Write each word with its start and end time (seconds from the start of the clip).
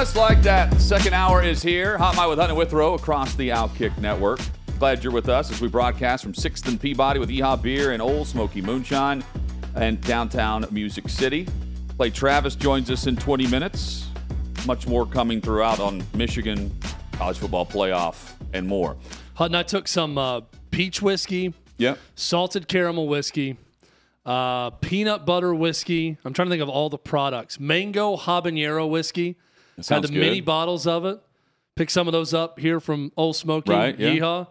Just 0.00 0.16
like 0.16 0.40
that, 0.44 0.80
second 0.80 1.12
hour 1.12 1.42
is 1.42 1.62
here. 1.62 1.98
Hot 1.98 2.16
Mic 2.16 2.26
with 2.26 2.38
Hutton 2.38 2.52
and 2.52 2.58
Withrow 2.58 2.94
across 2.94 3.34
the 3.34 3.50
Outkick 3.50 3.98
Network. 3.98 4.40
Glad 4.78 5.04
you're 5.04 5.12
with 5.12 5.28
us 5.28 5.52
as 5.52 5.60
we 5.60 5.68
broadcast 5.68 6.24
from 6.24 6.32
6th 6.32 6.66
and 6.68 6.80
Peabody 6.80 7.20
with 7.20 7.28
Yeehaw 7.28 7.60
Beer 7.60 7.92
and 7.92 8.00
Old 8.00 8.26
Smoky 8.26 8.62
Moonshine 8.62 9.22
and 9.74 10.00
downtown 10.00 10.64
Music 10.70 11.06
City. 11.10 11.46
Clay 11.98 12.08
Travis 12.08 12.54
joins 12.54 12.90
us 12.90 13.06
in 13.08 13.14
20 13.14 13.46
minutes. 13.48 14.08
Much 14.66 14.86
more 14.86 15.04
coming 15.04 15.38
throughout 15.38 15.80
on 15.80 16.02
Michigan, 16.14 16.74
college 17.12 17.36
football 17.36 17.66
playoff, 17.66 18.32
and 18.54 18.66
more. 18.66 18.96
Hutton, 19.34 19.54
I 19.54 19.64
took 19.64 19.86
some 19.86 20.16
uh, 20.16 20.40
peach 20.70 21.02
whiskey, 21.02 21.52
Yep. 21.76 21.98
salted 22.14 22.68
caramel 22.68 23.06
whiskey, 23.06 23.58
uh, 24.24 24.70
peanut 24.70 25.26
butter 25.26 25.54
whiskey. 25.54 26.16
I'm 26.24 26.32
trying 26.32 26.46
to 26.46 26.50
think 26.50 26.62
of 26.62 26.70
all 26.70 26.88
the 26.88 26.96
products. 26.96 27.60
Mango 27.60 28.16
habanero 28.16 28.88
whiskey. 28.88 29.36
Had 29.88 30.02
the 30.02 30.08
good. 30.08 30.18
mini 30.20 30.40
bottles 30.40 30.86
of 30.86 31.04
it. 31.04 31.20
Picked 31.76 31.92
some 31.92 32.08
of 32.08 32.12
those 32.12 32.34
up 32.34 32.58
here 32.58 32.80
from 32.80 33.12
Old 33.16 33.36
Smoky. 33.36 33.72
Right, 33.72 33.98
yeah. 33.98 34.10
Yeehaw. 34.10 34.48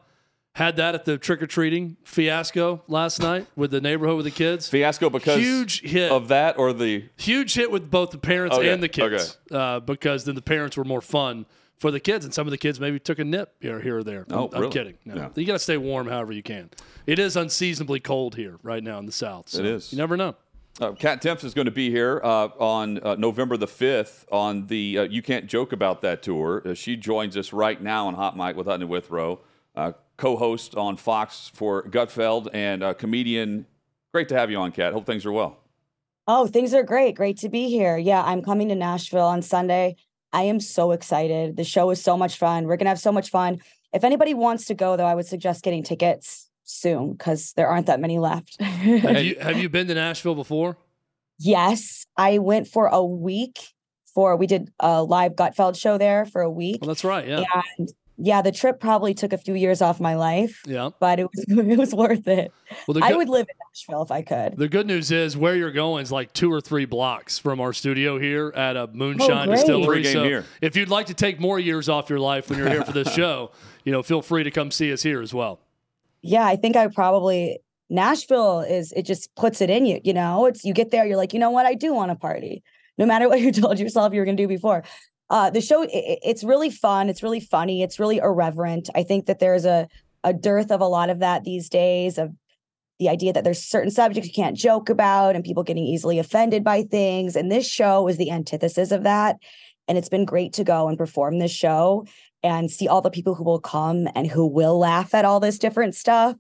Had 0.53 0.77
that 0.77 0.95
at 0.95 1.05
the 1.05 1.17
trick 1.17 1.41
or 1.41 1.47
treating 1.47 1.95
fiasco 2.03 2.81
last 2.87 3.21
night 3.21 3.45
with 3.55 3.71
the 3.71 3.79
neighborhood 3.79 4.17
with 4.17 4.25
the 4.25 4.31
kids. 4.31 4.67
Fiasco 4.67 5.09
because 5.09 5.37
Huge 5.39 5.81
hit. 5.81 6.11
of 6.11 6.29
that 6.29 6.57
or 6.57 6.73
the 6.73 7.05
Huge 7.17 7.53
hit 7.53 7.71
with 7.71 7.89
both 7.89 8.11
the 8.11 8.17
parents 8.17 8.57
Okay, 8.57 8.69
and 8.69 8.81
the 8.81 8.89
kids 8.89 9.37
uh, 9.51 9.79
because 9.79 10.25
then 10.25 10.35
the 10.35 10.41
parents 10.41 10.75
were 10.75 10.83
more 10.83 11.01
fun 11.01 11.45
for 11.77 11.91
the 11.91 11.99
kids, 11.99 12.25
and 12.25 12.33
some 12.33 12.45
of 12.45 12.51
the 12.51 12.57
kids 12.57 12.79
maybe 12.79 12.99
took 12.99 13.19
a 13.19 13.23
nip 13.23 13.55
here, 13.61 13.79
here 13.79 13.99
or 13.99 14.03
there. 14.03 14.25
Oh, 14.31 14.49
I'm, 14.53 14.65
I'm 14.65 14.69
kidding. 14.69 14.97
No. 15.05 15.15
Yeah. 15.15 15.29
You 15.35 15.45
got 15.45 15.53
to 15.53 15.59
stay 15.59 15.77
warm 15.77 16.07
however 16.07 16.33
you 16.33 16.43
can. 16.43 16.69
It 17.07 17.19
is 17.19 17.37
unseasonably 17.37 18.01
cold 18.01 18.35
here 18.35 18.57
right 18.63 18.83
now 18.83 18.99
in 18.99 19.05
the 19.05 19.13
south. 19.13 19.49
so 19.49 19.59
It 19.59 19.65
is. 19.65 19.93
You 19.93 19.97
never 19.97 20.17
know. 20.17 20.35
Uh, 20.79 20.93
Kat 20.93 21.21
Timpf 21.21 21.43
is 21.43 21.53
going 21.53 21.65
to 21.65 21.71
be 21.71 21.89
here 21.89 22.21
uh, 22.23 22.47
on 22.57 22.99
uh, 22.99 23.15
November 23.15 23.57
the 23.57 23.67
5th 23.67 24.23
on 24.31 24.67
the 24.67 24.99
uh, 24.99 25.03
You 25.03 25.21
Can't 25.21 25.45
Joke 25.45 25.73
About 25.73 26.01
That 26.03 26.23
tour. 26.23 26.61
Uh, 26.65 26.73
she 26.73 26.95
joins 26.95 27.35
us 27.35 27.51
right 27.51 27.81
now 27.81 28.07
on 28.07 28.13
Hot 28.13 28.37
Mic 28.37 28.55
with 28.55 28.65
Hutton 28.65 28.83
and 28.83 28.89
Withrow, 28.89 29.41
uh, 29.75 29.91
co 30.15 30.37
host 30.37 30.75
on 30.75 30.95
Fox 30.95 31.51
for 31.53 31.83
Gutfeld 31.83 32.47
and 32.53 32.97
comedian. 32.97 33.65
Great 34.13 34.29
to 34.29 34.35
have 34.35 34.49
you 34.49 34.57
on, 34.57 34.71
Kat. 34.71 34.93
Hope 34.93 35.05
things 35.05 35.25
are 35.25 35.33
well. 35.33 35.57
Oh, 36.27 36.47
things 36.47 36.73
are 36.73 36.83
great. 36.83 37.13
Great 37.15 37.37
to 37.39 37.49
be 37.49 37.69
here. 37.69 37.97
Yeah, 37.97 38.23
I'm 38.23 38.41
coming 38.41 38.69
to 38.69 38.75
Nashville 38.75 39.25
on 39.25 39.41
Sunday. 39.41 39.97
I 40.31 40.43
am 40.43 40.61
so 40.61 40.91
excited. 40.91 41.57
The 41.57 41.65
show 41.65 41.89
is 41.89 42.01
so 42.01 42.15
much 42.15 42.37
fun. 42.37 42.67
We're 42.67 42.77
going 42.77 42.85
to 42.85 42.91
have 42.91 42.99
so 42.99 43.11
much 43.11 43.31
fun. 43.31 43.59
If 43.91 44.05
anybody 44.05 44.33
wants 44.33 44.65
to 44.67 44.75
go, 44.75 44.95
though, 44.95 45.05
I 45.05 45.15
would 45.15 45.25
suggest 45.25 45.61
getting 45.61 45.83
tickets 45.83 46.48
soon 46.69 47.13
because 47.13 47.53
there 47.53 47.67
aren't 47.67 47.87
that 47.87 47.99
many 47.99 48.19
left. 48.19 48.61
Have 48.61 49.23
you 49.25 49.35
have 49.39 49.57
you 49.57 49.69
been 49.69 49.87
to 49.87 49.93
Nashville 49.95 50.35
before? 50.35 50.77
yes, 51.39 52.05
I 52.17 52.37
went 52.39 52.67
for 52.67 52.87
a 52.87 53.03
week 53.03 53.59
for, 54.13 54.35
we 54.35 54.47
did 54.47 54.71
a 54.79 55.01
live 55.03 55.33
Gutfeld 55.35 55.77
show 55.79 55.97
there 55.97 56.25
for 56.25 56.41
a 56.41 56.49
week. 56.49 56.81
Well, 56.81 56.89
that's 56.89 57.03
right. 57.03 57.25
Yeah. 57.27 57.43
And 57.77 57.89
yeah, 58.17 58.41
the 58.41 58.51
trip 58.51 58.81
probably 58.81 59.13
took 59.13 59.31
a 59.31 59.37
few 59.37 59.53
years 59.53 59.81
off 59.81 60.01
my 60.01 60.15
life, 60.15 60.61
Yeah. 60.65 60.89
but 60.99 61.19
it 61.19 61.27
was 61.33 61.45
it 61.47 61.77
was 61.77 61.93
worth 61.95 62.27
it. 62.27 62.51
Well, 62.87 62.95
the 62.95 63.05
I 63.05 63.13
would 63.13 63.29
live 63.29 63.47
in 63.47 63.55
Nashville 63.71 64.01
if 64.01 64.11
I 64.11 64.21
could. 64.21 64.57
the 64.57 64.67
good 64.67 64.87
news 64.87 65.11
is 65.11 65.37
where 65.37 65.55
you're 65.55 65.71
going 65.71 66.03
is 66.03 66.11
like 66.11 66.33
two 66.33 66.51
or 66.51 66.59
three 66.59 66.83
blocks 66.85 67.39
from 67.39 67.61
our 67.61 67.71
studio 67.71 68.19
here 68.19 68.51
at 68.55 68.75
a 68.75 68.87
moonshine 68.87 69.31
oh, 69.31 69.45
great. 69.45 69.55
distillery. 69.57 70.03
Pregame 70.03 70.13
So 70.13 70.23
here. 70.25 70.45
if 70.61 70.75
you'd 70.75 70.89
like 70.89 71.05
to 71.05 71.13
take 71.13 71.39
more 71.39 71.59
years 71.59 71.87
off 71.87 72.09
your 72.09 72.19
life 72.19 72.49
when 72.49 72.59
you're 72.59 72.69
here 72.69 72.83
for 72.83 72.91
this 72.91 73.13
show, 73.13 73.51
you 73.85 73.93
know, 73.93 74.03
feel 74.03 74.21
free 74.21 74.43
to 74.43 74.51
come 74.51 74.71
see 74.71 74.91
us 74.91 75.03
here 75.03 75.21
as 75.21 75.33
well. 75.33 75.59
Yeah, 76.21 76.45
I 76.45 76.55
think 76.55 76.75
I 76.75 76.87
probably 76.87 77.59
Nashville 77.89 78.59
is 78.61 78.91
it 78.93 79.03
just 79.03 79.33
puts 79.35 79.61
it 79.61 79.69
in 79.69 79.85
you, 79.85 79.99
you 80.03 80.13
know. 80.13 80.45
It's 80.45 80.63
you 80.63 80.73
get 80.73 80.91
there, 80.91 81.05
you're 81.05 81.17
like, 81.17 81.33
you 81.33 81.39
know 81.39 81.49
what, 81.49 81.65
I 81.65 81.73
do 81.73 81.93
want 81.93 82.11
to 82.11 82.15
party, 82.15 82.63
no 82.97 83.05
matter 83.05 83.27
what 83.27 83.41
you 83.41 83.51
told 83.51 83.79
yourself 83.79 84.13
you 84.13 84.19
were 84.19 84.25
gonna 84.25 84.37
do 84.37 84.47
before. 84.47 84.83
Uh, 85.29 85.49
the 85.49 85.61
show, 85.61 85.83
i- 85.83 85.85
i 85.85 86.17
it's 86.23 86.43
really 86.43 86.69
fun, 86.69 87.09
it's 87.09 87.23
really 87.23 87.39
funny, 87.39 87.81
it's 87.83 87.99
really 87.99 88.17
irreverent. 88.17 88.89
I 88.95 89.03
think 89.03 89.25
that 89.27 89.39
there's 89.39 89.65
a 89.65 89.87
a 90.23 90.33
dearth 90.33 90.69
of 90.71 90.81
a 90.81 90.85
lot 90.87 91.09
of 91.09 91.19
that 91.19 91.45
these 91.45 91.69
days 91.69 92.17
of 92.17 92.31
the 92.99 93.07
idea 93.09 93.31
that 93.31 93.45
there's 93.45 93.63
certain 93.63 93.89
subjects 93.91 94.27
you 94.27 94.33
can't 94.33 94.57
joke 94.57 94.89
about 94.89 95.33
and 95.35 95.43
people 95.45 95.63
getting 95.63 95.85
easily 95.85 96.19
offended 96.19 96.63
by 96.63 96.83
things. 96.83 97.37
And 97.37 97.49
this 97.49 97.65
show 97.67 98.07
is 98.09 98.17
the 98.17 98.29
antithesis 98.29 98.91
of 98.91 99.03
that. 99.03 99.37
And 99.87 99.97
it's 99.97 100.09
been 100.09 100.25
great 100.25 100.51
to 100.53 100.65
go 100.65 100.89
and 100.89 100.97
perform 100.97 101.39
this 101.39 101.51
show 101.51 102.05
and 102.43 102.71
see 102.71 102.87
all 102.87 103.01
the 103.01 103.09
people 103.09 103.35
who 103.35 103.43
will 103.43 103.59
come 103.59 104.07
and 104.15 104.27
who 104.27 104.47
will 104.47 104.79
laugh 104.79 105.13
at 105.13 105.25
all 105.25 105.39
this 105.39 105.59
different 105.59 105.95
stuff 105.95 106.35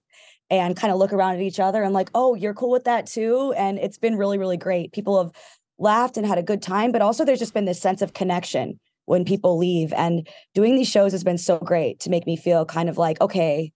and 0.49 0.75
kind 0.75 0.91
of 0.91 0.99
look 0.99 1.13
around 1.13 1.35
at 1.35 1.41
each 1.41 1.59
other 1.59 1.83
and 1.83 1.93
like, 1.93 2.09
oh, 2.15 2.35
you're 2.35 2.53
cool 2.53 2.71
with 2.71 2.85
that 2.85 3.05
too. 3.05 3.53
And 3.57 3.77
it's 3.77 3.97
been 3.97 4.17
really, 4.17 4.37
really 4.37 4.57
great. 4.57 4.93
People 4.93 5.21
have 5.21 5.31
laughed 5.77 6.17
and 6.17 6.25
had 6.25 6.37
a 6.37 6.43
good 6.43 6.61
time, 6.61 6.91
but 6.91 7.01
also 7.01 7.23
there's 7.23 7.39
just 7.39 7.53
been 7.53 7.65
this 7.65 7.81
sense 7.81 8.01
of 8.01 8.13
connection 8.13 8.79
when 9.05 9.25
people 9.25 9.57
leave. 9.57 9.93
And 9.93 10.27
doing 10.53 10.75
these 10.75 10.89
shows 10.89 11.11
has 11.11 11.23
been 11.23 11.37
so 11.37 11.59
great 11.59 11.99
to 12.01 12.09
make 12.09 12.25
me 12.25 12.35
feel 12.35 12.65
kind 12.65 12.89
of 12.89 12.97
like, 12.97 13.19
okay, 13.21 13.71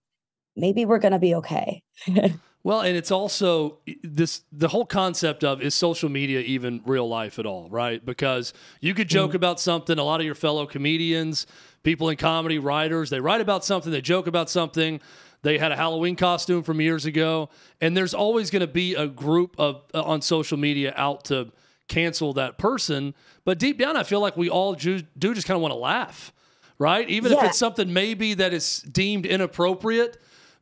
maybe 0.55 0.85
we're 0.85 0.99
going 0.99 1.13
to 1.13 1.19
be 1.19 1.35
okay. 1.35 1.81
Well, 2.65 2.79
and 2.79 2.95
it's 2.95 3.11
also 3.11 3.79
this 4.03 4.41
the 4.53 4.69
whole 4.69 4.85
concept 4.85 5.43
of 5.43 5.61
is 5.61 5.75
social 5.75 6.07
media 6.07 6.39
even 6.39 6.81
real 6.85 7.07
life 7.07 7.37
at 7.37 7.45
all, 7.45 7.69
right? 7.69 8.03
Because 8.03 8.53
you 8.79 8.93
could 8.93 9.09
joke 9.09 9.33
about 9.33 9.59
something, 9.59 9.99
a 9.99 10.03
lot 10.03 10.21
of 10.21 10.25
your 10.25 10.35
fellow 10.35 10.65
comedians, 10.65 11.45
people 11.83 12.07
in 12.09 12.15
comedy, 12.15 12.59
writers, 12.59 13.09
they 13.09 13.19
write 13.19 13.41
about 13.41 13.65
something, 13.65 13.91
they 13.91 14.01
joke 14.01 14.27
about 14.27 14.49
something. 14.49 15.01
They 15.41 15.57
had 15.57 15.73
a 15.73 15.75
Halloween 15.75 16.15
costume 16.15 16.63
from 16.63 16.79
years 16.79 17.05
ago, 17.05 17.49
and 17.81 17.97
there's 17.97 18.13
always 18.13 18.49
going 18.49 18.61
to 18.61 18.67
be 18.67 18.95
a 18.95 19.07
group 19.07 19.55
of 19.57 19.83
uh, 19.93 20.01
on 20.01 20.21
social 20.21 20.57
media 20.57 20.93
out 20.95 21.25
to 21.25 21.51
cancel 21.89 22.31
that 22.33 22.57
person. 22.57 23.13
But 23.43 23.59
deep 23.59 23.77
down, 23.77 23.97
I 23.97 24.03
feel 24.03 24.21
like 24.21 24.37
we 24.37 24.49
all 24.49 24.73
ju- 24.75 25.03
do 25.17 25.33
just 25.33 25.45
kind 25.45 25.55
of 25.57 25.61
want 25.61 25.73
to 25.73 25.77
laugh, 25.77 26.31
right? 26.77 27.09
Even 27.09 27.33
if 27.33 27.43
it's 27.43 27.57
something 27.57 27.91
maybe 27.91 28.35
that 28.35 28.53
is 28.53 28.83
deemed 28.83 29.25
inappropriate 29.25 30.17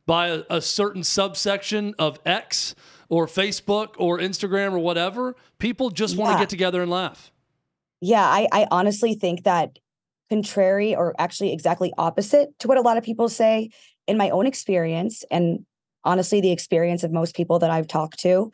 by 0.06 0.28
a, 0.28 0.42
a 0.50 0.60
certain 0.60 1.04
subsection 1.04 1.94
of 1.98 2.18
X 2.24 2.74
or 3.08 3.26
Facebook 3.26 3.94
or 3.98 4.18
Instagram 4.18 4.72
or 4.72 4.78
whatever, 4.78 5.36
people 5.58 5.90
just 5.90 6.16
want 6.16 6.30
to 6.30 6.34
Yeah. 6.34 6.40
get 6.40 6.48
together 6.48 6.82
and 6.82 6.90
laugh. 6.90 7.30
Yeah, 8.00 8.24
I, 8.24 8.48
I 8.50 8.66
honestly 8.70 9.14
think 9.14 9.44
that 9.44 9.78
contrary 10.28 10.96
or 10.96 11.14
actually 11.18 11.52
exactly 11.52 11.92
opposite 11.98 12.58
to 12.58 12.68
what 12.68 12.78
a 12.78 12.80
lot 12.80 12.96
of 12.96 13.04
people 13.04 13.28
say, 13.28 13.70
in 14.08 14.16
my 14.16 14.30
own 14.30 14.46
experience, 14.46 15.24
and 15.30 15.64
honestly, 16.04 16.40
the 16.40 16.50
experience 16.50 17.04
of 17.04 17.12
most 17.12 17.36
people 17.36 17.60
that 17.60 17.70
I've 17.70 17.86
talked 17.86 18.18
to, 18.20 18.50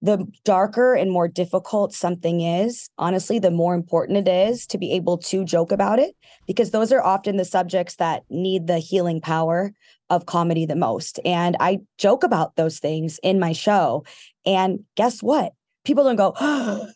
the 0.00 0.26
darker 0.44 0.94
and 0.94 1.10
more 1.10 1.28
difficult 1.28 1.92
something 1.92 2.40
is, 2.40 2.88
honestly, 2.98 3.38
the 3.38 3.50
more 3.50 3.74
important 3.74 4.16
it 4.16 4.28
is 4.28 4.66
to 4.68 4.78
be 4.78 4.92
able 4.92 5.18
to 5.18 5.44
joke 5.44 5.70
about 5.70 5.98
it, 5.98 6.16
because 6.46 6.70
those 6.70 6.92
are 6.92 7.02
often 7.02 7.36
the 7.36 7.44
subjects 7.44 7.96
that 7.96 8.22
need 8.30 8.66
the 8.66 8.78
healing 8.78 9.20
power 9.20 9.72
of 10.12 10.26
comedy 10.26 10.66
the 10.66 10.76
most. 10.76 11.18
And 11.24 11.56
I 11.58 11.80
joke 11.96 12.22
about 12.22 12.54
those 12.56 12.78
things 12.78 13.18
in 13.22 13.40
my 13.40 13.52
show. 13.52 14.04
And 14.44 14.80
guess 14.94 15.22
what? 15.22 15.52
People 15.84 16.04
don't 16.04 16.16
go, 16.16 16.34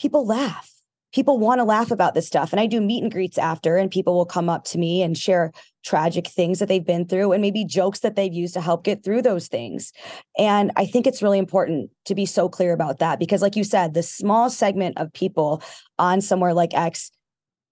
people 0.00 0.26
laugh. 0.26 0.70
People 1.12 1.38
want 1.38 1.60
to 1.60 1.64
laugh 1.64 1.92
about 1.92 2.14
this 2.14 2.26
stuff. 2.26 2.52
And 2.52 2.58
I 2.58 2.66
do 2.66 2.80
meet 2.80 3.04
and 3.04 3.12
greets 3.12 3.38
after, 3.38 3.76
and 3.76 3.88
people 3.88 4.14
will 4.14 4.26
come 4.26 4.48
up 4.48 4.64
to 4.64 4.78
me 4.78 5.00
and 5.00 5.16
share 5.16 5.52
tragic 5.84 6.26
things 6.26 6.58
that 6.58 6.66
they've 6.66 6.84
been 6.84 7.06
through 7.06 7.30
and 7.30 7.40
maybe 7.40 7.64
jokes 7.64 8.00
that 8.00 8.16
they've 8.16 8.34
used 8.34 8.54
to 8.54 8.60
help 8.60 8.82
get 8.82 9.04
through 9.04 9.22
those 9.22 9.46
things. 9.46 9.92
And 10.36 10.72
I 10.74 10.86
think 10.86 11.06
it's 11.06 11.22
really 11.22 11.38
important 11.38 11.90
to 12.06 12.16
be 12.16 12.26
so 12.26 12.48
clear 12.48 12.72
about 12.72 12.98
that 12.98 13.20
because, 13.20 13.42
like 13.42 13.54
you 13.54 13.62
said, 13.62 13.94
the 13.94 14.02
small 14.02 14.50
segment 14.50 14.98
of 14.98 15.12
people 15.12 15.62
on 16.00 16.20
somewhere 16.20 16.52
like 16.52 16.74
X 16.74 17.12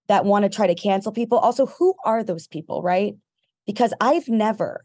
that 0.07 0.23
want 0.23 0.43
to 0.43 0.49
try 0.49 0.67
to 0.67 0.75
cancel 0.75 1.11
people, 1.11 1.37
also, 1.37 1.65
who 1.65 1.95
are 2.05 2.23
those 2.23 2.47
people, 2.47 2.81
right? 2.81 3.15
Because 3.65 3.93
I've 4.01 4.27
never 4.27 4.83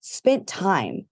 spent 0.00 0.46
time 0.46 1.06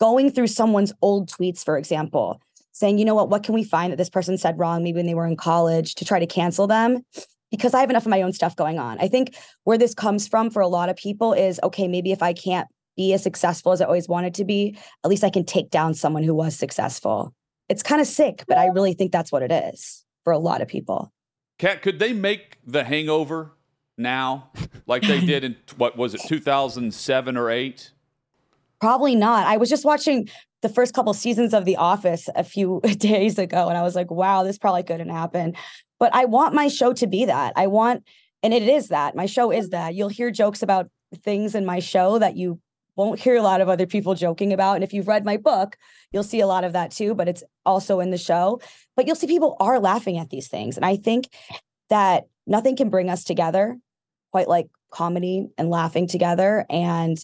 going 0.00 0.30
through 0.30 0.48
someone's 0.48 0.92
old 1.02 1.30
tweets, 1.30 1.64
for 1.64 1.76
example, 1.78 2.40
saying, 2.72 2.98
you 2.98 3.04
know 3.04 3.14
what, 3.14 3.28
what 3.28 3.42
can 3.42 3.54
we 3.54 3.64
find 3.64 3.92
that 3.92 3.96
this 3.96 4.10
person 4.10 4.38
said 4.38 4.58
wrong, 4.58 4.82
maybe 4.82 4.96
when 4.96 5.06
they 5.06 5.14
were 5.14 5.26
in 5.26 5.36
college, 5.36 5.94
to 5.96 6.04
try 6.04 6.18
to 6.18 6.26
cancel 6.26 6.66
them? 6.66 7.04
Because 7.50 7.74
I 7.74 7.80
have 7.80 7.90
enough 7.90 8.06
of 8.06 8.10
my 8.10 8.22
own 8.22 8.32
stuff 8.32 8.56
going 8.56 8.78
on. 8.78 8.98
I 8.98 9.08
think 9.08 9.36
where 9.64 9.76
this 9.76 9.94
comes 9.94 10.26
from 10.26 10.50
for 10.50 10.62
a 10.62 10.68
lot 10.68 10.88
of 10.88 10.96
people 10.96 11.34
is 11.34 11.60
okay, 11.62 11.86
maybe 11.86 12.10
if 12.10 12.22
I 12.22 12.32
can't 12.32 12.66
be 12.96 13.12
as 13.12 13.22
successful 13.22 13.72
as 13.72 13.80
I 13.80 13.84
always 13.84 14.08
wanted 14.08 14.34
to 14.34 14.44
be, 14.44 14.76
at 15.04 15.10
least 15.10 15.24
I 15.24 15.30
can 15.30 15.44
take 15.44 15.70
down 15.70 15.94
someone 15.94 16.22
who 16.22 16.34
was 16.34 16.56
successful. 16.56 17.34
It's 17.68 17.82
kind 17.82 18.00
of 18.00 18.06
sick, 18.06 18.44
but 18.48 18.58
I 18.58 18.66
really 18.66 18.94
think 18.94 19.12
that's 19.12 19.32
what 19.32 19.42
it 19.42 19.52
is 19.52 20.04
for 20.24 20.32
a 20.32 20.38
lot 20.38 20.62
of 20.62 20.68
people. 20.68 21.12
Kat, 21.58 21.82
could 21.82 21.98
they 21.98 22.12
make 22.12 22.58
the 22.66 22.84
hangover 22.84 23.52
now 24.02 24.50
like 24.86 25.02
they 25.02 25.20
did 25.20 25.44
in 25.44 25.56
what 25.76 25.96
was 25.96 26.14
it, 26.14 26.20
2007 26.26 27.36
or 27.36 27.50
8? 27.50 27.90
Probably 28.80 29.14
not. 29.14 29.46
I 29.46 29.56
was 29.56 29.68
just 29.68 29.84
watching 29.84 30.28
the 30.60 30.68
first 30.68 30.94
couple 30.94 31.12
seasons 31.14 31.54
of 31.54 31.64
The 31.64 31.76
Office 31.76 32.28
a 32.34 32.44
few 32.44 32.80
days 32.98 33.38
ago, 33.38 33.68
and 33.68 33.78
I 33.78 33.82
was 33.82 33.94
like, 33.94 34.10
wow, 34.10 34.42
this 34.42 34.58
probably 34.58 34.82
couldn't 34.82 35.10
happen. 35.10 35.54
But 35.98 36.14
I 36.14 36.24
want 36.24 36.54
my 36.54 36.68
show 36.68 36.92
to 36.94 37.06
be 37.06 37.24
that. 37.26 37.52
I 37.56 37.66
want, 37.68 38.04
and 38.42 38.52
it 38.52 38.64
is 38.64 38.88
that. 38.88 39.14
My 39.14 39.26
show 39.26 39.52
is 39.52 39.70
that. 39.70 39.94
You'll 39.94 40.08
hear 40.08 40.30
jokes 40.30 40.62
about 40.62 40.90
things 41.22 41.54
in 41.54 41.64
my 41.64 41.78
show 41.78 42.18
that 42.18 42.36
you 42.36 42.60
won't 42.96 43.20
hear 43.20 43.36
a 43.36 43.42
lot 43.42 43.60
of 43.60 43.68
other 43.68 43.86
people 43.86 44.14
joking 44.14 44.52
about. 44.52 44.74
And 44.74 44.84
if 44.84 44.92
you've 44.92 45.08
read 45.08 45.24
my 45.24 45.36
book, 45.36 45.76
you'll 46.12 46.22
see 46.22 46.40
a 46.40 46.46
lot 46.46 46.64
of 46.64 46.72
that 46.72 46.90
too, 46.90 47.14
but 47.14 47.28
it's 47.28 47.42
also 47.64 48.00
in 48.00 48.10
the 48.10 48.18
show. 48.18 48.60
But 48.96 49.06
you'll 49.06 49.16
see 49.16 49.26
people 49.26 49.56
are 49.60 49.78
laughing 49.80 50.18
at 50.18 50.30
these 50.30 50.48
things. 50.48 50.76
And 50.76 50.84
I 50.84 50.96
think 50.96 51.28
that 51.88 52.24
nothing 52.46 52.76
can 52.76 52.90
bring 52.90 53.08
us 53.08 53.24
together 53.24 53.78
quite 54.32 54.48
like 54.48 54.68
comedy 54.90 55.46
and 55.56 55.70
laughing 55.70 56.08
together. 56.08 56.66
And 56.68 57.16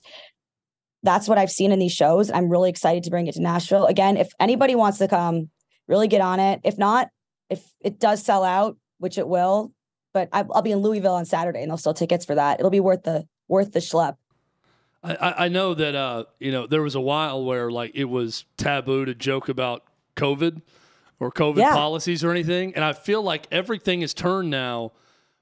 that's 1.02 1.28
what 1.28 1.38
I've 1.38 1.50
seen 1.50 1.72
in 1.72 1.78
these 1.78 1.92
shows. 1.92 2.30
I'm 2.30 2.48
really 2.48 2.70
excited 2.70 3.02
to 3.04 3.10
bring 3.10 3.26
it 3.26 3.34
to 3.34 3.42
Nashville. 3.42 3.86
Again, 3.86 4.16
if 4.16 4.30
anybody 4.38 4.74
wants 4.74 4.98
to 4.98 5.08
come, 5.08 5.50
really 5.86 6.08
get 6.08 6.20
on 6.20 6.38
it. 6.38 6.60
If 6.64 6.78
not, 6.78 7.08
if 7.50 7.64
it 7.80 7.98
does 7.98 8.22
sell 8.22 8.44
out, 8.44 8.76
which 8.98 9.18
it 9.18 9.26
will, 9.26 9.72
but 10.12 10.28
I'll 10.32 10.62
be 10.62 10.72
in 10.72 10.78
Louisville 10.78 11.14
on 11.14 11.24
Saturday 11.24 11.62
and 11.62 11.70
they'll 11.70 11.76
sell 11.76 11.94
tickets 11.94 12.24
for 12.24 12.34
that. 12.34 12.58
It'll 12.58 12.70
be 12.70 12.80
worth 12.80 13.04
the 13.04 13.26
worth 13.46 13.72
the 13.72 13.80
schlep. 13.80 14.16
I, 15.02 15.44
I 15.44 15.48
know 15.48 15.74
that 15.74 15.94
uh, 15.94 16.24
you 16.40 16.50
know 16.50 16.66
there 16.66 16.82
was 16.82 16.94
a 16.94 17.00
while 17.00 17.44
where 17.44 17.70
like 17.70 17.92
it 17.94 18.06
was 18.06 18.44
taboo 18.56 19.04
to 19.04 19.14
joke 19.14 19.48
about 19.48 19.84
COVID 20.16 20.60
or 21.20 21.30
COVID 21.30 21.58
yeah. 21.58 21.72
policies 21.72 22.24
or 22.24 22.32
anything, 22.32 22.74
and 22.74 22.84
I 22.84 22.92
feel 22.92 23.22
like 23.22 23.46
everything 23.52 24.02
is 24.02 24.12
turned 24.12 24.50
now 24.50 24.92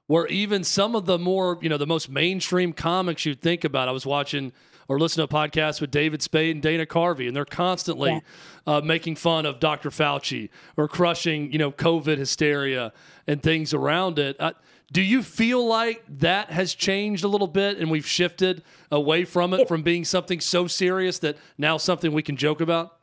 where 0.07 0.27
even 0.27 0.63
some 0.63 0.95
of 0.95 1.05
the 1.05 1.19
more 1.19 1.59
you 1.61 1.69
know 1.69 1.77
the 1.77 1.87
most 1.87 2.09
mainstream 2.09 2.73
comics 2.73 3.25
you'd 3.25 3.41
think 3.41 3.63
about. 3.63 3.87
I 3.87 3.91
was 3.91 4.05
watching 4.05 4.51
or 4.89 4.99
listening 4.99 5.27
to 5.27 5.35
a 5.35 5.37
podcast 5.37 5.81
with 5.81 5.91
David 5.91 6.21
Spade 6.21 6.55
and 6.55 6.63
Dana 6.63 6.85
Carvey, 6.85 7.27
and 7.27 7.35
they're 7.35 7.45
constantly 7.45 8.11
yeah. 8.11 8.19
uh, 8.65 8.81
making 8.81 9.17
fun 9.17 9.45
of 9.45 9.59
Dr. 9.59 9.89
Fauci 9.89 10.49
or 10.77 10.87
crushing 10.87 11.51
you 11.51 11.59
know 11.59 11.71
COVID 11.71 12.17
hysteria 12.17 12.93
and 13.27 13.43
things 13.43 13.73
around 13.73 14.17
it. 14.17 14.35
Uh, 14.39 14.53
do 14.91 15.01
you 15.01 15.21
feel 15.21 15.65
like 15.65 16.03
that 16.07 16.49
has 16.49 16.73
changed 16.73 17.25
a 17.25 17.27
little 17.27 17.47
bit 17.47 17.77
and 17.77 17.91
we've 17.91 18.07
shifted 18.07 18.63
away 18.89 19.25
from 19.25 19.53
it, 19.53 19.61
it 19.61 19.67
from 19.67 19.83
being 19.83 20.05
something 20.05 20.39
so 20.39 20.65
serious 20.65 21.19
that 21.19 21.35
now 21.57 21.75
something 21.75 22.13
we 22.13 22.23
can 22.23 22.37
joke 22.37 22.61
about? 22.61 22.97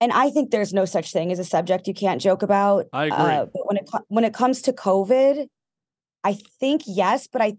And 0.00 0.10
I 0.12 0.30
think 0.30 0.50
there's 0.50 0.74
no 0.74 0.84
such 0.84 1.12
thing 1.12 1.30
as 1.30 1.38
a 1.38 1.44
subject 1.44 1.86
you 1.86 1.94
can't 1.94 2.20
joke 2.20 2.42
about. 2.42 2.86
I 2.92 3.06
agree. 3.06 3.16
Uh, 3.18 3.46
but 3.46 3.66
when 3.66 3.76
it 3.76 3.90
when 4.08 4.24
it 4.24 4.34
comes 4.34 4.60
to 4.62 4.72
COVID, 4.72 5.46
I 6.24 6.38
think 6.58 6.82
yes, 6.86 7.26
but 7.26 7.42
I 7.42 7.58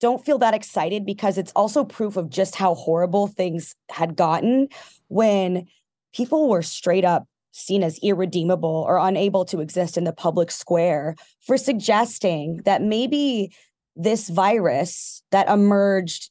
don't 0.00 0.24
feel 0.24 0.38
that 0.38 0.54
excited 0.54 1.04
because 1.04 1.36
it's 1.36 1.52
also 1.56 1.84
proof 1.84 2.16
of 2.16 2.30
just 2.30 2.54
how 2.54 2.74
horrible 2.74 3.26
things 3.26 3.74
had 3.90 4.16
gotten 4.16 4.68
when 5.08 5.66
people 6.14 6.48
were 6.48 6.62
straight 6.62 7.04
up 7.04 7.26
seen 7.52 7.82
as 7.82 7.98
irredeemable 8.02 8.84
or 8.88 8.98
unable 8.98 9.44
to 9.44 9.60
exist 9.60 9.96
in 9.96 10.04
the 10.04 10.12
public 10.12 10.50
square 10.50 11.14
for 11.40 11.56
suggesting 11.56 12.60
that 12.64 12.82
maybe 12.82 13.54
this 13.96 14.28
virus 14.28 15.22
that 15.30 15.48
emerged 15.48 16.30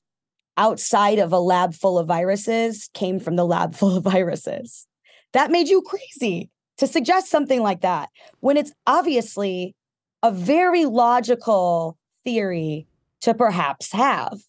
outside 0.58 1.20
of 1.20 1.32
a 1.32 1.40
lab 1.40 1.74
full 1.74 1.98
of 1.98 2.08
viruses 2.08 2.90
came 2.94 3.20
from 3.20 3.36
the 3.36 3.46
lab 3.46 3.74
full 3.76 3.98
of 3.98 4.04
viruses. 4.04 4.86
That 5.32 5.52
made 5.52 5.68
you 5.68 5.82
crazy 5.82 6.50
to 6.78 6.88
suggest 6.88 7.30
something 7.30 7.62
like 7.62 7.82
that 7.82 8.10
when 8.40 8.58
it's 8.58 8.74
obviously 8.86 9.76
a 10.24 10.32
very 10.32 10.86
logical 10.86 11.98
theory 12.24 12.88
to 13.22 13.34
perhaps 13.34 13.92
have. 13.92 14.40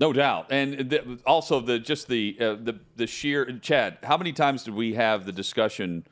No 0.00 0.12
doubt, 0.12 0.46
and 0.50 0.90
the, 0.90 1.18
also 1.26 1.58
the 1.58 1.80
just 1.80 2.06
the 2.06 2.36
uh, 2.40 2.54
the 2.54 2.78
the 2.94 3.08
sheer 3.08 3.58
Chad. 3.60 3.98
How 4.04 4.16
many 4.16 4.32
times 4.32 4.62
did 4.62 4.74
we 4.74 4.94
have 4.94 5.26
the 5.26 5.32
discussion 5.32 6.06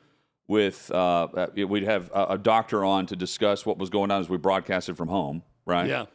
with? 0.45 0.91
Uh, 0.91 1.27
uh 1.33 1.47
we'd 1.55 1.83
have 1.83 2.11
a, 2.13 2.25
a, 2.31 2.37
doctor 2.37 2.83
on 2.83 3.05
to 3.05 3.15
discuss 3.15 3.65
what 3.65 3.77
was 3.77 3.89
going 3.89 4.11
on 4.11 4.19
as 4.19 4.27
we 4.27 4.35
broadcasted 4.35 4.97
from 4.97 5.07
home, 5.07 5.41
right? 5.65 5.87
Yeah. 5.87 6.05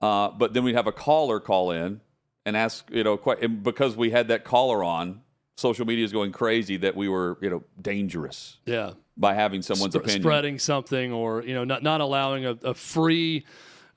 Uh, 0.00 0.30
but 0.30 0.54
then 0.54 0.64
we'd 0.64 0.74
have 0.74 0.88
a 0.88 0.92
caller 0.92 1.38
call 1.38 1.70
in 1.70 2.00
and 2.46 2.56
ask, 2.56 2.88
you 2.90 3.04
know, 3.04 3.16
quite, 3.16 3.62
because 3.62 3.96
we 3.96 4.10
had 4.10 4.28
that 4.28 4.44
caller 4.44 4.82
on, 4.82 5.20
social 5.60 5.86
media 5.86 6.04
is 6.04 6.12
going 6.12 6.32
crazy 6.32 6.76
that 6.78 6.96
we 6.96 7.08
were, 7.08 7.38
you 7.40 7.50
know, 7.50 7.62
dangerous. 7.80 8.58
Yeah. 8.66 8.92
By 9.16 9.34
having 9.34 9.60
someone's 9.62 9.92
Sp- 9.92 10.02
opinion, 10.02 10.22
spreading 10.22 10.58
something, 10.58 11.12
or 11.12 11.42
you 11.42 11.54
know, 11.54 11.64
not 11.64 11.82
not 11.82 12.00
allowing 12.00 12.46
a, 12.46 12.52
a 12.64 12.74
free 12.74 13.44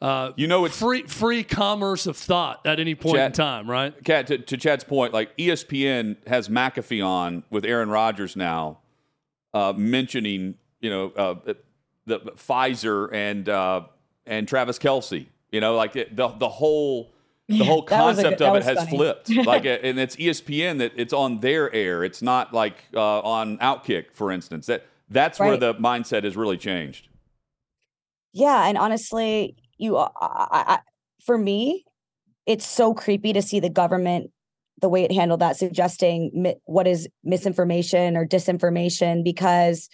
uh, 0.04 0.34
you 0.36 0.48
know, 0.48 0.66
it's 0.66 0.78
free 0.78 1.04
free 1.04 1.46
commerce 1.46 2.08
of 2.08 2.18
thought 2.18 2.66
at 2.66 2.78
any 2.78 2.94
point 2.94 3.16
Chad, 3.16 3.28
in 3.28 3.32
time, 3.32 3.72
right? 3.72 3.94
Kat, 4.04 4.28
to, 4.28 4.38
to, 4.38 4.58
Chad's 4.58 4.84
point, 4.84 5.14
like 5.14 5.36
ESPN 5.38 6.18
has 6.28 6.50
McAfee 6.50 7.06
on 7.06 7.44
with 7.50 7.64
Aaron 7.64 7.88
Rodgers 7.88 8.36
now, 8.36 8.80
uh, 9.54 9.72
mentioning 9.78 10.56
you 10.82 10.90
know 10.90 11.10
uh, 11.12 11.54
the 12.06 12.20
Pfizer 12.20 13.14
and 13.14 13.48
uh, 13.48 13.84
and 14.26 14.46
Travis 14.46 14.78
Kelce. 14.78 15.28
You 15.54 15.62
know, 15.62 15.76
like 15.76 15.96
it, 15.96 16.14
the 16.14 16.28
the 16.28 16.50
whole 16.50 17.13
the 17.58 17.66
whole 17.66 17.84
concept 17.84 18.40
good, 18.40 18.48
of 18.48 18.56
it 18.56 18.64
has 18.64 18.78
funny. 18.80 18.98
flipped. 18.98 19.30
like, 19.46 19.66
and 19.66 20.00
it's 20.00 20.16
ESPN 20.16 20.80
that 20.80 20.94
it's 20.96 21.14
on 21.14 21.40
their 21.40 21.74
air. 21.74 22.04
It's 22.04 22.22
not 22.22 22.54
like 22.54 22.76
uh, 22.94 23.20
on 23.20 23.58
Outkick, 23.60 24.06
for 24.14 24.32
instance. 24.32 24.66
That 24.68 24.86
that's 25.10 25.40
right. 25.40 25.48
where 25.50 25.58
the 25.58 25.76
mindset 25.76 26.24
has 26.24 26.36
really 26.36 26.58
changed. 26.58 27.08
Yeah, 28.32 28.68
and 28.68 28.78
honestly, 28.78 29.56
you 29.78 29.98
I, 29.98 30.10
I, 30.20 30.80
for 31.26 31.38
me 31.38 31.86
it's 32.46 32.66
so 32.66 32.94
creepy 32.94 33.34
to 33.34 33.42
see 33.42 33.60
the 33.60 33.70
government 33.70 34.32
the 34.82 34.90
way 34.90 35.04
it 35.04 35.12
handled 35.12 35.40
that 35.40 35.56
suggesting 35.56 36.30
mi- 36.34 36.56
what 36.66 36.88
is 36.88 37.08
misinformation 37.24 38.18
or 38.18 38.26
disinformation 38.26 39.24
because 39.24 39.88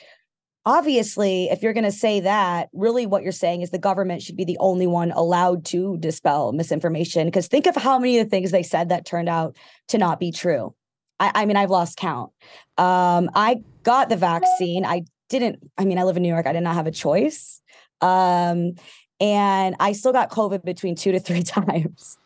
obviously 0.69 1.49
if 1.49 1.63
you're 1.63 1.73
going 1.73 1.83
to 1.83 1.91
say 1.91 2.19
that 2.19 2.69
really 2.73 3.05
what 3.05 3.23
you're 3.23 3.31
saying 3.31 3.61
is 3.61 3.71
the 3.71 3.79
government 3.79 4.21
should 4.21 4.37
be 4.37 4.45
the 4.45 4.57
only 4.59 4.85
one 4.85 5.11
allowed 5.11 5.65
to 5.65 5.97
dispel 5.97 6.51
misinformation 6.51 7.25
because 7.27 7.47
think 7.47 7.65
of 7.65 7.75
how 7.75 7.97
many 7.97 8.19
of 8.19 8.25
the 8.25 8.29
things 8.29 8.51
they 8.51 8.63
said 8.63 8.89
that 8.89 9.05
turned 9.05 9.29
out 9.29 9.55
to 9.87 9.97
not 9.97 10.19
be 10.19 10.31
true 10.31 10.73
i, 11.19 11.31
I 11.33 11.45
mean 11.45 11.57
i've 11.57 11.71
lost 11.71 11.97
count 11.97 12.31
um, 12.77 13.29
i 13.33 13.63
got 13.83 14.09
the 14.09 14.17
vaccine 14.17 14.85
i 14.85 15.03
didn't 15.29 15.59
i 15.77 15.85
mean 15.85 15.97
i 15.97 16.03
live 16.03 16.17
in 16.17 16.23
new 16.23 16.29
york 16.29 16.45
i 16.45 16.53
did 16.53 16.61
not 16.61 16.75
have 16.75 16.87
a 16.87 16.91
choice 16.91 17.59
um, 18.01 18.75
and 19.19 19.75
I 19.79 19.91
still 19.91 20.13
got 20.13 20.29
COVID 20.29 20.63
between 20.63 20.95
two 20.95 21.11
to 21.11 21.19
three 21.19 21.43
times. 21.43 22.17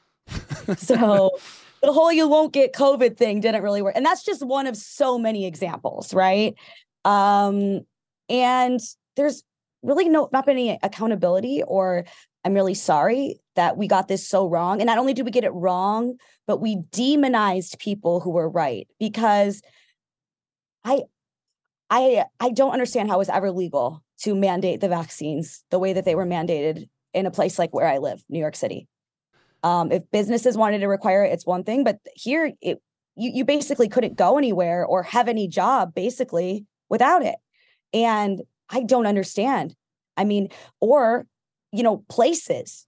so 0.77 1.31
the 1.81 1.91
whole 1.91 2.11
you 2.11 2.27
won't 2.27 2.53
get 2.53 2.73
COVID 2.73 3.17
thing 3.17 3.39
didn't 3.39 3.63
really 3.63 3.81
work. 3.81 3.95
And 3.95 4.05
that's 4.05 4.23
just 4.23 4.45
one 4.45 4.67
of 4.67 4.77
so 4.77 5.17
many 5.17 5.45
examples, 5.45 6.13
right? 6.13 6.55
Um, 7.03 7.81
and 8.29 8.79
there's 9.15 9.43
really 9.81 10.09
no 10.09 10.29
not 10.31 10.45
been 10.45 10.57
any 10.57 10.79
accountability 10.81 11.61
or 11.63 12.05
I'm 12.45 12.53
really 12.53 12.73
sorry 12.73 13.39
that 13.55 13.77
we 13.77 13.87
got 13.87 14.07
this 14.07 14.27
so 14.27 14.47
wrong. 14.47 14.81
And 14.81 14.87
not 14.87 14.97
only 14.97 15.13
did 15.13 15.25
we 15.25 15.31
get 15.31 15.43
it 15.45 15.53
wrong, 15.53 16.17
but 16.45 16.59
we 16.59 16.77
demonized 16.91 17.79
people 17.79 18.19
who 18.19 18.31
were 18.31 18.49
right 18.49 18.87
because 18.99 19.61
I 20.83 21.03
I 21.89 22.25
I 22.39 22.49
don't 22.49 22.71
understand 22.71 23.09
how 23.09 23.15
it 23.15 23.19
was 23.19 23.29
ever 23.29 23.51
legal 23.51 24.03
to 24.21 24.35
mandate 24.35 24.81
the 24.81 24.89
vaccines 24.89 25.63
the 25.69 25.79
way 25.79 25.93
that 25.93 26.05
they 26.05 26.15
were 26.15 26.25
mandated 26.25 26.87
in 27.13 27.25
a 27.25 27.31
place 27.31 27.59
like 27.59 27.73
where 27.73 27.87
I 27.87 27.99
live, 27.99 28.23
New 28.29 28.39
York 28.39 28.55
City. 28.55 28.87
Um, 29.61 29.91
if 29.91 30.03
businesses 30.11 30.57
wanted 30.57 30.79
to 30.79 30.87
require 30.87 31.23
it, 31.23 31.31
it's 31.31 31.45
one 31.45 31.63
thing, 31.63 31.83
but 31.83 31.99
here 32.15 32.51
it 32.61 32.81
you 33.15 33.31
you 33.33 33.45
basically 33.45 33.87
couldn't 33.87 34.17
go 34.17 34.37
anywhere 34.37 34.85
or 34.85 35.03
have 35.03 35.27
any 35.27 35.47
job 35.47 35.93
basically 35.93 36.65
without 36.89 37.23
it. 37.23 37.35
And 37.93 38.41
I 38.69 38.83
don't 38.83 39.05
understand. 39.05 39.75
I 40.17 40.23
mean, 40.23 40.49
or 40.79 41.27
you 41.71 41.83
know, 41.83 42.03
places. 42.09 42.87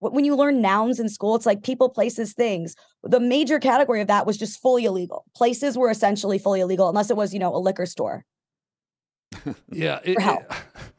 When 0.00 0.24
you 0.24 0.34
learn 0.34 0.60
nouns 0.60 0.98
in 0.98 1.08
school, 1.08 1.36
it's 1.36 1.46
like 1.46 1.62
people, 1.62 1.88
places, 1.88 2.32
things. 2.32 2.74
The 3.04 3.20
major 3.20 3.60
category 3.60 4.00
of 4.00 4.08
that 4.08 4.26
was 4.26 4.36
just 4.36 4.60
fully 4.60 4.84
illegal. 4.84 5.24
Places 5.36 5.78
were 5.78 5.90
essentially 5.90 6.38
fully 6.38 6.60
illegal, 6.60 6.88
unless 6.88 7.08
it 7.08 7.16
was, 7.16 7.32
you 7.32 7.38
know, 7.38 7.54
a 7.54 7.58
liquor 7.58 7.86
store 7.86 8.24
yeah, 9.70 10.00
it, 10.04 10.16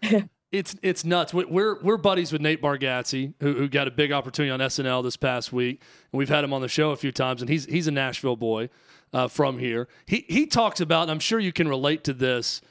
it, 0.02 0.30
it's 0.52 0.76
it's 0.82 1.06
nuts. 1.06 1.34
We're 1.34 1.80
we're 1.82 1.98
buddies 1.98 2.32
with 2.32 2.42
Nate 2.42 2.62
Bargatze, 2.62 3.34
who, 3.40 3.54
who 3.54 3.68
got 3.68 3.88
a 3.88 3.92
big 3.92 4.12
opportunity 4.12 4.52
on 4.52 4.60
SNL 4.60 5.04
this 5.04 5.18
past 5.18 5.54
week, 5.54 5.82
and 6.12 6.18
we've 6.18 6.30
had 6.30 6.44
him 6.44 6.54
on 6.54 6.62
the 6.62 6.68
show 6.68 6.92
a 6.92 6.96
few 6.96 7.12
times. 7.12 7.42
And 7.42 7.50
he's 7.50 7.66
he's 7.66 7.88
a 7.88 7.92
Nashville 7.92 8.36
boy 8.36 8.70
uh, 9.14 9.28
from 9.28 9.60
here. 9.60 9.88
He 10.06 10.26
he 10.28 10.46
talks 10.46 10.82
about, 10.82 11.04
and 11.04 11.12
I'm 11.12 11.20
sure 11.20 11.40
you 11.40 11.54
can 11.54 11.68
relate 11.68 12.04
to 12.06 12.14
this, 12.14 12.62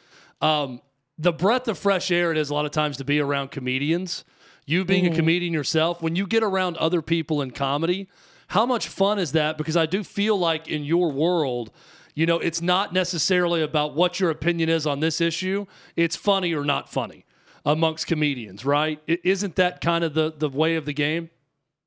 um, 0.42 0.80
the 1.18 1.32
breath 1.32 1.68
of 1.68 1.78
fresh 1.78 2.11
air 2.11 2.32
it 2.32 2.38
is 2.38 2.50
a 2.50 2.54
lot 2.54 2.66
of 2.66 2.72
times 2.72 2.96
to 2.99 3.04
be 3.04 3.20
around 3.20 3.50
comedians. 3.50 4.25
You 4.66 4.84
being 4.84 5.04
mm-hmm. 5.04 5.14
a 5.14 5.16
comedian 5.16 5.52
yourself, 5.52 6.02
when 6.02 6.14
you 6.14 6.26
get 6.26 6.42
around 6.42 6.76
other 6.76 7.02
people 7.02 7.42
in 7.42 7.50
comedy, 7.50 8.08
how 8.49 8.64
much 8.64 8.87
fun 8.87 9.18
is 9.18 9.32
that? 9.32 9.58
Because 9.58 9.76
I 9.76 9.87
do 9.87 10.04
feel 10.04 10.38
like 10.38 10.68
in 10.68 10.84
your 10.84 11.11
world 11.11 11.72
you 12.14 12.26
know, 12.26 12.38
it's 12.38 12.61
not 12.61 12.92
necessarily 12.92 13.62
about 13.62 13.94
what 13.94 14.20
your 14.20 14.30
opinion 14.30 14.68
is 14.68 14.87
on 14.87 15.00
this 15.00 15.20
issue. 15.20 15.66
It's 15.96 16.16
funny 16.16 16.54
or 16.54 16.64
not 16.64 16.90
funny 16.90 17.25
amongst 17.64 18.06
comedians, 18.06 18.64
right? 18.64 19.00
Isn't 19.06 19.56
that 19.56 19.80
kind 19.80 20.04
of 20.04 20.14
the 20.14 20.32
the 20.37 20.49
way 20.49 20.76
of 20.76 20.84
the 20.84 20.92
game? 20.92 21.30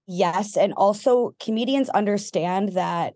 Yes, 0.07 0.55
and 0.55 0.73
also 0.73 1.35
comedians 1.39 1.89
understand 1.89 2.69
that 2.69 3.15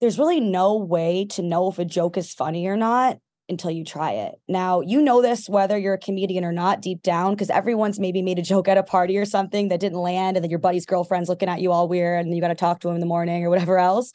there's 0.00 0.18
really 0.18 0.40
no 0.40 0.76
way 0.76 1.26
to 1.30 1.42
know 1.42 1.70
if 1.70 1.78
a 1.78 1.84
joke 1.84 2.16
is 2.16 2.32
funny 2.32 2.66
or 2.66 2.76
not 2.76 3.18
until 3.52 3.70
you 3.70 3.84
try 3.84 4.12
it. 4.12 4.34
Now, 4.48 4.80
you 4.80 5.00
know 5.00 5.22
this 5.22 5.48
whether 5.48 5.78
you're 5.78 5.94
a 5.94 5.98
comedian 5.98 6.44
or 6.44 6.50
not 6.52 6.82
deep 6.82 7.02
down 7.02 7.34
because 7.34 7.50
everyone's 7.50 8.00
maybe 8.00 8.22
made 8.22 8.40
a 8.40 8.42
joke 8.42 8.66
at 8.66 8.76
a 8.76 8.82
party 8.82 9.16
or 9.16 9.24
something 9.24 9.68
that 9.68 9.78
didn't 9.78 10.00
land 10.00 10.36
and 10.36 10.42
then 10.42 10.50
your 10.50 10.58
buddy's 10.58 10.86
girlfriend's 10.86 11.28
looking 11.28 11.48
at 11.48 11.60
you 11.60 11.70
all 11.70 11.86
weird 11.86 12.26
and 12.26 12.34
you 12.34 12.40
got 12.40 12.48
to 12.48 12.56
talk 12.56 12.80
to 12.80 12.88
him 12.88 12.94
in 12.94 13.00
the 13.00 13.06
morning 13.06 13.44
or 13.44 13.50
whatever 13.50 13.78
else. 13.78 14.12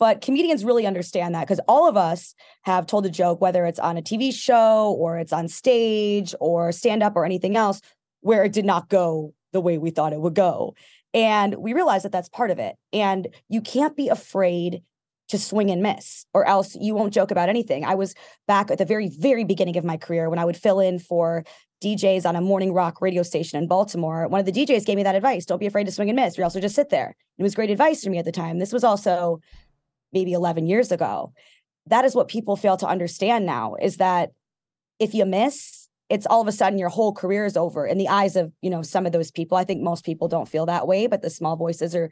But 0.00 0.20
comedians 0.20 0.64
really 0.64 0.86
understand 0.86 1.34
that 1.34 1.42
because 1.42 1.60
all 1.68 1.88
of 1.88 1.96
us 1.96 2.34
have 2.62 2.86
told 2.86 3.06
a 3.06 3.10
joke, 3.10 3.40
whether 3.40 3.64
it's 3.64 3.80
on 3.80 3.96
a 3.96 4.02
TV 4.02 4.32
show 4.32 4.96
or 4.98 5.18
it's 5.18 5.32
on 5.32 5.48
stage 5.48 6.34
or 6.40 6.72
stand 6.72 7.02
up 7.02 7.14
or 7.16 7.24
anything 7.24 7.56
else. 7.56 7.80
where 8.20 8.44
it 8.44 8.52
did 8.52 8.64
not 8.64 8.88
go 8.88 9.32
the 9.52 9.60
way 9.60 9.78
we 9.78 9.90
thought 9.90 10.12
it 10.12 10.20
would 10.20 10.34
go. 10.34 10.74
And 11.14 11.54
we 11.56 11.72
realize 11.72 12.02
that 12.02 12.12
that's 12.12 12.28
part 12.28 12.50
of 12.50 12.58
it. 12.58 12.76
And 12.92 13.28
you 13.48 13.60
can't 13.60 13.96
be 13.96 14.08
afraid 14.08 14.82
to 15.28 15.38
swing 15.38 15.70
and 15.70 15.82
miss, 15.82 16.24
or 16.32 16.46
else 16.46 16.74
you 16.74 16.94
won't 16.94 17.12
joke 17.12 17.30
about 17.30 17.48
anything. 17.48 17.84
I 17.84 17.94
was 17.94 18.14
back 18.46 18.70
at 18.70 18.78
the 18.78 18.84
very, 18.84 19.08
very 19.08 19.44
beginning 19.44 19.76
of 19.76 19.84
my 19.84 19.96
career 19.96 20.30
when 20.30 20.38
I 20.38 20.44
would 20.44 20.56
fill 20.56 20.80
in 20.80 20.98
for 20.98 21.44
DJs 21.82 22.26
on 22.26 22.34
a 22.34 22.40
morning 22.40 22.72
rock 22.72 23.00
radio 23.00 23.22
station 23.22 23.58
in 23.58 23.68
Baltimore. 23.68 24.26
One 24.28 24.40
of 24.40 24.46
the 24.46 24.52
DJs 24.52 24.86
gave 24.86 24.96
me 24.96 25.02
that 25.04 25.14
advice 25.14 25.44
don't 25.44 25.60
be 25.60 25.66
afraid 25.66 25.84
to 25.84 25.92
swing 25.92 26.08
and 26.08 26.16
miss, 26.16 26.38
or 26.38 26.42
else 26.42 26.54
just 26.54 26.74
sit 26.74 26.88
there. 26.88 27.14
It 27.36 27.42
was 27.42 27.54
great 27.54 27.70
advice 27.70 28.02
for 28.02 28.10
me 28.10 28.18
at 28.18 28.24
the 28.24 28.32
time. 28.32 28.58
This 28.58 28.72
was 28.72 28.84
also 28.84 29.40
maybe 30.12 30.32
11 30.32 30.66
years 30.66 30.90
ago. 30.90 31.32
That 31.86 32.04
is 32.04 32.14
what 32.14 32.28
people 32.28 32.56
fail 32.56 32.76
to 32.78 32.86
understand 32.86 33.46
now 33.46 33.76
is 33.80 33.98
that 33.98 34.30
if 34.98 35.14
you 35.14 35.24
miss, 35.24 35.88
it's 36.08 36.26
all 36.26 36.40
of 36.40 36.48
a 36.48 36.52
sudden 36.52 36.78
your 36.78 36.88
whole 36.88 37.12
career 37.12 37.44
is 37.44 37.56
over 37.56 37.86
in 37.86 37.98
the 37.98 38.08
eyes 38.08 38.34
of 38.34 38.52
you 38.62 38.70
know 38.70 38.82
some 38.82 39.06
of 39.06 39.12
those 39.12 39.30
people. 39.30 39.58
I 39.58 39.64
think 39.64 39.82
most 39.82 40.04
people 40.04 40.26
don't 40.26 40.48
feel 40.48 40.66
that 40.66 40.86
way, 40.86 41.06
but 41.06 41.22
the 41.22 41.30
small 41.30 41.56
voices 41.56 41.94
are 41.94 42.10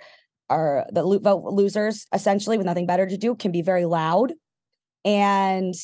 are 0.48 0.86
the 0.90 1.02
vote 1.02 1.44
losers 1.44 2.06
essentially 2.12 2.56
with 2.56 2.66
nothing 2.66 2.86
better 2.86 3.06
to 3.06 3.16
do 3.16 3.34
can 3.34 3.52
be 3.52 3.62
very 3.62 3.84
loud. 3.84 4.32
And 5.04 5.74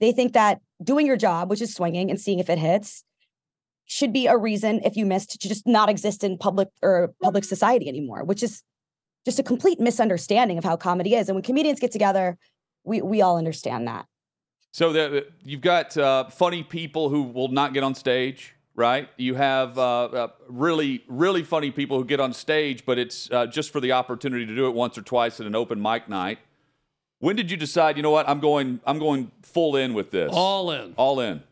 they 0.00 0.12
think 0.12 0.32
that 0.34 0.60
doing 0.82 1.06
your 1.06 1.16
job 1.16 1.50
which 1.50 1.62
is 1.62 1.74
swinging 1.74 2.10
and 2.10 2.20
seeing 2.20 2.38
if 2.38 2.50
it 2.50 2.58
hits 2.58 3.04
should 3.86 4.12
be 4.12 4.26
a 4.26 4.36
reason 4.36 4.80
if 4.84 4.96
you 4.96 5.06
missed 5.06 5.40
to 5.40 5.48
just 5.48 5.66
not 5.66 5.88
exist 5.88 6.24
in 6.24 6.36
public 6.36 6.68
or 6.82 7.14
public 7.22 7.44
society 7.44 7.88
anymore 7.88 8.24
which 8.24 8.42
is 8.42 8.62
just 9.24 9.38
a 9.38 9.42
complete 9.42 9.80
misunderstanding 9.80 10.58
of 10.58 10.64
how 10.64 10.76
comedy 10.76 11.14
is. 11.14 11.28
And 11.28 11.36
when 11.36 11.42
comedians 11.42 11.80
get 11.80 11.92
together 11.92 12.36
we 12.84 13.00
we 13.00 13.22
all 13.22 13.38
understand 13.38 13.86
that. 13.88 14.06
So 14.72 14.92
the, 14.92 15.26
you've 15.42 15.62
got 15.62 15.96
uh, 15.96 16.24
funny 16.24 16.62
people 16.62 17.08
who 17.08 17.22
will 17.22 17.48
not 17.48 17.72
get 17.72 17.82
on 17.82 17.94
stage 17.94 18.55
right? 18.76 19.08
You 19.16 19.34
have 19.34 19.78
uh, 19.78 20.04
uh, 20.04 20.28
really, 20.48 21.02
really 21.08 21.42
funny 21.42 21.70
people 21.70 21.98
who 21.98 22.04
get 22.04 22.20
on 22.20 22.32
stage, 22.32 22.84
but 22.86 22.98
it's 22.98 23.30
uh, 23.32 23.46
just 23.46 23.72
for 23.72 23.80
the 23.80 23.92
opportunity 23.92 24.46
to 24.46 24.54
do 24.54 24.66
it 24.66 24.74
once 24.74 24.96
or 24.96 25.02
twice 25.02 25.40
at 25.40 25.46
an 25.46 25.54
open 25.54 25.80
mic 25.80 26.08
night. 26.08 26.38
When 27.18 27.34
did 27.34 27.50
you 27.50 27.56
decide? 27.56 27.96
You 27.96 28.02
know 28.02 28.10
what? 28.10 28.28
I'm 28.28 28.40
going. 28.40 28.80
I'm 28.84 28.98
going 28.98 29.32
full 29.42 29.74
in 29.74 29.94
with 29.94 30.10
this. 30.10 30.30
All 30.32 30.70
in. 30.70 30.92
All 30.96 31.18
in. 31.20 31.42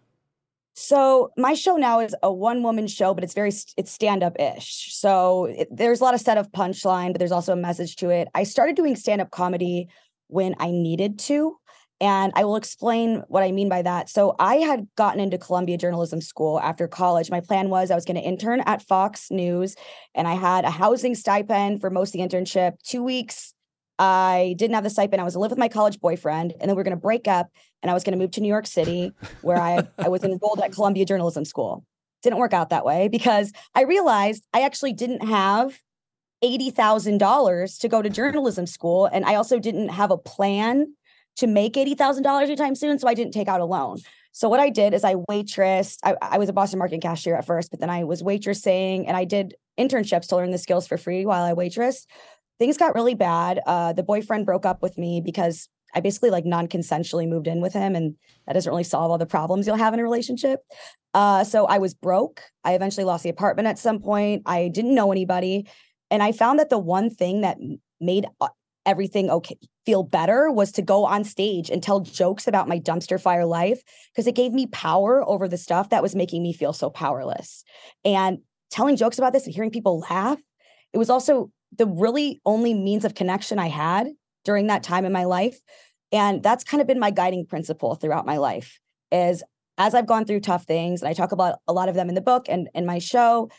So 0.75 1.31
my 1.39 1.55
show 1.55 1.77
now 1.77 2.01
is 2.01 2.15
a 2.23 2.33
one 2.33 2.63
woman 2.63 2.87
show, 2.87 3.15
but 3.15 3.25
it's 3.25 3.33
very 3.33 3.53
it's 3.77 3.91
stand 3.91 4.23
up 4.23 4.39
ish. 4.39 4.95
So 4.95 5.47
it, 5.47 5.69
there's 5.71 6.01
a 6.01 6.05
lot 6.05 6.15
of 6.15 6.21
set 6.21 6.37
of 6.37 6.51
punchline, 6.53 7.13
but 7.13 7.19
there's 7.21 7.33
also 7.33 7.53
a 7.53 7.57
message 7.57 7.97
to 7.97 8.11
it. 8.11 8.29
I 8.35 8.43
started 8.43 8.77
doing 8.77 8.95
stand 8.97 9.21
up 9.21 9.31
comedy 9.31 9.89
when 10.27 10.55
I 10.59 10.71
needed 10.71 11.19
to. 11.21 11.57
And 12.05 12.35
I 12.37 12.45
will 12.45 12.57
explain 12.57 13.25
what 13.29 13.43
I 13.43 13.51
mean 13.51 13.71
by 13.71 13.81
that. 13.81 14.11
So 14.11 14.37
I 14.39 14.57
had 14.57 14.87
gotten 14.95 15.21
into 15.21 15.39
Columbia 15.39 15.79
Journalism 15.79 16.21
School 16.21 16.61
after 16.61 16.87
college. 16.87 17.31
My 17.31 17.41
plan 17.41 17.71
was 17.71 17.91
I 17.91 17.95
was 17.95 18.05
going 18.05 18.19
to 18.19 18.23
intern 18.23 18.61
at 18.67 18.83
Fox 18.83 19.31
News 19.31 19.75
and 20.15 20.29
I 20.29 20.35
had 20.35 20.67
a 20.67 20.71
housing 20.71 21.15
stipend 21.15 21.81
for 21.81 21.89
most 21.89 22.15
of 22.15 22.21
the 22.21 22.29
internship, 22.29 22.75
two 22.83 23.03
weeks. 23.03 23.55
I 23.99 24.55
didn't 24.59 24.75
have 24.75 24.85
the 24.85 24.91
stipend. 24.91 25.23
I 25.23 25.25
was 25.25 25.33
to 25.33 25.39
live 25.39 25.51
with 25.51 25.59
my 25.59 25.69
college 25.69 25.99
boyfriend, 25.99 26.53
and 26.61 26.69
then 26.69 26.77
we 26.77 26.81
are 26.81 26.85
going 26.85 26.97
to 26.97 27.01
break 27.01 27.27
up, 27.27 27.49
and 27.81 27.91
I 27.91 27.95
was 27.95 28.03
going 28.03 28.19
to 28.19 28.23
move 28.23 28.33
to 28.33 28.41
New 28.41 28.49
York 28.49 28.67
City, 28.67 29.13
where 29.43 29.57
I, 29.57 29.87
I 29.97 30.09
was 30.09 30.25
enrolled 30.25 30.61
at 30.65 30.73
Columbia 30.73 31.05
Journalism 31.05 31.45
School. 31.45 31.85
Didn't 32.25 32.41
work 32.41 32.53
out 32.53 32.71
that 32.71 32.85
way 32.85 33.07
because 33.09 33.53
I 33.73 33.83
realized 33.83 34.45
I 34.53 34.63
actually 34.63 34.95
didn't 34.95 35.25
have 35.25 35.79
$80,000 36.43 37.81
to 37.81 37.89
go 37.89 38.03
to 38.03 38.11
journalism 38.11 38.67
school. 38.67 39.07
And 39.07 39.25
I 39.25 39.37
also 39.37 39.59
didn't 39.59 39.89
have 39.91 40.11
a 40.11 40.19
plan 40.19 40.95
to 41.37 41.47
make 41.47 41.75
$80,000 41.75 42.43
anytime 42.43 42.75
soon. 42.75 42.99
So 42.99 43.09
I 43.09 43.15
didn't 43.15 43.33
take 43.33 43.49
out 43.49 43.61
a 43.61 43.65
loan. 43.65 43.99
So 44.33 44.49
what 44.49 44.61
I 44.61 44.69
did 44.69 44.95
is 44.95 45.05
I 45.05 45.15
waitressed. 45.15 45.99
I, 46.03 46.17
I 46.21 46.39
was 46.39 46.49
a 46.49 46.53
Boston 46.53 46.79
market 46.79 47.01
cashier 47.01 47.37
at 47.37 47.47
first, 47.47 47.71
but 47.71 47.81
then 47.81 47.91
I 47.91 48.05
was 48.05 48.23
waitressing 48.23 49.05
and 49.07 49.17
I 49.17 49.25
did 49.25 49.55
internships 49.79 50.29
to 50.29 50.37
learn 50.37 50.51
the 50.51 50.59
skills 50.59 50.87
for 50.87 50.97
free 50.97 51.25
while 51.25 51.45
I 51.45 51.55
waitressed. 51.55 52.07
Things 52.59 52.77
got 52.77 52.95
really 52.95 53.15
bad. 53.15 53.61
Uh, 53.67 53.93
the 53.93 54.03
boyfriend 54.03 54.47
broke 54.47 54.67
up 54.67 54.83
with 54.83 54.99
me 54.99 55.21
because 55.25 55.69
I 55.95 56.01
basically 56.01 56.31
like 56.31 56.45
non-consensually 56.45 57.29
moved 57.29 57.47
in 57.47 57.61
with 57.61 57.73
him, 57.73 57.95
and 57.95 58.17
that 58.47 58.55
doesn't 58.55 58.71
really 58.71 58.85
solve 58.85 59.11
all 59.11 59.19
the 59.19 59.27
problems 59.27 59.67
you'll 59.67 59.77
have 59.77 59.95
in 59.95 60.01
a 60.01 60.03
relationship. 60.03 60.61
Uh, 61.15 61.45
so 61.45 61.67
I 61.67 61.79
was 61.79 61.95
broke. 61.95 62.43
I 62.65 62.75
eventually 62.75 63.05
lost 63.05 63.23
the 63.23 63.31
apartment 63.31 63.69
at 63.69 63.79
some 63.79 64.01
point. 64.01 64.43
I 64.47 64.69
didn't 64.69 64.95
know 64.95 65.13
anybody, 65.13 65.69
and 66.11 66.23
I 66.23 66.33
found 66.33 66.59
that 66.59 66.71
the 66.71 66.79
one 66.79 67.11
thing 67.11 67.43
that 67.43 67.59
made 68.01 68.27
uh, 68.41 68.49
everything 68.87 69.31
okay 69.31 69.57
feel 69.87 70.03
better 70.03 70.51
was 70.51 70.73
to 70.73 70.83
go 70.83 71.05
on 71.05 71.25
stage 71.25 71.69
and 71.69 71.83
tell 71.83 72.01
jokes 72.01 72.47
about 72.47 72.69
my 72.69 72.79
dumpster 72.79 73.21
fire 73.21 73.45
life 73.45 73.83
because 74.13 74.27
it 74.27 74.35
gave 74.35 74.53
me 74.53 74.67
power 74.69 75.23
over 75.29 75.47
the 75.47 75.59
stuff 75.59 75.91
that 75.91 76.03
was 76.03 76.15
making 76.15 76.43
me 76.43 76.53
feel 76.53 76.73
so 76.73 76.89
powerless. 76.89 77.65
And 78.05 78.39
telling 78.71 78.97
jokes 78.97 79.19
about 79.19 79.33
this 79.33 79.45
and 79.45 79.55
hearing 79.55 79.71
people 79.71 80.01
laugh, 80.11 80.39
it 80.93 80.99
was 80.99 81.11
also 81.11 81.51
the 81.77 81.87
really 81.87 82.41
only 82.47 82.73
means 82.73 83.05
of 83.05 83.15
connection 83.15 83.59
I 83.59 83.69
had 83.69 84.09
during 84.45 84.69
that 84.69 84.83
time 84.83 85.05
in 85.05 85.13
my 85.13 85.25
life. 85.25 85.59
And 86.13 86.43
that's 86.43 86.65
kind 86.65 86.81
of 86.81 86.87
been 86.87 87.01
my 87.01 87.11
guiding 87.11 87.47
principle 87.47 87.95
throughout 87.95 88.27
my 88.27 88.39
life 88.39 88.79
is 89.11 89.43
as 89.77 89.95
I've 89.95 90.07
gone 90.07 90.25
through 90.25 90.41
tough 90.41 90.65
things, 90.65 91.03
and 91.03 91.09
I 91.09 91.15
talk 91.15 91.33
about 91.33 91.59
a 91.67 91.73
lot 91.73 91.89
of 91.89 91.95
them 91.95 92.09
in 92.09 92.15
the 92.15 92.21
book 92.21 92.47
and 92.49 92.69
in 92.75 92.87
my 92.87 93.01
show, 93.01 93.51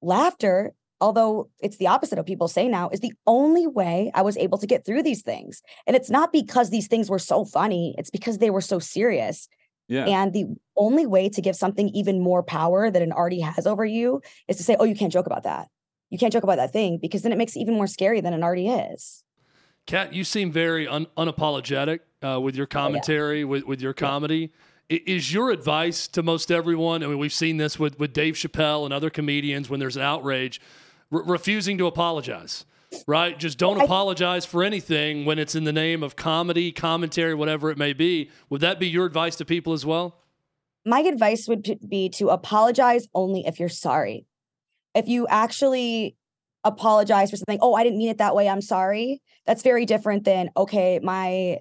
laughter 0.00 0.72
although 1.00 1.48
it's 1.60 1.76
the 1.76 1.86
opposite 1.86 2.18
of 2.18 2.26
people 2.26 2.48
say 2.48 2.68
now, 2.68 2.88
is 2.90 3.00
the 3.00 3.12
only 3.26 3.66
way 3.66 4.10
I 4.14 4.22
was 4.22 4.36
able 4.36 4.58
to 4.58 4.66
get 4.66 4.84
through 4.84 5.02
these 5.02 5.22
things. 5.22 5.62
And 5.86 5.94
it's 5.94 6.10
not 6.10 6.32
because 6.32 6.70
these 6.70 6.88
things 6.88 7.08
were 7.08 7.18
so 7.18 7.44
funny, 7.44 7.94
it's 7.98 8.10
because 8.10 8.38
they 8.38 8.50
were 8.50 8.60
so 8.60 8.78
serious. 8.78 9.48
Yeah. 9.88 10.04
And 10.04 10.32
the 10.32 10.46
only 10.76 11.06
way 11.06 11.30
to 11.30 11.40
give 11.40 11.56
something 11.56 11.88
even 11.90 12.20
more 12.20 12.42
power 12.42 12.90
that 12.90 13.00
it 13.00 13.10
already 13.10 13.40
has 13.40 13.66
over 13.66 13.86
you 13.86 14.20
is 14.46 14.58
to 14.58 14.62
say, 14.62 14.76
oh, 14.78 14.84
you 14.84 14.94
can't 14.94 15.12
joke 15.12 15.26
about 15.26 15.44
that. 15.44 15.68
You 16.10 16.18
can't 16.18 16.32
joke 16.32 16.42
about 16.42 16.56
that 16.56 16.72
thing 16.72 16.98
because 17.00 17.22
then 17.22 17.32
it 17.32 17.38
makes 17.38 17.56
it 17.56 17.60
even 17.60 17.74
more 17.74 17.86
scary 17.86 18.20
than 18.20 18.34
it 18.34 18.42
already 18.42 18.68
is. 18.68 19.24
Kat, 19.86 20.12
you 20.12 20.24
seem 20.24 20.52
very 20.52 20.86
un- 20.86 21.06
unapologetic 21.16 22.00
uh, 22.22 22.38
with 22.38 22.54
your 22.54 22.66
commentary, 22.66 23.38
oh, 23.38 23.40
yeah. 23.40 23.44
with, 23.44 23.64
with 23.64 23.80
your 23.80 23.94
comedy. 23.94 24.52
Yeah. 24.90 24.98
Is 25.06 25.32
your 25.32 25.50
advice 25.50 26.08
to 26.08 26.22
most 26.22 26.50
everyone? 26.50 27.02
I 27.02 27.06
mean, 27.06 27.18
we've 27.18 27.32
seen 27.32 27.58
this 27.58 27.78
with, 27.78 27.98
with 27.98 28.12
Dave 28.12 28.34
Chappelle 28.34 28.84
and 28.84 28.92
other 28.92 29.10
comedians 29.10 29.68
when 29.68 29.80
there's 29.80 29.96
an 29.96 30.02
outrage 30.02 30.60
refusing 31.10 31.78
to 31.78 31.86
apologize, 31.86 32.64
right? 33.06 33.38
Just 33.38 33.58
don't 33.58 33.80
apologize 33.80 34.44
for 34.44 34.62
anything 34.62 35.24
when 35.24 35.38
it's 35.38 35.54
in 35.54 35.64
the 35.64 35.72
name 35.72 36.02
of 36.02 36.16
comedy, 36.16 36.72
commentary, 36.72 37.34
whatever 37.34 37.70
it 37.70 37.78
may 37.78 37.92
be. 37.92 38.30
Would 38.50 38.60
that 38.60 38.78
be 38.78 38.88
your 38.88 39.06
advice 39.06 39.36
to 39.36 39.44
people 39.44 39.72
as 39.72 39.86
well? 39.86 40.22
My 40.84 41.00
advice 41.00 41.48
would 41.48 41.78
be 41.88 42.08
to 42.10 42.28
apologize 42.28 43.08
only 43.14 43.46
if 43.46 43.58
you're 43.60 43.68
sorry. 43.68 44.26
If 44.94 45.08
you 45.08 45.26
actually 45.28 46.16
apologize 46.64 47.30
for 47.30 47.36
something, 47.36 47.58
oh, 47.60 47.74
I 47.74 47.84
didn't 47.84 47.98
mean 47.98 48.08
it 48.08 48.18
that 48.18 48.34
way, 48.34 48.48
I'm 48.48 48.62
sorry. 48.62 49.20
That's 49.46 49.62
very 49.62 49.86
different 49.86 50.24
than, 50.24 50.50
okay, 50.56 50.98
my 51.02 51.58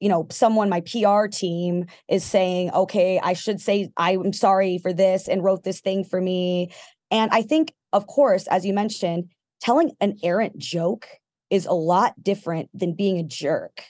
you 0.00 0.08
know 0.08 0.26
someone 0.30 0.68
my 0.68 0.80
pr 0.80 1.26
team 1.26 1.84
is 2.08 2.22
saying 2.22 2.70
okay 2.70 3.18
i 3.20 3.32
should 3.32 3.60
say 3.60 3.90
i'm 3.96 4.32
sorry 4.32 4.78
for 4.78 4.92
this 4.92 5.26
and 5.26 5.42
wrote 5.42 5.64
this 5.64 5.80
thing 5.80 6.04
for 6.04 6.20
me 6.20 6.70
and 7.10 7.32
i 7.32 7.42
think 7.42 7.72
of 7.92 8.06
course, 8.06 8.46
as 8.48 8.64
you 8.64 8.72
mentioned, 8.72 9.30
telling 9.60 9.92
an 10.00 10.18
errant 10.22 10.58
joke 10.58 11.08
is 11.50 11.66
a 11.66 11.72
lot 11.72 12.22
different 12.22 12.68
than 12.74 12.94
being 12.94 13.18
a 13.18 13.22
jerk. 13.22 13.82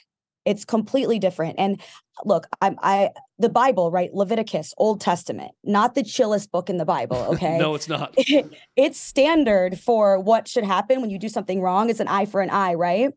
It's 0.45 0.65
completely 0.65 1.19
different. 1.19 1.55
And 1.59 1.81
look, 2.25 2.47
I'm 2.61 2.77
I 2.81 3.11
the 3.37 3.49
Bible, 3.49 3.91
right? 3.91 4.13
Leviticus, 4.13 4.73
Old 4.77 5.01
Testament, 5.01 5.51
not 5.63 5.95
the 5.95 6.03
chillest 6.03 6.51
book 6.51 6.69
in 6.69 6.77
the 6.77 6.85
Bible. 6.85 7.17
Okay. 7.29 7.57
no, 7.57 7.75
it's 7.75 7.87
not. 7.87 8.13
it's 8.75 8.99
standard 8.99 9.79
for 9.79 10.19
what 10.19 10.47
should 10.47 10.63
happen 10.63 11.01
when 11.01 11.09
you 11.09 11.19
do 11.19 11.29
something 11.29 11.61
wrong. 11.61 11.89
It's 11.89 11.99
an 11.99 12.07
eye 12.07 12.25
for 12.25 12.41
an 12.41 12.49
eye, 12.49 12.73
right? 12.73 13.11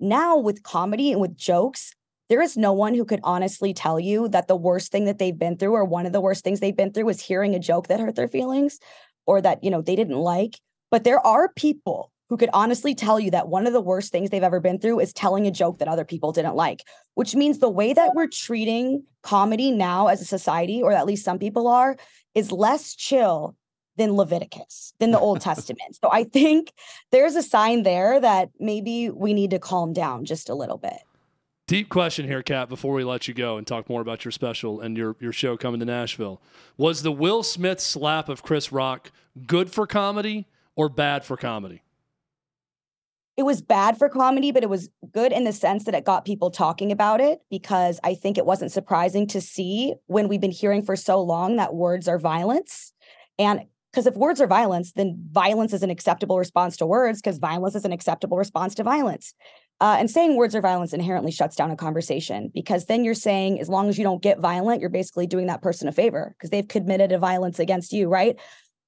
Now 0.00 0.38
with 0.38 0.62
comedy 0.62 1.12
and 1.12 1.20
with 1.20 1.36
jokes, 1.36 1.94
there 2.28 2.40
is 2.40 2.56
no 2.56 2.72
one 2.72 2.94
who 2.94 3.04
could 3.04 3.20
honestly 3.24 3.74
tell 3.74 4.00
you 4.00 4.28
that 4.28 4.48
the 4.48 4.56
worst 4.56 4.90
thing 4.90 5.04
that 5.04 5.18
they've 5.18 5.38
been 5.38 5.58
through 5.58 5.74
or 5.74 5.84
one 5.84 6.06
of 6.06 6.12
the 6.12 6.20
worst 6.20 6.42
things 6.42 6.60
they've 6.60 6.76
been 6.76 6.92
through 6.92 7.08
is 7.10 7.20
hearing 7.20 7.54
a 7.54 7.58
joke 7.58 7.88
that 7.88 8.00
hurt 8.00 8.14
their 8.14 8.28
feelings 8.28 8.80
or 9.26 9.40
that, 9.40 9.62
you 9.62 9.70
know, 9.70 9.82
they 9.82 9.96
didn't 9.96 10.18
like. 10.18 10.58
But 10.90 11.04
there 11.04 11.24
are 11.24 11.50
people 11.54 12.12
who 12.28 12.36
could 12.36 12.50
honestly 12.54 12.94
tell 12.94 13.20
you 13.20 13.30
that 13.30 13.48
one 13.48 13.66
of 13.66 13.74
the 13.74 13.80
worst 13.80 14.10
things 14.10 14.30
they've 14.30 14.42
ever 14.42 14.60
been 14.60 14.78
through 14.78 15.00
is 15.00 15.12
telling 15.12 15.46
a 15.46 15.50
joke 15.50 15.78
that 15.78 15.88
other 15.88 16.04
people 16.04 16.32
didn't 16.32 16.54
like, 16.54 16.82
which 17.14 17.34
means 17.34 17.58
the 17.58 17.68
way 17.68 17.92
that 17.92 18.14
we're 18.14 18.26
treating 18.26 19.04
comedy 19.22 19.70
now 19.70 20.06
as 20.06 20.22
a 20.22 20.24
society, 20.24 20.82
or 20.82 20.92
at 20.92 21.06
least 21.06 21.24
some 21.24 21.38
people 21.38 21.68
are, 21.68 21.96
is 22.34 22.50
less 22.50 22.94
chill 22.94 23.54
than 23.96 24.14
Leviticus, 24.14 24.94
than 24.98 25.10
the 25.10 25.18
Old 25.18 25.40
Testament. 25.42 25.98
So 26.02 26.10
I 26.10 26.24
think 26.24 26.72
there's 27.10 27.36
a 27.36 27.42
sign 27.42 27.82
there 27.82 28.18
that 28.18 28.48
maybe 28.58 29.10
we 29.10 29.34
need 29.34 29.50
to 29.50 29.58
calm 29.58 29.92
down 29.92 30.24
just 30.24 30.48
a 30.48 30.54
little 30.54 30.78
bit. 30.78 31.02
Deep 31.72 31.88
question 31.88 32.26
here, 32.26 32.42
Kat, 32.42 32.68
before 32.68 32.92
we 32.92 33.02
let 33.02 33.26
you 33.26 33.32
go 33.32 33.56
and 33.56 33.66
talk 33.66 33.88
more 33.88 34.02
about 34.02 34.26
your 34.26 34.32
special 34.32 34.82
and 34.82 34.94
your, 34.94 35.16
your 35.20 35.32
show 35.32 35.56
coming 35.56 35.80
to 35.80 35.86
Nashville. 35.86 36.38
Was 36.76 37.00
the 37.00 37.10
Will 37.10 37.42
Smith 37.42 37.80
slap 37.80 38.28
of 38.28 38.42
Chris 38.42 38.70
Rock 38.72 39.10
good 39.46 39.72
for 39.72 39.86
comedy 39.86 40.46
or 40.76 40.90
bad 40.90 41.24
for 41.24 41.34
comedy? 41.34 41.80
It 43.38 43.44
was 43.44 43.62
bad 43.62 43.96
for 43.96 44.10
comedy, 44.10 44.52
but 44.52 44.62
it 44.62 44.68
was 44.68 44.90
good 45.12 45.32
in 45.32 45.44
the 45.44 45.52
sense 45.54 45.84
that 45.84 45.94
it 45.94 46.04
got 46.04 46.26
people 46.26 46.50
talking 46.50 46.92
about 46.92 47.22
it 47.22 47.40
because 47.48 47.98
I 48.04 48.16
think 48.16 48.36
it 48.36 48.44
wasn't 48.44 48.70
surprising 48.70 49.26
to 49.28 49.40
see 49.40 49.94
when 50.08 50.28
we've 50.28 50.42
been 50.42 50.50
hearing 50.50 50.82
for 50.82 50.94
so 50.94 51.22
long 51.22 51.56
that 51.56 51.72
words 51.72 52.06
are 52.06 52.18
violence. 52.18 52.92
And 53.38 53.62
Because 53.90 54.06
if 54.06 54.14
words 54.14 54.42
are 54.42 54.46
violence, 54.46 54.92
then 54.92 55.26
violence 55.32 55.72
is 55.72 55.82
an 55.82 55.88
acceptable 55.88 56.38
response 56.38 56.76
to 56.76 56.86
words 56.86 57.22
because 57.22 57.38
violence 57.38 57.74
is 57.74 57.86
an 57.86 57.92
acceptable 57.92 58.36
response 58.36 58.74
to 58.74 58.82
violence. 58.82 59.32
Uh, 59.82 59.96
and 59.98 60.08
saying 60.08 60.36
words 60.36 60.54
are 60.54 60.60
violence 60.60 60.92
inherently 60.92 61.32
shuts 61.32 61.56
down 61.56 61.72
a 61.72 61.76
conversation 61.76 62.52
because 62.54 62.86
then 62.86 63.02
you're 63.02 63.14
saying, 63.14 63.58
as 63.58 63.68
long 63.68 63.88
as 63.88 63.98
you 63.98 64.04
don't 64.04 64.22
get 64.22 64.38
violent, 64.38 64.80
you're 64.80 64.88
basically 64.88 65.26
doing 65.26 65.48
that 65.48 65.60
person 65.60 65.88
a 65.88 65.92
favor 65.92 66.36
because 66.38 66.50
they've 66.50 66.68
committed 66.68 67.10
a 67.10 67.18
violence 67.18 67.58
against 67.58 67.92
you, 67.92 68.08
right? 68.08 68.38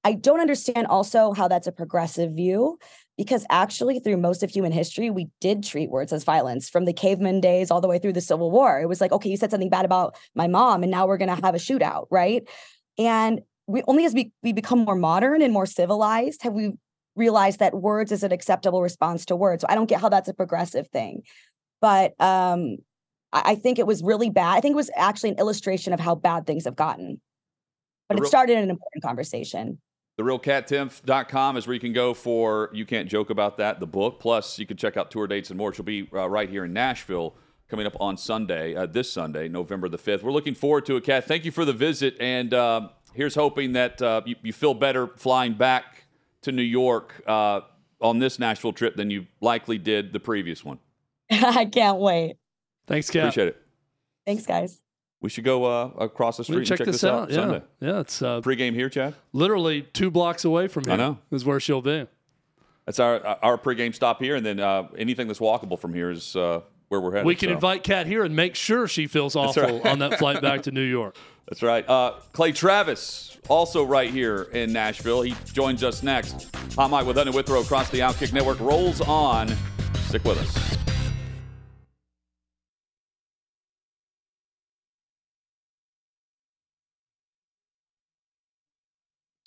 I 0.05 0.13
don't 0.13 0.39
understand 0.39 0.87
also 0.87 1.33
how 1.33 1.49
that's 1.49 1.67
a 1.67 1.73
progressive 1.73 2.31
view 2.31 2.79
because 3.17 3.45
actually, 3.49 3.99
through 3.99 4.15
most 4.15 4.41
of 4.41 4.49
human 4.49 4.71
history, 4.71 5.09
we 5.09 5.27
did 5.41 5.65
treat 5.65 5.89
words 5.89 6.13
as 6.13 6.23
violence 6.23 6.69
from 6.69 6.85
the 6.85 6.93
caveman 6.93 7.41
days 7.41 7.71
all 7.71 7.81
the 7.81 7.89
way 7.89 7.99
through 7.99 8.13
the 8.13 8.21
Civil 8.21 8.49
War. 8.49 8.79
It 8.79 8.87
was 8.87 9.01
like, 9.01 9.11
okay, 9.11 9.29
you 9.29 9.35
said 9.35 9.51
something 9.51 9.69
bad 9.69 9.83
about 9.83 10.15
my 10.33 10.47
mom, 10.47 10.81
and 10.81 10.91
now 10.91 11.07
we're 11.07 11.17
going 11.17 11.35
to 11.35 11.43
have 11.43 11.55
a 11.55 11.57
shootout, 11.57 12.07
right? 12.09 12.47
And 12.97 13.41
we 13.67 13.83
only 13.85 14.05
as 14.05 14.13
we, 14.13 14.31
we 14.43 14.53
become 14.53 14.79
more 14.79 14.95
modern 14.95 15.41
and 15.41 15.51
more 15.51 15.65
civilized 15.65 16.43
have 16.43 16.53
we 16.53 16.73
realize 17.15 17.57
that 17.57 17.73
words 17.73 18.11
is 18.11 18.23
an 18.23 18.31
acceptable 18.31 18.81
response 18.81 19.25
to 19.25 19.35
words. 19.35 19.61
So 19.61 19.67
I 19.69 19.75
don't 19.75 19.87
get 19.87 20.01
how 20.01 20.09
that's 20.09 20.29
a 20.29 20.33
progressive 20.33 20.87
thing. 20.87 21.23
But 21.81 22.19
um, 22.21 22.77
I, 23.31 23.41
I 23.45 23.55
think 23.55 23.79
it 23.79 23.87
was 23.87 24.03
really 24.03 24.29
bad. 24.29 24.55
I 24.55 24.61
think 24.61 24.73
it 24.73 24.77
was 24.77 24.91
actually 24.95 25.31
an 25.31 25.39
illustration 25.39 25.93
of 25.93 25.99
how 25.99 26.15
bad 26.15 26.45
things 26.45 26.65
have 26.65 26.75
gotten. 26.75 27.21
But 28.09 28.15
real, 28.15 28.25
it 28.25 28.27
started 28.27 28.57
an 28.57 28.69
important 28.69 29.03
conversation. 29.03 29.79
The 30.17 30.23
TheRealKatTimpf.com 30.23 31.57
is 31.57 31.67
where 31.67 31.73
you 31.73 31.79
can 31.79 31.91
go 31.91 32.13
for 32.13 32.69
You 32.73 32.85
Can't 32.85 33.09
Joke 33.09 33.29
About 33.29 33.57
That, 33.57 33.79
the 33.79 33.87
book. 33.87 34.19
Plus, 34.19 34.57
you 34.57 34.65
can 34.65 34.77
check 34.77 34.95
out 34.95 35.11
tour 35.11 35.27
dates 35.27 35.49
and 35.49 35.57
more. 35.57 35.73
She'll 35.73 35.83
be 35.83 36.07
uh, 36.13 36.29
right 36.29 36.49
here 36.49 36.63
in 36.63 36.73
Nashville 36.73 37.35
coming 37.67 37.85
up 37.85 37.97
on 37.99 38.15
Sunday, 38.15 38.75
uh, 38.75 38.85
this 38.85 39.11
Sunday, 39.11 39.49
November 39.49 39.89
the 39.89 39.97
5th. 39.97 40.21
We're 40.21 40.31
looking 40.31 40.55
forward 40.55 40.85
to 40.85 40.95
it, 40.95 41.03
Kat. 41.03 41.25
Thank 41.25 41.43
you 41.43 41.51
for 41.51 41.65
the 41.65 41.73
visit. 41.73 42.15
And 42.19 42.53
uh, 42.53 42.89
here's 43.13 43.35
hoping 43.35 43.73
that 43.73 44.01
uh, 44.01 44.21
you, 44.25 44.35
you 44.41 44.53
feel 44.53 44.73
better 44.73 45.07
flying 45.07 45.55
back 45.55 46.04
to 46.45 46.51
New 46.51 46.63
York 46.63 47.21
uh, 47.27 47.61
on 48.01 48.19
this 48.19 48.39
Nashville 48.39 48.73
trip 48.73 48.95
than 48.95 49.09
you 49.09 49.25
likely 49.41 49.77
did 49.77 50.13
the 50.13 50.19
previous 50.19 50.63
one. 50.63 50.79
I 51.31 51.65
can't 51.65 51.99
wait. 51.99 52.37
Thanks, 52.87 53.09
Kat. 53.09 53.23
Appreciate 53.23 53.49
it. 53.49 53.61
Thanks, 54.25 54.45
guys. 54.45 54.81
We 55.21 55.29
should 55.29 55.43
go 55.43 55.65
uh, 55.65 55.91
across 55.97 56.37
the 56.37 56.43
street 56.43 56.57
and 56.57 56.67
check, 56.67 56.77
check 56.79 56.85
this, 56.85 57.01
this, 57.01 57.03
out. 57.03 57.23
out 57.23 57.29
yeah. 57.29 57.35
Sunday. 57.35 57.61
Yeah, 57.79 57.99
it's 57.99 58.21
uh, 58.21 58.41
pregame 58.41 58.73
here, 58.73 58.89
Chad. 58.89 59.15
Literally 59.33 59.81
two 59.81 60.11
blocks 60.11 60.45
away 60.45 60.67
from 60.67 60.83
here. 60.83 60.93
I 60.93 60.97
know 60.97 61.17
is 61.31 61.45
where 61.45 61.59
she'll 61.59 61.81
be. 61.81 62.07
That's 62.85 62.99
our 62.99 63.25
our 63.41 63.57
pregame 63.57 63.95
stop 63.95 64.21
here, 64.21 64.35
and 64.35 64.45
then 64.45 64.59
uh, 64.59 64.87
anything 64.95 65.27
that's 65.27 65.39
walkable 65.39 65.79
from 65.79 65.95
here 65.95 66.11
is 66.11 66.35
uh, 66.35 66.61
where 66.89 67.01
we're 67.01 67.11
headed. 67.11 67.25
We 67.25 67.33
can 67.33 67.49
so. 67.49 67.53
invite 67.55 67.83
Kat 67.83 68.05
here 68.05 68.23
and 68.23 68.35
make 68.35 68.53
sure 68.53 68.87
she 68.87 69.07
feels 69.07 69.35
awful 69.35 69.63
right. 69.63 69.85
on 69.87 69.99
that 69.99 70.19
flight 70.19 70.41
back 70.43 70.63
to 70.63 70.71
New 70.71 70.81
York. 70.81 71.15
That's 71.47 71.61
right. 71.61 71.87
Uh, 71.87 72.15
Clay 72.33 72.51
Travis, 72.51 73.37
also 73.47 73.83
right 73.83 74.09
here 74.09 74.43
in 74.53 74.73
Nashville. 74.73 75.21
He 75.21 75.35
joins 75.53 75.83
us 75.83 76.01
next. 76.01 76.49
Hot 76.75 76.89
Mic 76.89 77.05
with 77.05 77.17
Hutton 77.17 77.33
Withrow 77.33 77.61
across 77.61 77.89
the 77.89 77.99
Outkick 77.99 78.33
Network 78.33 78.59
rolls 78.59 78.99
on. 79.01 79.55
Stick 80.07 80.23
with 80.23 80.39
us. 80.39 80.77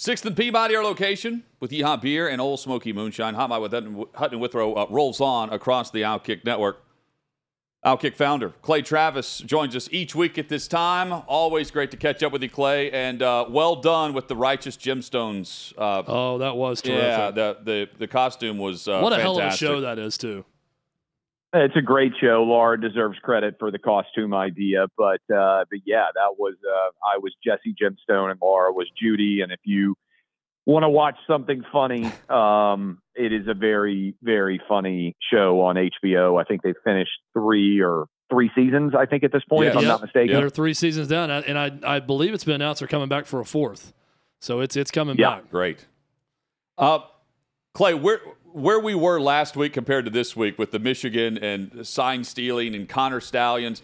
Sixth 0.00 0.24
and 0.24 0.36
Peabody, 0.36 0.76
our 0.76 0.84
location, 0.84 1.42
with 1.58 1.72
Yeehaw 1.72 2.00
Beer 2.00 2.28
and 2.28 2.40
Old 2.40 2.60
Smoky 2.60 2.92
Moonshine. 2.92 3.34
Hot 3.34 3.50
Mic 3.50 3.60
with 3.60 3.72
Hutton 4.14 4.38
Withrow 4.38 4.72
uh, 4.74 4.86
rolls 4.88 5.20
on 5.20 5.50
across 5.50 5.90
the 5.90 6.02
Outkick 6.02 6.44
Network. 6.44 6.82
Outkick 7.88 8.16
founder 8.16 8.50
Clay 8.60 8.82
Travis 8.82 9.38
joins 9.38 9.74
us 9.74 9.88
each 9.90 10.14
week 10.14 10.36
at 10.36 10.50
this 10.50 10.68
time. 10.68 11.22
Always 11.26 11.70
great 11.70 11.90
to 11.92 11.96
catch 11.96 12.22
up 12.22 12.32
with 12.32 12.42
you, 12.42 12.50
Clay, 12.50 12.90
and 12.90 13.22
uh, 13.22 13.46
well 13.48 13.76
done 13.76 14.12
with 14.12 14.28
the 14.28 14.36
righteous 14.36 14.76
gemstones. 14.76 15.72
Uh, 15.78 16.02
oh, 16.06 16.36
that 16.36 16.54
was 16.54 16.82
terrific. 16.82 17.02
Yeah, 17.02 17.30
the 17.30 17.56
the, 17.62 17.88
the 17.98 18.06
costume 18.06 18.58
was 18.58 18.86
uh, 18.86 19.00
what 19.00 19.14
a 19.14 19.16
fantastic. 19.16 19.38
hell 19.38 19.46
of 19.48 19.54
a 19.54 19.56
show 19.56 19.80
that 19.80 19.98
is 19.98 20.18
too. 20.18 20.44
It's 21.54 21.76
a 21.76 21.82
great 21.82 22.12
show. 22.20 22.42
Laura 22.42 22.78
deserves 22.78 23.18
credit 23.20 23.56
for 23.58 23.70
the 23.70 23.78
costume 23.78 24.34
idea, 24.34 24.86
but 24.98 25.22
uh, 25.34 25.64
but 25.70 25.78
yeah, 25.86 26.08
that 26.14 26.34
was 26.38 26.56
uh, 26.62 26.90
I 27.02 27.16
was 27.16 27.34
Jesse 27.42 27.74
Gemstone 27.74 28.32
and 28.32 28.38
Laura 28.42 28.70
was 28.70 28.86
Judy, 29.00 29.40
and 29.40 29.50
if 29.50 29.60
you 29.64 29.96
want 30.68 30.84
to 30.84 30.90
watch 30.90 31.16
something 31.26 31.64
funny, 31.72 32.12
um, 32.28 33.00
it 33.14 33.32
is 33.32 33.48
a 33.48 33.54
very, 33.54 34.14
very 34.22 34.60
funny 34.68 35.16
show 35.32 35.62
on 35.62 35.76
HBO. 35.76 36.40
I 36.40 36.44
think 36.44 36.62
they 36.62 36.74
finished 36.84 37.10
three 37.32 37.80
or 37.80 38.06
three 38.30 38.50
seasons, 38.54 38.92
I 38.94 39.06
think, 39.06 39.24
at 39.24 39.32
this 39.32 39.42
point, 39.48 39.64
yeah, 39.64 39.70
if 39.70 39.76
I'm 39.78 39.84
not 39.84 40.02
mistaken. 40.02 40.28
Yeah, 40.28 40.40
they're 40.40 40.50
three 40.50 40.74
seasons 40.74 41.08
down, 41.08 41.30
and 41.30 41.58
I, 41.58 41.72
I 41.82 42.00
believe 42.00 42.34
it's 42.34 42.44
been 42.44 42.56
announced 42.56 42.80
they're 42.80 42.88
coming 42.88 43.08
back 43.08 43.24
for 43.24 43.40
a 43.40 43.46
fourth. 43.46 43.94
So 44.40 44.60
it's 44.60 44.76
it's 44.76 44.90
coming 44.90 45.16
yeah. 45.16 45.36
back. 45.36 45.50
Great. 45.50 45.86
Uh, 46.76 47.00
Clay, 47.72 47.94
where 47.94 48.20
where 48.52 48.78
we 48.78 48.94
were 48.94 49.20
last 49.20 49.56
week 49.56 49.72
compared 49.72 50.04
to 50.04 50.10
this 50.10 50.36
week 50.36 50.58
with 50.58 50.70
the 50.70 50.78
Michigan 50.78 51.38
and 51.38 51.86
sign 51.86 52.24
stealing 52.24 52.74
and 52.74 52.88
Connor 52.88 53.20
Stalions, 53.20 53.82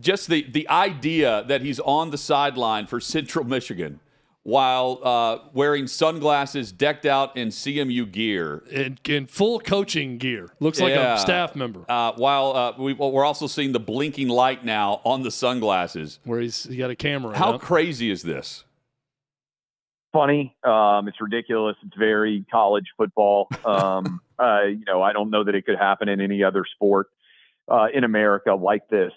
just 0.00 0.28
the 0.28 0.42
the 0.50 0.68
idea 0.68 1.44
that 1.46 1.62
he's 1.62 1.78
on 1.80 2.10
the 2.10 2.18
sideline 2.18 2.86
for 2.86 2.98
Central 2.98 3.44
Michigan 3.44 4.00
while 4.48 4.98
uh, 5.02 5.38
wearing 5.52 5.86
sunglasses 5.86 6.72
decked 6.72 7.04
out 7.04 7.36
in 7.36 7.48
CMU 7.48 8.10
gear. 8.10 8.62
In, 8.70 8.96
in 9.04 9.26
full 9.26 9.60
coaching 9.60 10.16
gear. 10.16 10.48
Looks 10.58 10.80
like 10.80 10.94
Yeah. 10.94 11.16
a 11.16 11.18
staff 11.18 11.54
member. 11.54 11.84
Uh, 11.86 12.12
while 12.16 12.56
uh, 12.56 12.72
we, 12.78 12.94
we're 12.94 13.26
also 13.26 13.46
seeing 13.46 13.72
the 13.72 13.80
blinking 13.80 14.28
light 14.28 14.64
now 14.64 15.02
on 15.04 15.22
the 15.22 15.30
sunglasses. 15.30 16.18
Where 16.24 16.40
he's 16.40 16.64
he 16.64 16.78
got 16.78 16.88
a 16.88 16.96
camera. 16.96 17.36
How 17.36 17.52
up. 17.52 17.60
crazy 17.60 18.10
is 18.10 18.22
this? 18.22 18.64
Funny. 20.14 20.56
Um, 20.64 21.08
it's 21.08 21.20
ridiculous. 21.20 21.76
It's 21.84 21.96
very 21.98 22.46
college 22.50 22.86
football. 22.96 23.48
Um, 23.66 24.20
uh, 24.38 24.62
you 24.62 24.84
know, 24.86 25.02
I 25.02 25.12
don't 25.12 25.28
know 25.28 25.44
that 25.44 25.54
it 25.56 25.66
could 25.66 25.76
happen 25.76 26.08
in 26.08 26.22
any 26.22 26.42
other 26.42 26.64
sport 26.74 27.08
uh, 27.70 27.88
in 27.92 28.02
America 28.04 28.54
like 28.54 28.88
this. 28.88 29.12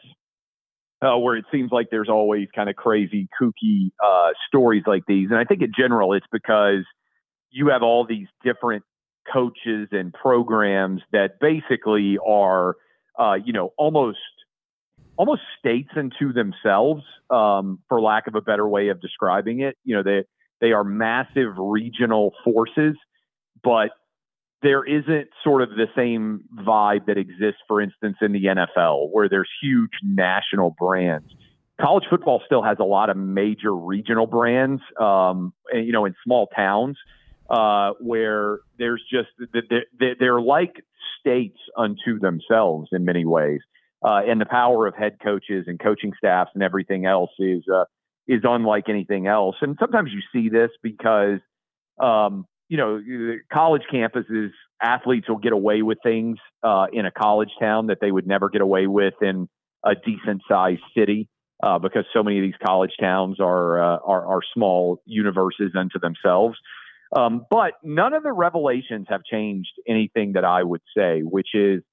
Uh, 1.04 1.18
where 1.18 1.36
it 1.36 1.46
seems 1.52 1.72
like 1.72 1.88
there's 1.90 2.10
always 2.10 2.48
kind 2.54 2.70
of 2.70 2.76
crazy, 2.76 3.28
kooky 3.42 3.90
uh, 4.06 4.30
stories 4.48 4.84
like 4.86 5.02
these. 5.08 5.30
And 5.32 5.40
I 5.40 5.46
think 5.46 5.64
in 5.64 5.72
general, 5.76 6.14
it's 6.14 6.28
because 6.32 6.86
you 7.50 7.70
have 7.70 7.82
all 7.82 8.06
these 8.06 8.28
different 8.44 8.84
coaches 9.32 9.88
and 9.92 10.14
programs 10.14 11.02
that 11.12 11.40
basically 11.40 12.20
are, 12.24 12.76
uh, 13.20 13.34
you 13.44 13.52
know, 13.52 13.74
almost 13.78 14.20
almost 15.18 15.42
states 15.60 15.90
into 15.96 16.34
themselves, 16.34 17.04
um, 17.30 17.80
for 17.90 18.00
lack 18.02 18.28
of 18.28 18.36
a 18.36 18.42
better 18.42 18.68
way 18.68 18.90
of 18.90 19.02
describing 19.02 19.62
it. 19.62 19.78
You 19.84 19.96
know, 19.96 20.04
they 20.04 20.24
they 20.60 20.72
are 20.72 20.84
massive 20.84 21.54
regional 21.58 22.34
forces, 22.44 22.96
but 23.64 23.90
there 24.62 24.84
isn't 24.84 25.30
sort 25.44 25.62
of 25.62 25.70
the 25.70 25.88
same 25.96 26.44
vibe 26.56 27.06
that 27.08 27.18
exists, 27.18 27.62
for 27.68 27.82
instance, 27.82 28.18
in 28.22 28.32
the 28.32 28.46
NFL, 28.46 29.10
where 29.12 29.28
there's 29.28 29.50
huge 29.62 29.92
national 30.04 30.76
brands. 30.78 31.28
College 31.80 32.04
football 32.10 32.42
still 32.46 32.62
has 32.62 32.78
a 32.80 32.84
lot 32.84 33.10
of 33.10 33.18
major 33.18 33.76
regional 33.76 34.28
brands, 34.28 34.82
um, 35.00 35.52
and, 35.72 35.86
you 35.86 35.92
know, 35.92 36.06
in 36.06 36.14
small 36.24 36.48
towns 36.56 36.98
uh, 37.50 37.92
where 38.00 38.60
there's 38.78 39.04
just 39.12 39.30
that 39.54 40.16
they're 40.20 40.42
like 40.42 40.84
states 41.20 41.58
unto 41.78 42.20
themselves 42.20 42.90
in 42.92 43.04
many 43.04 43.26
ways, 43.26 43.60
uh, 44.04 44.22
and 44.26 44.40
the 44.40 44.46
power 44.46 44.88
of 44.88 44.96
head 44.96 45.18
coaches 45.24 45.66
and 45.68 45.80
coaching 45.80 46.14
staffs 46.18 46.52
and 46.54 46.64
everything 46.64 47.06
else 47.06 47.32
is 47.40 47.64
uh, 47.74 47.86
is 48.28 48.42
unlike 48.44 48.86
anything 48.88 49.28
else. 49.28 49.56
And 49.62 49.76
sometimes 49.80 50.12
you 50.14 50.22
see 50.32 50.50
this 50.50 50.70
because 50.82 51.40
um, 52.00 52.46
you 52.72 52.78
know, 52.78 53.02
college 53.52 53.82
campuses, 53.94 54.52
athletes 54.82 55.28
will 55.28 55.40
get 55.40 55.52
away 55.52 55.82
with 55.82 55.98
things 56.04 56.38
uh, 56.64 56.86
in 56.94 57.06
a 57.06 57.12
college 57.12 57.50
town 57.60 57.88
that 57.88 57.98
they 58.00 58.14
would 58.14 58.26
never 58.26 58.48
get 58.48 58.62
away 58.62 58.88
with 58.88 59.16
in 59.22 59.50
a 59.84 59.94
decent 59.94 60.42
sized 60.48 60.80
city 60.98 61.28
uh, 61.62 61.80
because 61.80 62.06
so 62.14 62.24
many 62.24 62.38
of 62.38 62.44
these 62.44 62.56
college 62.66 62.94
towns 62.98 63.42
are, 63.42 63.78
uh, 63.78 63.98
are, 64.06 64.26
are 64.26 64.40
small 64.54 65.02
universes 65.06 65.74
unto 65.78 66.00
themselves. 66.00 66.58
Um, 67.14 67.46
but 67.50 67.74
none 67.84 68.14
of 68.14 68.24
the 68.24 68.32
revelations 68.32 69.08
have 69.10 69.26
changed 69.30 69.74
anything 69.86 70.32
that 70.34 70.46
I 70.46 70.64
would 70.64 70.82
say, 70.96 71.24
which 71.24 71.50
is 71.54 71.84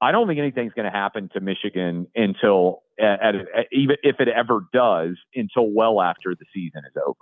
I 0.00 0.12
don't 0.12 0.28
think 0.28 0.38
anything's 0.38 0.72
going 0.72 0.88
to 0.88 0.96
happen 0.96 1.30
to 1.32 1.40
Michigan 1.40 2.06
until, 2.14 2.84
at, 3.00 3.20
at, 3.20 3.34
at, 3.34 3.66
even 3.72 3.96
if 4.04 4.20
it 4.20 4.28
ever 4.28 4.60
does, 4.72 5.16
until 5.34 5.68
well 5.68 6.00
after 6.00 6.36
the 6.38 6.46
season 6.54 6.82
is 6.86 6.94
over. 7.04 7.18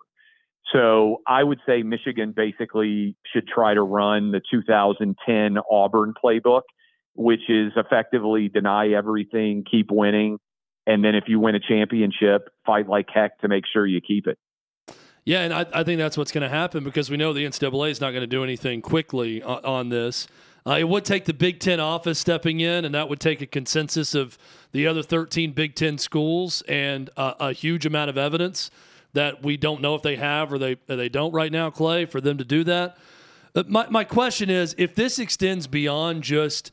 So 0.72 1.22
I 1.26 1.42
would 1.42 1.60
say 1.66 1.82
Michigan 1.82 2.32
basically 2.36 3.16
should 3.32 3.46
try 3.46 3.74
to 3.74 3.82
run 3.82 4.32
the 4.32 4.40
2010 4.50 5.58
Auburn 5.70 6.12
playbook, 6.22 6.62
which 7.14 7.48
is 7.48 7.72
effectively 7.76 8.48
deny 8.48 8.88
everything, 8.88 9.64
keep 9.68 9.90
winning, 9.90 10.38
and 10.86 11.04
then 11.04 11.14
if 11.14 11.24
you 11.28 11.38
win 11.38 11.54
a 11.54 11.60
championship, 11.60 12.48
fight 12.64 12.88
like 12.88 13.06
heck 13.12 13.38
to 13.40 13.48
make 13.48 13.64
sure 13.72 13.86
you 13.86 14.00
keep 14.00 14.26
it. 14.26 14.38
Yeah, 15.24 15.40
and 15.42 15.52
I, 15.52 15.66
I 15.72 15.82
think 15.82 15.98
that's 15.98 16.16
what's 16.16 16.30
going 16.30 16.42
to 16.42 16.48
happen 16.48 16.84
because 16.84 17.10
we 17.10 17.16
know 17.16 17.32
the 17.32 17.44
NCAA 17.44 17.90
is 17.90 18.00
not 18.00 18.10
going 18.12 18.20
to 18.20 18.28
do 18.28 18.44
anything 18.44 18.80
quickly 18.80 19.42
on, 19.42 19.64
on 19.64 19.88
this. 19.88 20.28
Uh, 20.64 20.76
it 20.78 20.88
would 20.88 21.04
take 21.04 21.24
the 21.24 21.34
Big 21.34 21.58
Ten 21.60 21.80
office 21.80 22.18
stepping 22.18 22.60
in, 22.60 22.84
and 22.84 22.94
that 22.94 23.08
would 23.08 23.20
take 23.20 23.40
a 23.40 23.46
consensus 23.46 24.14
of 24.14 24.38
the 24.72 24.86
other 24.86 25.02
13 25.02 25.52
Big 25.52 25.74
Ten 25.74 25.98
schools 25.98 26.62
and 26.68 27.10
uh, 27.16 27.34
a 27.40 27.52
huge 27.52 27.86
amount 27.86 28.10
of 28.10 28.18
evidence 28.18 28.70
that 29.16 29.42
we 29.42 29.56
don't 29.56 29.80
know 29.80 29.94
if 29.94 30.02
they 30.02 30.16
have 30.16 30.52
or 30.52 30.58
they 30.58 30.76
or 30.88 30.96
they 30.96 31.08
don't 31.08 31.32
right 31.32 31.50
now, 31.50 31.70
Clay, 31.70 32.04
for 32.04 32.20
them 32.20 32.38
to 32.38 32.44
do 32.44 32.62
that. 32.64 32.96
Uh, 33.54 33.64
my 33.66 33.86
my 33.88 34.04
question 34.04 34.50
is 34.50 34.74
if 34.78 34.94
this 34.94 35.18
extends 35.18 35.66
beyond 35.66 36.22
just 36.22 36.70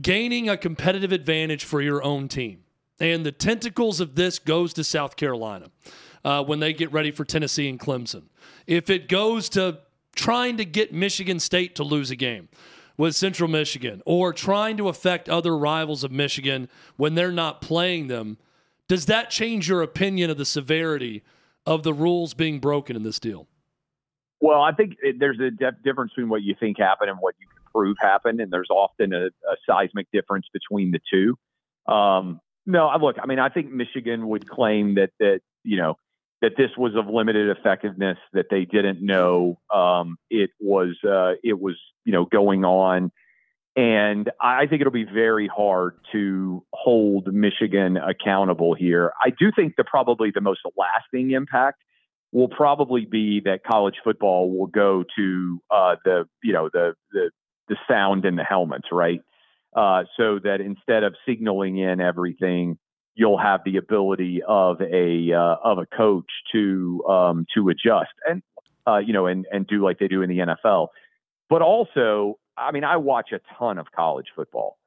gaining 0.00 0.48
a 0.48 0.56
competitive 0.56 1.12
advantage 1.12 1.64
for 1.64 1.82
your 1.82 2.02
own 2.02 2.28
team, 2.28 2.64
and 3.00 3.26
the 3.26 3.32
tentacles 3.32 4.00
of 4.00 4.14
this 4.14 4.38
goes 4.38 4.72
to 4.74 4.84
South 4.84 5.16
Carolina 5.16 5.66
uh, 6.24 6.44
when 6.44 6.60
they 6.60 6.72
get 6.72 6.92
ready 6.92 7.10
for 7.10 7.24
Tennessee 7.24 7.68
and 7.68 7.80
Clemson. 7.80 8.24
If 8.66 8.88
it 8.88 9.08
goes 9.08 9.48
to 9.50 9.80
trying 10.14 10.56
to 10.58 10.64
get 10.64 10.94
Michigan 10.94 11.40
State 11.40 11.74
to 11.74 11.84
lose 11.84 12.10
a 12.10 12.16
game 12.16 12.48
with 12.96 13.16
Central 13.16 13.50
Michigan 13.50 14.02
or 14.06 14.32
trying 14.32 14.76
to 14.76 14.88
affect 14.88 15.28
other 15.28 15.56
rivals 15.58 16.04
of 16.04 16.12
Michigan 16.12 16.68
when 16.96 17.16
they're 17.16 17.32
not 17.32 17.60
playing 17.60 18.06
them, 18.06 18.38
does 18.86 19.06
that 19.06 19.30
change 19.30 19.68
your 19.68 19.82
opinion 19.82 20.30
of 20.30 20.38
the 20.38 20.44
severity 20.44 21.24
of 21.66 21.82
the 21.82 21.92
rules 21.92 22.34
being 22.34 22.60
broken 22.60 22.96
in 22.96 23.02
this 23.02 23.18
deal? 23.18 23.46
Well, 24.40 24.60
I 24.60 24.72
think 24.72 24.96
there's 25.18 25.40
a 25.40 25.50
difference 25.50 26.12
between 26.14 26.28
what 26.28 26.42
you 26.42 26.54
think 26.58 26.78
happened 26.78 27.10
and 27.10 27.18
what 27.18 27.34
you 27.40 27.46
can 27.46 27.72
prove 27.72 27.96
happened, 28.00 28.40
and 28.40 28.52
there's 28.52 28.70
often 28.70 29.12
a, 29.12 29.26
a 29.26 29.56
seismic 29.68 30.08
difference 30.12 30.46
between 30.52 30.92
the 30.92 31.00
two. 31.10 31.36
Um, 31.92 32.40
no, 32.66 32.90
look, 33.00 33.16
I 33.22 33.26
mean, 33.26 33.38
I 33.38 33.48
think 33.48 33.70
Michigan 33.70 34.28
would 34.28 34.48
claim 34.48 34.96
that 34.96 35.10
that 35.20 35.40
you 35.64 35.78
know 35.78 35.96
that 36.42 36.52
this 36.56 36.70
was 36.76 36.94
of 36.94 37.06
limited 37.06 37.56
effectiveness, 37.56 38.18
that 38.32 38.46
they 38.50 38.64
didn't 38.64 39.00
know 39.00 39.58
um, 39.74 40.16
it 40.30 40.50
was 40.60 40.96
uh, 41.02 41.32
it 41.42 41.58
was 41.58 41.76
you 42.04 42.12
know 42.12 42.24
going 42.26 42.64
on, 42.64 43.10
and 43.76 44.30
I 44.40 44.66
think 44.66 44.80
it'll 44.80 44.92
be 44.92 45.04
very 45.04 45.48
hard 45.54 45.98
to 46.12 46.64
hold 46.72 47.32
Michigan 47.32 47.98
accountable 47.98 48.74
here. 48.74 49.12
I 49.22 49.28
do 49.30 49.52
think 49.54 49.74
the 49.76 49.84
probably 49.84 50.30
the 50.34 50.40
most 50.40 50.60
lasting 50.78 51.32
impact 51.32 51.82
will 52.32 52.48
probably 52.48 53.04
be 53.04 53.40
that 53.44 53.64
college 53.64 53.96
football 54.02 54.50
will 54.50 54.66
go 54.66 55.04
to 55.16 55.60
uh, 55.70 55.96
the 56.04 56.24
you 56.42 56.54
know 56.54 56.70
the 56.72 56.94
the 57.12 57.30
the 57.68 57.76
sound 57.88 58.24
in 58.24 58.36
the 58.36 58.44
helmets, 58.44 58.88
right? 58.90 59.20
Uh, 59.74 60.04
so 60.16 60.38
that 60.42 60.62
instead 60.62 61.02
of 61.02 61.14
signaling 61.28 61.76
in 61.76 62.00
everything, 62.00 62.78
you'll 63.14 63.38
have 63.38 63.60
the 63.66 63.76
ability 63.76 64.40
of 64.48 64.80
a 64.80 65.32
uh, 65.34 65.56
of 65.62 65.76
a 65.76 65.86
coach 65.86 66.30
to 66.52 67.04
um, 67.06 67.46
to 67.54 67.68
adjust 67.68 68.12
and 68.26 68.42
uh, 68.86 68.96
you 68.96 69.12
know 69.12 69.26
and 69.26 69.44
and 69.52 69.66
do 69.66 69.84
like 69.84 69.98
they 69.98 70.08
do 70.08 70.22
in 70.22 70.30
the 70.30 70.38
NFL. 70.38 70.88
But 71.50 71.60
also, 71.60 72.38
I 72.56 72.72
mean, 72.72 72.84
I 72.84 72.96
watch 72.96 73.30
a 73.32 73.40
ton 73.58 73.78
of 73.78 73.86
college 73.94 74.26
football. 74.34 74.78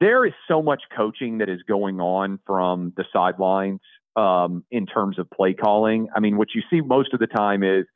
There 0.00 0.24
is 0.24 0.32
so 0.46 0.62
much 0.62 0.82
coaching 0.96 1.38
that 1.38 1.48
is 1.48 1.60
going 1.68 2.00
on 2.00 2.38
from 2.46 2.92
the 2.96 3.04
sidelines 3.12 3.80
um, 4.16 4.64
in 4.70 4.86
terms 4.86 5.18
of 5.18 5.28
play 5.30 5.54
calling. 5.54 6.08
I 6.14 6.20
mean, 6.20 6.36
what 6.36 6.48
you 6.54 6.62
see 6.70 6.80
most 6.80 7.12
of 7.12 7.20
the 7.20 7.26
time 7.26 7.62
is 7.62 7.86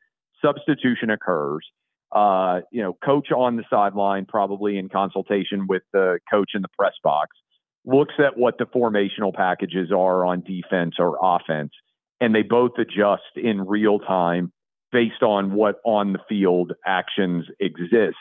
substitution 0.45 1.11
occurs. 1.11 1.67
Uh, 2.11 2.61
you 2.71 2.83
know, 2.83 2.97
coach 3.05 3.33
on 3.33 3.57
the 3.57 3.65
sideline, 3.71 4.27
probably 4.27 4.77
in 4.77 4.89
consultation 4.89 5.67
with 5.67 5.83
the 5.93 6.19
coach 6.31 6.51
in 6.55 6.63
the 6.63 6.69
press 6.79 6.93
box, 7.03 7.37
looks 7.85 8.15
at 8.19 8.37
what 8.37 8.59
the 8.59 8.67
formational 8.67 9.33
packages 9.35 9.91
are 9.91 10.25
on 10.25 10.43
defense 10.43 10.97
or 10.99 11.19
offense, 11.23 11.73
and 12.21 12.35
they 12.35 12.43
both 12.43 12.73
adjust 12.79 13.23
in 13.37 13.67
real 13.67 13.99
time 13.99 14.53
based 14.93 15.23
on 15.23 15.55
what 15.55 15.77
on 15.85 16.13
the 16.13 16.19
field 16.29 16.73
actions 16.85 17.47
exist. 17.59 18.17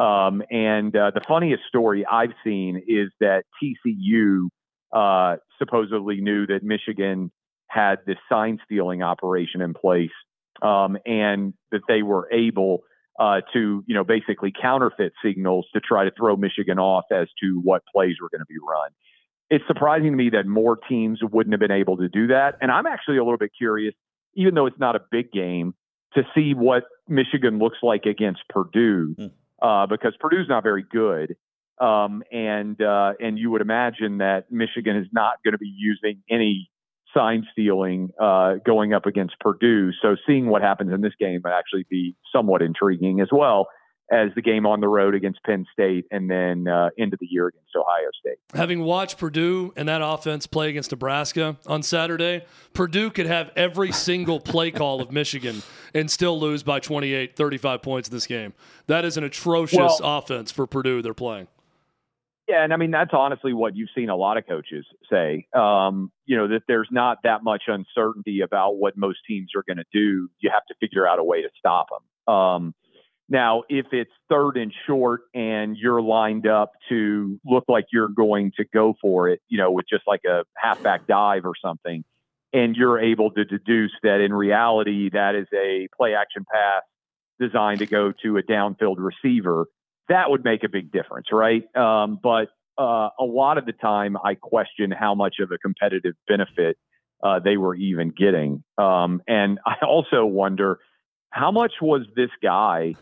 Um, 0.00 0.42
and 0.50 0.96
uh, 0.96 1.10
the 1.14 1.20
funniest 1.28 1.64
story 1.68 2.06
I've 2.06 2.32
seen 2.42 2.82
is 2.88 3.10
that 3.20 3.44
TCU 3.62 4.48
uh, 4.92 5.36
supposedly 5.58 6.22
knew 6.22 6.46
that 6.46 6.62
Michigan 6.62 7.30
had 7.68 7.98
this 8.06 8.16
sign 8.28 8.58
stealing 8.64 9.02
operation 9.02 9.60
in 9.60 9.74
place 9.74 10.10
um, 10.62 10.96
and 11.04 11.52
that 11.70 11.82
they 11.86 12.02
were 12.02 12.28
able 12.32 12.80
uh, 13.18 13.42
to, 13.52 13.84
you 13.86 13.94
know, 13.94 14.02
basically 14.02 14.50
counterfeit 14.50 15.12
signals 15.22 15.66
to 15.74 15.80
try 15.80 16.04
to 16.04 16.10
throw 16.16 16.34
Michigan 16.34 16.78
off 16.78 17.04
as 17.12 17.28
to 17.42 17.60
what 17.62 17.82
plays 17.94 18.16
were 18.22 18.30
going 18.30 18.40
to 18.40 18.46
be 18.46 18.56
run. 18.66 18.90
It's 19.50 19.64
surprising 19.66 20.12
to 20.12 20.16
me 20.16 20.30
that 20.30 20.46
more 20.46 20.76
teams 20.76 21.20
wouldn't 21.22 21.52
have 21.52 21.60
been 21.60 21.70
able 21.70 21.98
to 21.98 22.08
do 22.08 22.28
that. 22.28 22.54
And 22.62 22.70
I'm 22.70 22.86
actually 22.86 23.18
a 23.18 23.24
little 23.24 23.38
bit 23.38 23.50
curious, 23.56 23.94
even 24.34 24.54
though 24.54 24.66
it's 24.66 24.78
not 24.78 24.96
a 24.96 25.00
big 25.10 25.30
game, 25.30 25.74
to 26.14 26.22
see 26.34 26.54
what 26.54 26.84
Michigan 27.08 27.58
looks 27.58 27.78
like 27.82 28.06
against 28.06 28.40
Purdue, 28.48 29.14
mm. 29.18 29.30
Uh, 29.62 29.86
because 29.86 30.14
Purdue's 30.20 30.48
not 30.48 30.62
very 30.62 30.84
good. 30.88 31.36
Um, 31.80 32.22
and 32.30 32.80
uh, 32.80 33.12
and 33.20 33.38
you 33.38 33.50
would 33.50 33.62
imagine 33.62 34.18
that 34.18 34.50
Michigan 34.50 34.96
is 34.96 35.06
not 35.12 35.42
going 35.42 35.52
to 35.52 35.58
be 35.58 35.72
using 35.74 36.22
any 36.28 36.70
sign 37.16 37.46
stealing 37.52 38.10
uh, 38.20 38.56
going 38.66 38.92
up 38.92 39.06
against 39.06 39.34
Purdue. 39.40 39.90
So 40.02 40.16
seeing 40.26 40.46
what 40.46 40.60
happens 40.62 40.92
in 40.92 41.00
this 41.00 41.14
game 41.18 41.40
would 41.42 41.52
actually 41.52 41.86
be 41.88 42.14
somewhat 42.34 42.60
intriguing 42.60 43.20
as 43.20 43.28
well 43.32 43.66
as 44.10 44.30
the 44.34 44.42
game 44.42 44.66
on 44.66 44.80
the 44.80 44.88
road 44.88 45.14
against 45.14 45.42
Penn 45.44 45.66
State 45.72 46.06
and 46.10 46.28
then 46.30 46.66
uh, 46.66 46.90
into 46.96 47.16
the 47.20 47.26
year 47.30 47.46
against 47.46 47.74
Ohio 47.76 48.10
State. 48.18 48.38
Having 48.54 48.82
watched 48.82 49.18
Purdue 49.18 49.72
and 49.76 49.88
that 49.88 50.02
offense 50.02 50.46
play 50.46 50.68
against 50.68 50.90
Nebraska 50.90 51.56
on 51.66 51.82
Saturday, 51.82 52.44
Purdue 52.72 53.10
could 53.10 53.26
have 53.26 53.50
every 53.56 53.92
single 53.92 54.40
play 54.40 54.70
call 54.70 55.00
of 55.00 55.12
Michigan 55.12 55.62
and 55.94 56.10
still 56.10 56.38
lose 56.38 56.62
by 56.62 56.80
28, 56.80 57.36
35 57.36 57.82
points 57.82 58.08
in 58.08 58.14
this 58.14 58.26
game. 58.26 58.52
That 58.86 59.04
is 59.04 59.16
an 59.16 59.24
atrocious 59.24 59.78
well, 59.78 60.18
offense 60.18 60.50
for 60.50 60.66
Purdue 60.66 61.02
they're 61.02 61.14
playing. 61.14 61.46
Yeah, 62.48 62.64
and 62.64 62.72
I 62.72 62.76
mean 62.78 62.90
that's 62.90 63.12
honestly 63.12 63.52
what 63.52 63.76
you've 63.76 63.90
seen 63.94 64.08
a 64.08 64.16
lot 64.16 64.36
of 64.36 64.44
coaches 64.44 64.84
say. 65.08 65.46
Um, 65.54 66.10
you 66.26 66.36
know 66.36 66.48
that 66.48 66.62
there's 66.66 66.88
not 66.90 67.18
that 67.22 67.44
much 67.44 67.64
uncertainty 67.68 68.40
about 68.40 68.76
what 68.76 68.96
most 68.96 69.20
teams 69.28 69.50
are 69.54 69.62
going 69.62 69.76
to 69.76 69.84
do. 69.92 70.28
You 70.40 70.50
have 70.52 70.66
to 70.66 70.74
figure 70.80 71.06
out 71.06 71.20
a 71.20 71.24
way 71.24 71.42
to 71.42 71.48
stop 71.56 71.86
them. 71.90 72.34
Um, 72.34 72.74
now, 73.30 73.62
if 73.68 73.86
it's 73.92 74.10
third 74.28 74.56
and 74.56 74.72
short 74.86 75.22
and 75.34 75.76
you're 75.76 76.02
lined 76.02 76.46
up 76.46 76.72
to 76.88 77.40
look 77.44 77.64
like 77.68 77.86
you're 77.92 78.08
going 78.08 78.52
to 78.56 78.64
go 78.72 78.94
for 79.00 79.28
it, 79.28 79.40
you 79.48 79.56
know, 79.56 79.70
with 79.70 79.86
just 79.88 80.02
like 80.06 80.22
a 80.28 80.42
halfback 80.56 81.06
dive 81.06 81.44
or 81.44 81.52
something, 81.64 82.04
and 82.52 82.74
you're 82.74 82.98
able 82.98 83.30
to 83.30 83.44
deduce 83.44 83.92
that 84.02 84.20
in 84.20 84.34
reality 84.34 85.08
that 85.12 85.36
is 85.36 85.46
a 85.54 85.88
play 85.96 86.14
action 86.14 86.44
pass 86.52 86.82
designed 87.38 87.78
to 87.78 87.86
go 87.86 88.12
to 88.22 88.36
a 88.36 88.42
downfield 88.42 88.96
receiver 88.98 89.66
that 90.10 90.28
would 90.28 90.44
make 90.44 90.64
a 90.64 90.68
big 90.68 90.92
difference, 90.92 91.28
right? 91.32 91.64
Um, 91.76 92.18
but 92.22 92.48
uh, 92.76 93.10
a 93.18 93.24
lot 93.24 93.58
of 93.58 93.64
the 93.64 93.72
time, 93.72 94.16
I 94.22 94.34
question 94.34 94.90
how 94.90 95.14
much 95.14 95.36
of 95.40 95.52
a 95.52 95.58
competitive 95.58 96.14
benefit 96.28 96.76
uh, 97.22 97.38
they 97.38 97.56
were 97.56 97.76
even 97.76 98.10
getting. 98.10 98.64
Um, 98.76 99.22
and 99.28 99.60
I 99.64 99.76
also 99.86 100.26
wonder 100.26 100.80
how 101.30 101.52
much 101.52 101.74
was 101.80 102.02
this 102.16 102.30
guy 102.42 102.94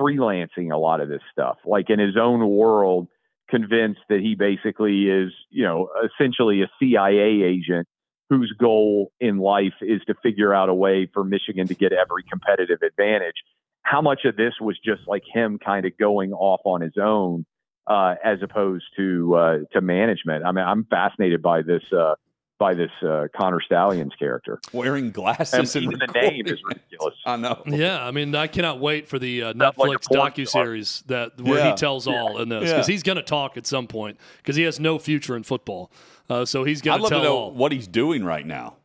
freelancing 0.00 0.72
a 0.72 0.76
lot 0.76 1.00
of 1.00 1.08
this 1.08 1.22
stuff, 1.30 1.58
like 1.64 1.90
in 1.90 1.98
his 1.98 2.16
own 2.16 2.48
world, 2.48 3.08
convinced 3.48 4.00
that 4.08 4.20
he 4.20 4.34
basically 4.34 5.08
is, 5.08 5.32
you 5.50 5.64
know, 5.64 5.88
essentially 6.04 6.62
a 6.62 6.70
CIA 6.80 7.42
agent 7.42 7.86
whose 8.30 8.52
goal 8.58 9.12
in 9.20 9.38
life 9.38 9.74
is 9.82 10.00
to 10.06 10.14
figure 10.22 10.54
out 10.54 10.68
a 10.68 10.74
way 10.74 11.08
for 11.12 11.22
Michigan 11.22 11.66
to 11.66 11.74
get 11.74 11.92
every 11.92 12.22
competitive 12.22 12.78
advantage 12.82 13.34
how 13.82 14.00
much 14.00 14.20
of 14.24 14.36
this 14.36 14.54
was 14.60 14.78
just 14.84 15.02
like 15.06 15.22
him 15.32 15.58
kind 15.58 15.84
of 15.86 15.92
going 15.98 16.32
off 16.32 16.60
on 16.64 16.80
his 16.80 16.94
own 17.00 17.44
uh, 17.86 18.14
as 18.24 18.38
opposed 18.42 18.84
to 18.96 19.34
uh, 19.34 19.58
to 19.72 19.80
management. 19.80 20.44
I 20.44 20.52
mean, 20.52 20.64
I'm 20.64 20.84
fascinated 20.84 21.42
by 21.42 21.62
this 21.62 21.82
uh, 21.92 22.14
by 22.62 22.74
this 22.74 22.92
uh, 23.02 23.26
Connor 23.36 23.60
Stalions 23.60 24.12
character. 24.16 24.60
Wearing 24.72 25.10
glasses 25.10 25.74
and 25.74 25.84
even 25.84 25.98
the 25.98 26.12
name 26.12 26.46
is 26.46 26.60
ridiculous. 26.64 27.16
I 27.26 27.34
know. 27.34 27.60
Yeah, 27.66 28.06
I 28.06 28.12
mean, 28.12 28.36
I 28.36 28.46
cannot 28.46 28.78
wait 28.78 29.08
for 29.08 29.18
the 29.18 29.42
uh, 29.42 29.52
Netflix 29.52 30.08
like 30.08 30.34
docu 30.36 30.48
series 30.48 31.02
that 31.08 31.40
where 31.40 31.58
yeah. 31.58 31.70
he 31.70 31.76
tells 31.76 32.06
yeah. 32.06 32.20
all 32.20 32.40
in 32.40 32.50
this 32.50 32.70
because 32.70 32.88
yeah. 32.88 32.92
he's 32.92 33.02
going 33.02 33.16
to 33.16 33.24
talk 33.24 33.56
at 33.56 33.66
some 33.66 33.88
point 33.88 34.16
because 34.36 34.54
he 34.54 34.62
has 34.62 34.78
no 34.78 35.00
future 35.00 35.34
in 35.34 35.42
football. 35.42 35.90
Uh, 36.30 36.44
so 36.44 36.62
he's 36.62 36.80
going 36.80 37.02
to 37.02 37.08
tell 37.08 37.24
know 37.24 37.36
all. 37.36 37.50
what 37.50 37.72
he's 37.72 37.88
doing 37.88 38.24
right 38.24 38.46
now. 38.46 38.76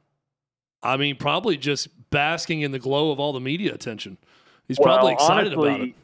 I 0.82 0.98
mean, 0.98 1.16
probably 1.16 1.56
just 1.56 1.88
basking 2.10 2.62
in 2.62 2.72
the 2.72 2.80
glow 2.80 3.12
of 3.12 3.20
all 3.20 3.32
the 3.32 3.40
media 3.40 3.76
attention. 3.76 4.18
He's 4.68 4.80
well, 4.80 4.96
probably 4.96 5.14
excited 5.14 5.54
honestly, 5.54 5.70
about 5.70 5.82
it. 5.82 5.96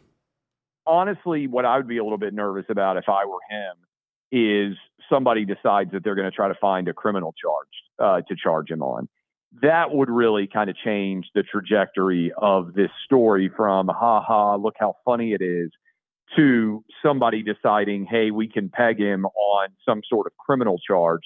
Honestly, 0.86 1.48
what 1.48 1.66
I 1.66 1.78
would 1.78 1.88
be 1.88 1.98
a 1.98 2.04
little 2.04 2.20
bit 2.20 2.36
nervous 2.36 2.66
about 2.70 2.98
if 2.98 3.10
I 3.10 3.26
were 3.26 3.40
him 3.50 3.78
is 4.34 4.76
somebody 5.08 5.46
decides 5.46 5.92
that 5.92 6.04
they're 6.04 6.16
going 6.16 6.30
to 6.30 6.36
try 6.36 6.48
to 6.48 6.56
find 6.56 6.88
a 6.88 6.94
criminal 6.94 7.36
charge 7.40 7.68
uh, 8.00 8.22
to 8.28 8.36
charge 8.36 8.72
him 8.72 8.82
on. 8.82 9.08
That 9.62 9.92
would 9.92 10.10
really 10.10 10.48
kind 10.52 10.72
of 10.72 10.76
change 10.76 11.28
the 11.36 11.44
trajectory 11.44 12.34
of 12.36 12.74
this 12.74 12.90
story 13.06 13.52
from 13.56 13.88
ha 13.88 14.22
ha, 14.22 14.56
look 14.56 14.74
how 14.80 14.96
funny 15.06 15.34
it 15.34 15.44
is 15.44 15.70
to 16.36 16.84
somebody 17.06 17.44
deciding, 17.44 18.08
hey, 18.10 18.32
we 18.32 18.48
can 18.48 18.70
peg 18.70 19.00
him 19.00 19.26
on 19.26 19.70
some 19.88 20.02
sort 20.10 20.26
of 20.26 20.34
criminal 20.38 20.80
charge. 20.80 21.22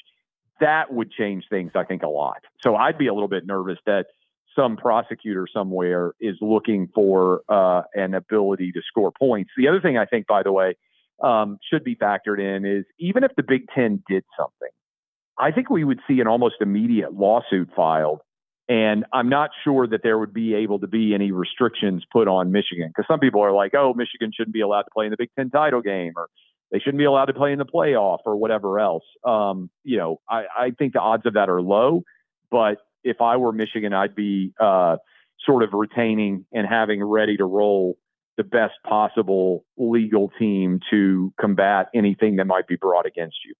That 0.60 0.92
would 0.92 1.10
change 1.10 1.46
things, 1.50 1.72
I 1.76 1.86
think, 1.86 2.04
a 2.04 2.10
lot. 2.10 2.42
So 2.62 2.76
I'd 2.76 2.98
be 2.98 3.08
a 3.08 3.14
little 3.14 3.30
bit 3.30 3.48
nervous 3.48 3.78
that 3.86 4.08
some 4.54 4.76
prosecutor 4.76 5.48
somewhere 5.54 6.14
is 6.20 6.36
looking 6.42 6.90
for 6.94 7.42
uh, 7.48 7.84
an 7.94 8.16
ability 8.16 8.74
to 8.74 8.82
score 8.86 9.14
points. 9.18 9.52
The 9.56 9.70
other 9.70 9.80
thing 9.80 9.98
I 9.98 10.06
think, 10.06 10.28
by 10.28 10.44
the 10.44 10.52
way, 10.52 10.76
um, 11.24 11.58
should 11.72 11.84
be 11.84 11.96
factored 11.96 12.40
in 12.40 12.66
is 12.66 12.86
even 13.00 13.24
if 13.24 13.32
the 13.36 13.44
Big 13.44 13.64
Ten 13.74 14.04
did 14.08 14.24
something, 14.38 14.70
I 15.40 15.52
think 15.52 15.70
we 15.70 15.84
would 15.84 16.00
see 16.08 16.20
an 16.20 16.28
almost 16.28 16.56
immediate 16.62 17.14
lawsuit 17.14 17.70
filed 17.76 18.22
And 18.68 19.06
I'm 19.14 19.30
not 19.30 19.52
sure 19.64 19.88
that 19.88 20.02
there 20.04 20.18
would 20.18 20.34
be 20.34 20.54
able 20.56 20.80
to 20.80 20.88
be 20.88 21.14
any 21.14 21.32
restrictions 21.32 22.04
put 22.12 22.28
on 22.28 22.52
Michigan 22.52 22.90
because 22.90 23.08
some 23.08 23.20
people 23.20 23.42
are 23.42 23.54
like, 23.54 23.74
oh, 23.76 23.94
Michigan 23.94 24.32
shouldn't 24.36 24.54
be 24.54 24.62
allowed 24.62 24.84
to 24.84 24.92
play 24.94 25.06
in 25.06 25.12
the 25.12 25.18
Big 25.18 25.30
Ten 25.38 25.50
title 25.50 25.82
game 25.82 26.14
or 26.16 26.28
they 26.72 26.80
shouldn't 26.80 26.98
be 26.98 27.06
allowed 27.06 27.26
to 27.26 27.34
play 27.34 27.54
in 27.54 27.60
the 27.60 27.66
playoff 27.66 28.20
or 28.26 28.36
whatever 28.36 28.80
else. 28.80 29.04
Um, 29.24 29.70
you 29.84 29.98
know, 29.98 30.20
I, 30.30 30.44
I 30.58 30.72
think 30.78 30.94
the 30.94 31.00
odds 31.00 31.26
of 31.26 31.36
that 31.36 31.50
are 31.50 31.62
low, 31.62 32.04
but 32.52 32.80
if 33.04 33.22
I 33.22 33.38
were 33.38 33.54
Michigan, 33.54 33.94
I'd 33.94 34.16
be 34.16 34.54
uh, 34.60 34.98
sort 35.46 35.64
of 35.64 35.70
retaining 35.72 36.46
and 36.52 36.68
having 36.68 37.02
ready 37.02 37.38
to 37.38 37.46
roll 37.46 37.98
the 38.38 38.44
best 38.44 38.76
possible 38.88 39.66
legal 39.78 40.32
team 40.40 40.80
to 40.92 41.34
combat 41.40 41.88
anything 41.94 42.38
that 42.38 42.46
might 42.46 42.68
be 42.68 42.76
brought 42.76 43.06
against 43.06 43.38
you. 43.46 43.54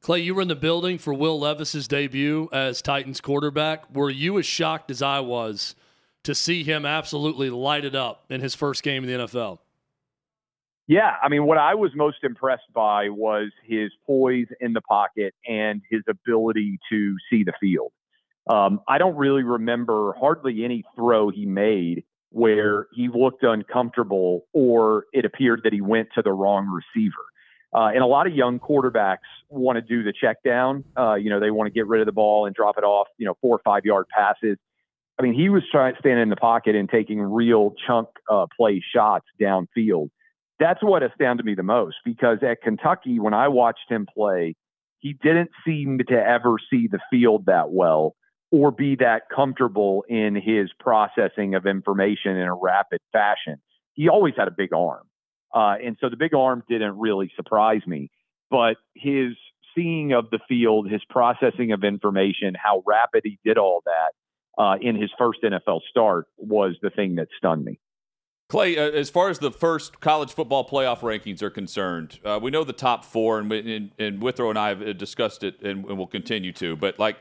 Clay, 0.00 0.20
you 0.20 0.34
were 0.34 0.42
in 0.42 0.48
the 0.48 0.54
building 0.54 0.98
for 0.98 1.14
Will 1.14 1.38
Levis's 1.38 1.88
debut 1.88 2.48
as 2.52 2.82
Titans 2.82 3.20
quarterback. 3.20 3.94
Were 3.94 4.10
you 4.10 4.38
as 4.38 4.44
shocked 4.44 4.90
as 4.90 5.00
I 5.00 5.20
was 5.20 5.74
to 6.24 6.34
see 6.34 6.62
him 6.62 6.84
absolutely 6.84 7.50
light 7.50 7.84
it 7.84 7.94
up 7.94 8.24
in 8.28 8.40
his 8.40 8.54
first 8.54 8.82
game 8.82 9.04
in 9.04 9.10
the 9.10 9.26
NFL? 9.26 9.60
Yeah, 10.86 11.12
I 11.22 11.30
mean, 11.30 11.46
what 11.46 11.56
I 11.56 11.74
was 11.74 11.92
most 11.94 12.18
impressed 12.22 12.70
by 12.74 13.08
was 13.08 13.50
his 13.64 13.90
poise 14.06 14.48
in 14.60 14.74
the 14.74 14.82
pocket 14.82 15.34
and 15.46 15.80
his 15.90 16.02
ability 16.06 16.78
to 16.90 17.16
see 17.30 17.42
the 17.42 17.54
field. 17.58 17.92
Um, 18.46 18.80
I 18.86 18.98
don't 18.98 19.16
really 19.16 19.42
remember 19.42 20.14
hardly 20.20 20.64
any 20.64 20.84
throw 20.94 21.30
he 21.30 21.46
made 21.46 22.04
where 22.34 22.88
he 22.92 23.08
looked 23.08 23.44
uncomfortable 23.44 24.44
or 24.52 25.04
it 25.12 25.24
appeared 25.24 25.60
that 25.62 25.72
he 25.72 25.80
went 25.80 26.08
to 26.16 26.20
the 26.20 26.32
wrong 26.32 26.66
receiver. 26.66 27.14
Uh, 27.72 27.90
and 27.94 27.98
a 27.98 28.06
lot 28.06 28.26
of 28.26 28.34
young 28.34 28.58
quarterbacks 28.58 29.18
want 29.50 29.76
to 29.76 29.80
do 29.80 30.02
the 30.02 30.12
check 30.12 30.42
down. 30.44 30.82
Uh, 30.98 31.14
you 31.14 31.30
know, 31.30 31.38
they 31.38 31.52
want 31.52 31.68
to 31.68 31.72
get 31.72 31.86
rid 31.86 32.00
of 32.00 32.06
the 32.06 32.12
ball 32.12 32.46
and 32.46 32.54
drop 32.54 32.76
it 32.76 32.82
off, 32.82 33.06
you 33.18 33.26
know, 33.26 33.36
four 33.40 33.54
or 33.54 33.60
five 33.64 33.84
yard 33.84 34.06
passes. 34.08 34.58
I 35.16 35.22
mean, 35.22 35.34
he 35.34 35.48
was 35.48 35.62
trying 35.70 35.94
standing 36.00 36.22
in 36.22 36.28
the 36.28 36.36
pocket 36.36 36.74
and 36.74 36.88
taking 36.88 37.20
real 37.20 37.72
chunk 37.86 38.08
uh, 38.28 38.46
play 38.56 38.82
shots 38.92 39.26
downfield. 39.40 40.10
That's 40.58 40.82
what 40.82 41.04
astounded 41.04 41.46
me 41.46 41.54
the 41.54 41.62
most 41.62 41.96
because 42.04 42.38
at 42.42 42.62
Kentucky, 42.62 43.20
when 43.20 43.32
I 43.32 43.46
watched 43.46 43.88
him 43.88 44.08
play, 44.12 44.56
he 44.98 45.12
didn't 45.12 45.50
seem 45.64 46.00
to 46.08 46.14
ever 46.14 46.56
see 46.68 46.88
the 46.88 46.98
field 47.10 47.46
that 47.46 47.70
well 47.70 48.16
or 48.54 48.70
be 48.70 48.94
that 48.94 49.22
comfortable 49.34 50.04
in 50.08 50.36
his 50.36 50.70
processing 50.78 51.56
of 51.56 51.66
information 51.66 52.36
in 52.36 52.46
a 52.46 52.54
rapid 52.54 53.00
fashion. 53.10 53.60
He 53.94 54.08
always 54.08 54.34
had 54.36 54.46
a 54.46 54.52
big 54.52 54.72
arm. 54.72 55.08
Uh, 55.52 55.74
and 55.84 55.96
so 56.00 56.08
the 56.08 56.16
big 56.16 56.34
arm 56.34 56.62
didn't 56.68 56.96
really 56.96 57.32
surprise 57.34 57.80
me, 57.84 58.12
but 58.52 58.76
his 58.94 59.32
seeing 59.74 60.12
of 60.12 60.30
the 60.30 60.38
field, 60.48 60.88
his 60.88 61.02
processing 61.10 61.72
of 61.72 61.82
information, 61.82 62.54
how 62.54 62.84
rapid 62.86 63.22
he 63.24 63.40
did 63.44 63.58
all 63.58 63.82
that 63.86 64.62
uh, 64.62 64.76
in 64.80 64.94
his 64.94 65.10
first 65.18 65.40
NFL 65.42 65.80
start 65.90 66.26
was 66.36 66.76
the 66.80 66.90
thing 66.90 67.16
that 67.16 67.26
stunned 67.36 67.64
me. 67.64 67.80
Clay, 68.48 68.78
uh, 68.78 68.82
as 68.82 69.10
far 69.10 69.30
as 69.30 69.40
the 69.40 69.50
first 69.50 69.98
college 69.98 70.32
football 70.32 70.68
playoff 70.68 71.00
rankings 71.00 71.42
are 71.42 71.50
concerned, 71.50 72.20
uh, 72.24 72.38
we 72.40 72.52
know 72.52 72.62
the 72.62 72.72
top 72.72 73.04
four, 73.04 73.40
and, 73.40 73.50
and, 73.50 73.90
and, 73.98 74.22
Withrow 74.22 74.50
and 74.50 74.58
I 74.58 74.68
have 74.68 74.80
uh, 74.80 74.92
discussed 74.92 75.42
it, 75.42 75.60
and, 75.60 75.84
and 75.86 75.98
we'll 75.98 76.06
continue 76.06 76.52
to. 76.52 76.76
But 76.76 77.00
like, 77.00 77.16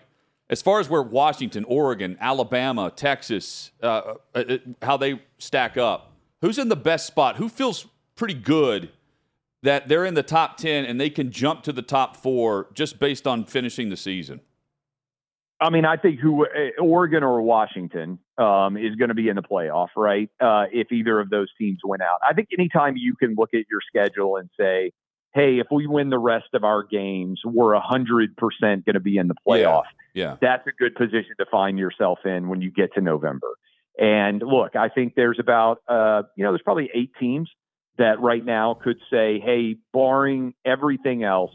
as 0.50 0.62
far 0.62 0.80
as 0.80 0.90
where 0.90 1.02
Washington, 1.02 1.64
Oregon, 1.66 2.18
Alabama, 2.20 2.92
Texas, 2.96 3.72
uh, 3.82 4.16
uh, 4.36 4.58
how 4.82 4.98
they 4.98 5.22
stack 5.38 5.78
up, 5.78 6.14
who's 6.42 6.58
in 6.58 6.70
the 6.70 6.76
best 6.76 7.08
spot? 7.08 7.38
Who 7.38 7.50
feels 7.50 7.88
pretty 8.16 8.34
good 8.34 8.90
that 9.64 9.88
they're 9.88 10.06
in 10.06 10.14
the 10.14 10.24
top 10.24 10.58
10 10.58 10.86
and 10.86 11.00
they 11.00 11.10
can 11.10 11.32
jump 11.32 11.64
to 11.64 11.72
the 11.72 11.82
top 11.82 12.18
four 12.18 12.68
just 12.74 13.00
based 13.00 13.26
on 13.26 13.46
finishing 13.46 13.90
the 13.90 13.98
season? 13.98 14.42
I 15.62 15.70
mean, 15.70 15.86
I 15.86 15.96
think 15.96 16.20
who 16.20 16.46
eh, 16.46 16.72
Oregon 16.78 17.24
or 17.24 17.42
Washington 17.42 18.20
um, 18.38 18.76
is 18.76 18.96
going 18.96 19.08
to 19.08 19.16
be 19.16 19.30
in 19.30 19.38
the 19.38 19.42
playoff, 19.42 19.88
right? 19.96 20.30
Uh, 20.42 20.66
if 20.74 20.92
either 20.92 21.22
of 21.22 21.30
those 21.30 21.48
teams 21.58 21.80
went 21.86 22.02
out, 22.02 22.20
I 22.28 22.34
think 22.34 22.50
anytime 22.58 22.96
you 22.98 23.16
can 23.16 23.36
look 23.38 23.54
at 23.54 23.64
your 23.72 23.80
schedule 23.88 24.36
and 24.36 24.50
say, 24.60 24.92
"Hey, 25.34 25.60
if 25.60 25.68
we 25.72 25.88
win 25.88 26.10
the 26.10 26.20
rest 26.20 26.54
of 26.54 26.64
our 26.64 26.84
games, 26.84 27.42
we're 27.46 27.78
hundred 27.80 28.36
percent 28.38 28.86
going 28.86 28.96
to 28.96 29.00
be 29.00 29.18
in 29.18 29.28
the 29.28 29.36
playoff." 29.48 29.84
Yeah. 30.14 30.24
yeah, 30.24 30.38
that's 30.42 30.68
a 30.68 30.72
good 30.72 30.96
position 30.96 31.36
to 31.40 31.46
find 31.52 31.78
yourself 31.78 32.20
in 32.26 32.50
when 32.50 32.62
you 32.62 32.72
get 32.72 32.94
to 32.96 33.02
November. 33.02 33.50
And 33.98 34.42
look, 34.42 34.76
I 34.76 34.90
think 34.90 35.14
there's 35.16 35.40
about, 35.40 35.82
uh, 35.88 36.24
you 36.36 36.44
know, 36.44 36.52
there's 36.52 36.64
probably 36.64 36.90
eight 36.94 37.12
teams 37.20 37.50
that 37.98 38.20
right 38.20 38.44
now 38.44 38.74
could 38.74 38.98
say, 39.12 39.40
hey, 39.40 39.76
barring 39.92 40.54
everything 40.66 41.24
else, 41.24 41.52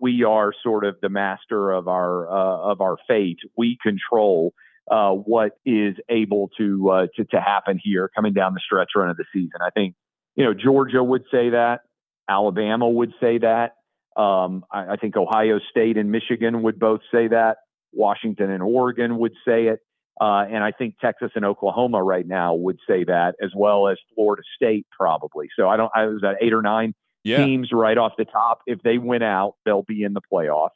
we 0.00 0.24
are 0.24 0.52
sort 0.62 0.84
of 0.84 0.96
the 1.00 1.08
master 1.08 1.70
of 1.70 1.88
our 1.88 2.28
uh, 2.28 2.72
of 2.72 2.80
our 2.80 2.96
fate. 3.08 3.38
We 3.56 3.78
control 3.82 4.52
uh, 4.90 5.12
what 5.12 5.58
is 5.64 5.96
able 6.08 6.50
to, 6.58 6.90
uh, 6.90 7.06
to 7.16 7.24
to 7.26 7.40
happen 7.40 7.80
here 7.82 8.10
coming 8.14 8.32
down 8.32 8.54
the 8.54 8.60
stretch 8.64 8.90
run 8.94 9.08
of 9.08 9.16
the 9.16 9.24
season. 9.32 9.60
I 9.60 9.70
think 9.70 9.94
you 10.34 10.44
know 10.44 10.54
Georgia 10.54 11.02
would 11.02 11.24
say 11.30 11.50
that, 11.50 11.80
Alabama 12.28 12.88
would 12.88 13.12
say 13.20 13.38
that. 13.38 13.74
Um, 14.20 14.64
I, 14.70 14.92
I 14.92 14.96
think 14.96 15.16
Ohio 15.16 15.60
State 15.70 15.96
and 15.96 16.10
Michigan 16.10 16.62
would 16.62 16.78
both 16.78 17.00
say 17.12 17.28
that. 17.28 17.58
Washington 17.92 18.50
and 18.50 18.62
Oregon 18.62 19.18
would 19.18 19.32
say 19.46 19.66
it. 19.66 19.80
Uh, 20.20 20.44
and 20.50 20.64
I 20.64 20.72
think 20.72 20.98
Texas 20.98 21.30
and 21.34 21.44
Oklahoma 21.44 22.02
right 22.02 22.26
now 22.26 22.54
would 22.54 22.78
say 22.88 23.04
that, 23.04 23.34
as 23.42 23.50
well 23.54 23.88
as 23.88 23.98
Florida 24.14 24.42
State 24.56 24.86
probably. 24.90 25.48
So 25.58 25.68
I 25.68 25.76
don't. 25.76 25.92
I 25.94 26.06
was 26.06 26.24
at 26.24 26.36
eight 26.40 26.54
or 26.54 26.62
nine 26.62 26.94
yeah. 27.22 27.44
teams 27.44 27.70
right 27.70 27.98
off 27.98 28.12
the 28.16 28.24
top. 28.24 28.60
If 28.66 28.80
they 28.82 28.96
win 28.96 29.22
out, 29.22 29.56
they'll 29.66 29.82
be 29.82 30.02
in 30.02 30.14
the 30.14 30.22
playoff, 30.32 30.70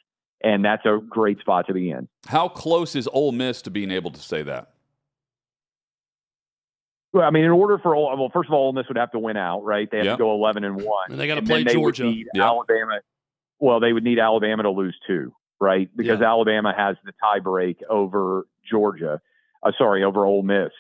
and 0.44 0.62
that's 0.62 0.84
a 0.84 0.98
great 1.08 1.40
spot 1.40 1.66
to 1.68 1.72
be 1.72 1.90
in. 1.90 2.06
How 2.26 2.48
close 2.48 2.94
is 2.94 3.08
Ole 3.12 3.32
Miss 3.32 3.62
to 3.62 3.70
being 3.70 3.90
able 3.90 4.10
to 4.10 4.20
say 4.20 4.42
that? 4.42 4.72
Well, 7.12 7.24
I 7.24 7.30
mean, 7.30 7.44
in 7.44 7.50
order 7.50 7.78
for 7.78 7.94
well, 7.96 8.30
first 8.32 8.48
of 8.48 8.54
all, 8.54 8.66
Ole 8.66 8.72
Miss 8.72 8.86
would 8.88 8.96
have 8.96 9.10
to 9.12 9.18
win 9.18 9.36
out, 9.36 9.64
right? 9.64 9.88
They 9.90 9.98
have 9.98 10.06
yep. 10.06 10.18
to 10.18 10.24
go 10.24 10.32
eleven 10.32 10.64
and 10.64 10.76
one, 10.76 11.10
and 11.10 11.18
they 11.18 11.26
got 11.26 11.36
to 11.36 11.42
play 11.42 11.64
Georgia. 11.64 12.08
Yep. 12.08 12.26
Alabama. 12.36 13.00
Well, 13.58 13.80
they 13.80 13.92
would 13.92 14.04
need 14.04 14.18
Alabama 14.18 14.62
to 14.62 14.70
lose 14.70 14.96
two, 15.06 15.32
right? 15.60 15.90
Because 15.94 16.20
yeah. 16.20 16.28
Alabama 16.28 16.72
has 16.74 16.96
the 17.04 17.12
tiebreak 17.22 17.78
over 17.90 18.46
Georgia 18.68 19.20
uh, 19.62 19.72
sorry, 19.76 20.04
over 20.04 20.24
Ole 20.24 20.42
Miss. 20.42 20.70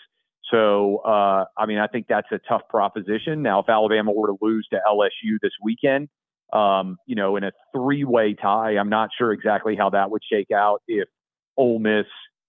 So, 0.50 0.98
uh, 0.98 1.44
I 1.56 1.66
mean, 1.66 1.78
I 1.78 1.86
think 1.86 2.06
that's 2.08 2.26
a 2.32 2.40
tough 2.48 2.62
proposition. 2.68 3.42
Now, 3.42 3.60
if 3.60 3.68
Alabama 3.68 4.10
were 4.12 4.28
to 4.28 4.36
lose 4.40 4.66
to 4.72 4.80
LSU 4.86 5.36
this 5.40 5.52
weekend, 5.62 6.08
um, 6.52 6.96
you 7.06 7.14
know, 7.14 7.36
in 7.36 7.44
a 7.44 7.52
three-way 7.72 8.34
tie, 8.34 8.76
I'm 8.76 8.88
not 8.88 9.10
sure 9.16 9.32
exactly 9.32 9.76
how 9.76 9.90
that 9.90 10.10
would 10.10 10.22
shake 10.30 10.50
out 10.50 10.82
if 10.88 11.08
Ole 11.56 11.78
Miss, 11.78 12.06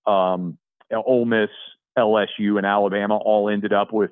um, 0.07 0.57
Ole 0.91 1.25
Miss, 1.25 1.49
LSU, 1.97 2.57
and 2.57 2.65
Alabama 2.65 3.17
all 3.17 3.49
ended 3.49 3.73
up 3.73 3.91
with 3.91 4.11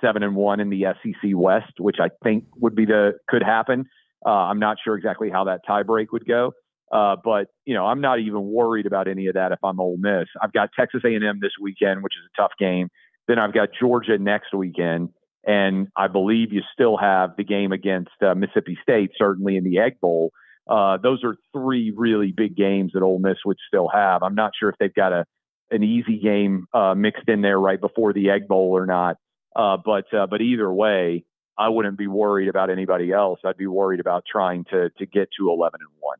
seven 0.00 0.22
and 0.22 0.36
one 0.36 0.60
in 0.60 0.70
the 0.70 0.84
SEC 1.02 1.30
West, 1.34 1.72
which 1.78 1.96
I 2.00 2.08
think 2.22 2.44
would 2.56 2.74
be 2.74 2.84
the 2.84 3.12
could 3.28 3.42
happen. 3.42 3.86
Uh, 4.24 4.30
I'm 4.30 4.58
not 4.58 4.78
sure 4.82 4.96
exactly 4.96 5.30
how 5.30 5.44
that 5.44 5.60
tiebreak 5.68 6.06
would 6.12 6.26
go. 6.26 6.52
Uh, 6.92 7.16
but 7.22 7.48
you 7.64 7.74
know, 7.74 7.84
I'm 7.86 8.00
not 8.00 8.20
even 8.20 8.44
worried 8.44 8.86
about 8.86 9.08
any 9.08 9.26
of 9.26 9.34
that 9.34 9.52
if 9.52 9.58
I'm 9.64 9.80
Ole 9.80 9.96
Miss. 9.98 10.28
I've 10.40 10.52
got 10.52 10.70
Texas 10.78 11.02
A&M 11.04 11.38
this 11.40 11.52
weekend, 11.60 12.02
which 12.02 12.14
is 12.14 12.30
a 12.32 12.42
tough 12.42 12.52
game. 12.58 12.88
Then 13.26 13.38
I've 13.38 13.52
got 13.52 13.70
Georgia 13.78 14.18
next 14.18 14.54
weekend, 14.54 15.08
and 15.44 15.88
I 15.96 16.06
believe 16.06 16.52
you 16.52 16.62
still 16.72 16.96
have 16.96 17.30
the 17.36 17.42
game 17.42 17.72
against 17.72 18.12
uh, 18.24 18.34
Mississippi 18.34 18.78
State, 18.82 19.10
certainly 19.18 19.56
in 19.56 19.64
the 19.64 19.78
Egg 19.78 20.00
Bowl. 20.00 20.30
Uh, 20.68 20.96
those 20.96 21.24
are 21.24 21.36
three 21.52 21.92
really 21.96 22.32
big 22.32 22.56
games 22.56 22.92
that 22.94 23.02
Ole 23.02 23.18
Miss 23.18 23.38
would 23.44 23.58
still 23.66 23.88
have. 23.88 24.22
I'm 24.22 24.34
not 24.34 24.52
sure 24.58 24.68
if 24.68 24.76
they've 24.78 24.94
got 24.94 25.12
a 25.12 25.24
an 25.70 25.82
easy 25.82 26.18
game 26.18 26.66
uh, 26.72 26.94
mixed 26.94 27.28
in 27.28 27.42
there 27.42 27.58
right 27.58 27.80
before 27.80 28.12
the 28.12 28.30
Egg 28.30 28.48
Bowl 28.48 28.70
or 28.76 28.86
not. 28.86 29.16
Uh, 29.54 29.76
but 29.82 30.04
uh, 30.12 30.26
but 30.26 30.40
either 30.42 30.70
way, 30.70 31.24
I 31.58 31.68
wouldn't 31.68 31.96
be 31.96 32.06
worried 32.06 32.48
about 32.48 32.70
anybody 32.70 33.12
else. 33.12 33.40
I'd 33.44 33.56
be 33.56 33.66
worried 33.66 34.00
about 34.00 34.24
trying 34.30 34.64
to 34.70 34.90
to 34.90 35.06
get 35.06 35.28
to 35.38 35.50
11 35.50 35.80
and 35.80 35.88
one. 36.00 36.18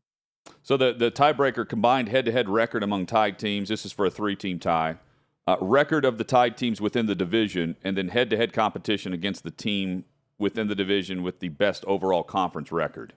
So 0.63 0.77
the, 0.77 0.93
the 0.93 1.11
tiebreaker 1.11 1.69
combined 1.69 2.09
head 2.09 2.25
to 2.25 2.33
head 2.33 2.49
record 2.49 2.83
among 2.83 3.07
tied 3.07 3.39
teams, 3.39 3.69
this 3.69 3.87
is 3.87 3.93
for 3.93 4.07
a 4.07 4.11
three 4.11 4.35
team 4.37 4.59
tie. 4.59 4.97
Uh, 5.47 5.57
record 5.61 6.05
of 6.05 6.19
the 6.19 6.25
tied 6.25 6.57
teams 6.57 6.81
within 6.81 7.07
the 7.07 7.15
division, 7.15 7.77
and 7.85 7.97
then 7.97 8.09
head 8.09 8.31
to 8.31 8.37
head 8.37 8.53
competition 8.53 9.13
against 9.13 9.45
the 9.45 9.51
team 9.53 10.05
within 10.39 10.67
the 10.67 10.75
division 10.75 11.23
with 11.23 11.39
the 11.39 11.51
best 11.51 11.85
overall 11.85 12.25
conference 12.25 12.73
record. 12.73 13.13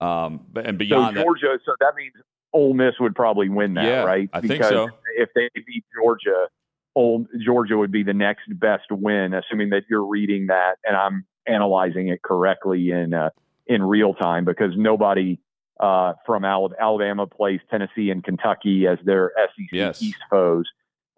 Um, 0.00 0.44
and 0.62 0.76
beyond 0.76 1.16
so 1.16 1.22
Georgia, 1.22 1.46
that, 1.52 1.60
so 1.64 1.72
that 1.80 1.94
means 1.96 2.12
Ole 2.52 2.74
Miss 2.74 2.94
would 3.00 3.14
probably 3.14 3.48
win 3.48 3.74
that, 3.74 3.84
yeah, 3.84 4.04
right? 4.04 4.28
I 4.32 4.40
because 4.40 4.58
think 4.58 4.70
so. 4.70 4.88
If 5.16 5.30
they 5.34 5.48
beat 5.54 5.84
Georgia, 5.94 6.48
old 6.94 7.26
Georgia 7.44 7.76
would 7.76 7.92
be 7.92 8.02
the 8.02 8.14
next 8.14 8.48
best 8.58 8.90
win, 8.90 9.34
assuming 9.34 9.70
that 9.70 9.84
you're 9.90 10.06
reading 10.06 10.46
that 10.46 10.76
and 10.84 10.96
I'm 10.96 11.24
analyzing 11.46 12.08
it 12.08 12.22
correctly 12.22 12.90
in 12.90 13.14
uh, 13.14 13.30
in 13.66 13.82
real 13.82 14.14
time 14.14 14.44
because 14.44 14.72
nobody 14.76 15.38
uh, 15.80 16.14
from 16.26 16.44
Alabama 16.44 17.26
plays 17.26 17.60
Tennessee 17.70 18.10
and 18.10 18.24
Kentucky 18.24 18.86
as 18.86 18.98
their 19.04 19.32
SEC 19.36 19.66
yes. 19.72 20.02
East 20.02 20.18
foes. 20.30 20.64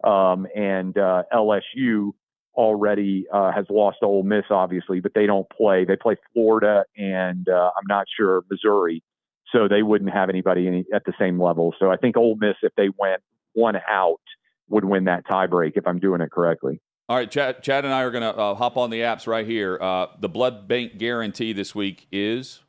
Um, 0.03 0.47
and 0.55 0.97
uh, 0.97 1.23
LSU 1.33 2.11
already 2.55 3.25
uh, 3.31 3.51
has 3.51 3.65
lost 3.69 3.97
to 4.01 4.05
Ole 4.05 4.23
Miss, 4.23 4.45
obviously, 4.49 4.99
but 4.99 5.13
they 5.15 5.25
don't 5.25 5.47
play. 5.49 5.85
They 5.85 5.95
play 5.95 6.15
Florida 6.33 6.83
and 6.97 7.47
uh, 7.47 7.71
I'm 7.75 7.87
not 7.87 8.05
sure 8.15 8.43
Missouri, 8.49 9.03
so 9.51 9.67
they 9.67 9.83
wouldn't 9.83 10.11
have 10.11 10.29
anybody 10.29 10.67
any, 10.67 10.85
at 10.93 11.03
the 11.05 11.13
same 11.19 11.41
level. 11.41 11.73
So 11.79 11.91
I 11.91 11.97
think 11.97 12.17
Ole 12.17 12.35
Miss, 12.35 12.55
if 12.61 12.73
they 12.75 12.89
went 12.97 13.21
one 13.53 13.75
out, 13.89 14.21
would 14.69 14.85
win 14.85 15.05
that 15.05 15.25
tiebreak 15.25 15.73
if 15.75 15.87
I'm 15.87 15.99
doing 15.99 16.21
it 16.21 16.31
correctly. 16.31 16.81
All 17.09 17.17
right, 17.17 17.29
Chad, 17.29 17.61
Chad 17.61 17.83
and 17.83 17.93
I 17.93 18.03
are 18.03 18.11
going 18.11 18.23
to 18.23 18.33
uh, 18.33 18.55
hop 18.55 18.77
on 18.77 18.89
the 18.89 19.01
apps 19.01 19.27
right 19.27 19.45
here. 19.45 19.77
Uh, 19.81 20.07
the 20.19 20.29
blood 20.29 20.67
bank 20.67 20.97
guarantee 20.97 21.51
this 21.51 21.75
week 21.75 22.07
is 22.11 22.61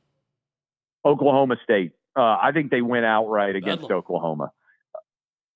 Oklahoma 1.05 1.57
State. 1.63 1.93
Uh, 2.17 2.37
I 2.43 2.51
think 2.53 2.71
they 2.71 2.83
went 2.83 3.05
outright 3.05 3.55
against 3.55 3.83
Bedlam. 3.83 3.99
Oklahoma. 3.99 4.53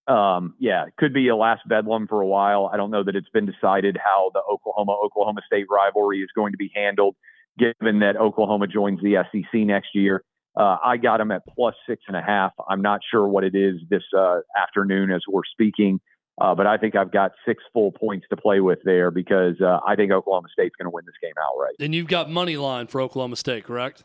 Um, 0.07 0.55
yeah, 0.61 0.87
it 0.87 0.95
could 0.97 1.13
be 1.13 1.29
a 1.29 1.37
last 1.37 1.63
bedlam 1.69 2.07
for 2.07 2.21
a 2.21 2.27
while. 2.27 2.71
I 2.73 2.77
don't 2.77 2.93
know 2.93 3.03
that 3.03 3.17
it's 3.17 3.29
been 3.31 3.45
decided 3.45 3.99
how 4.03 4.31
the 4.33 4.41
Oklahoma 4.41 4.93
Oklahoma 4.93 5.41
State 5.45 5.67
rivalry 5.69 6.21
is 6.21 6.29
going 6.35 6.53
to 6.53 6.57
be 6.57 6.71
handled, 6.75 7.17
given 7.59 7.99
that 8.01 8.17
Oklahoma 8.17 8.69
joins 8.69 9.01
the 9.03 9.17
SEC 9.33 9.61
next 9.63 9.89
year. 9.95 10.23
Uh, 10.57 10.79
I 10.83 10.97
got 10.97 11.19
them 11.19 11.31
at 11.33 11.43
plus 11.47 11.75
six 11.89 12.03
and 12.09 12.17
a 12.17 12.23
half. 12.23 12.53
I'm 12.69 12.81
not 12.83 13.01
sure 13.11 13.27
what 13.29 13.45
it 13.45 13.55
is 13.55 13.77
this 13.91 14.03
uh, 14.17 14.39
afternoon 14.57 15.13
as 15.13 15.21
we're 15.29 15.43
speaking, 15.51 16.01
uh, 16.41 16.55
but 16.55 16.67
I 16.67 16.79
think 16.79 16.97
I've 16.97 17.13
got 17.13 17.33
six 17.47 17.63
full 17.73 17.93
points 17.93 18.27
to 18.31 18.37
play 18.39 18.61
with 18.61 18.79
there 18.85 19.11
because 19.11 19.61
uh, 19.61 19.81
I 19.87 19.97
think 19.97 20.13
Oklahoma 20.13 20.49
State's 20.53 20.75
going 20.77 20.87
to 20.87 20.91
win 20.95 21.05
this 21.05 21.15
game 21.23 21.35
outright. 21.43 21.75
And 21.79 21.95
you've 21.95 22.09
got 22.09 22.31
money 22.31 22.57
line 22.57 22.87
for 22.87 23.01
Oklahoma 23.03 23.37
State, 23.37 23.65
correct? 23.65 24.05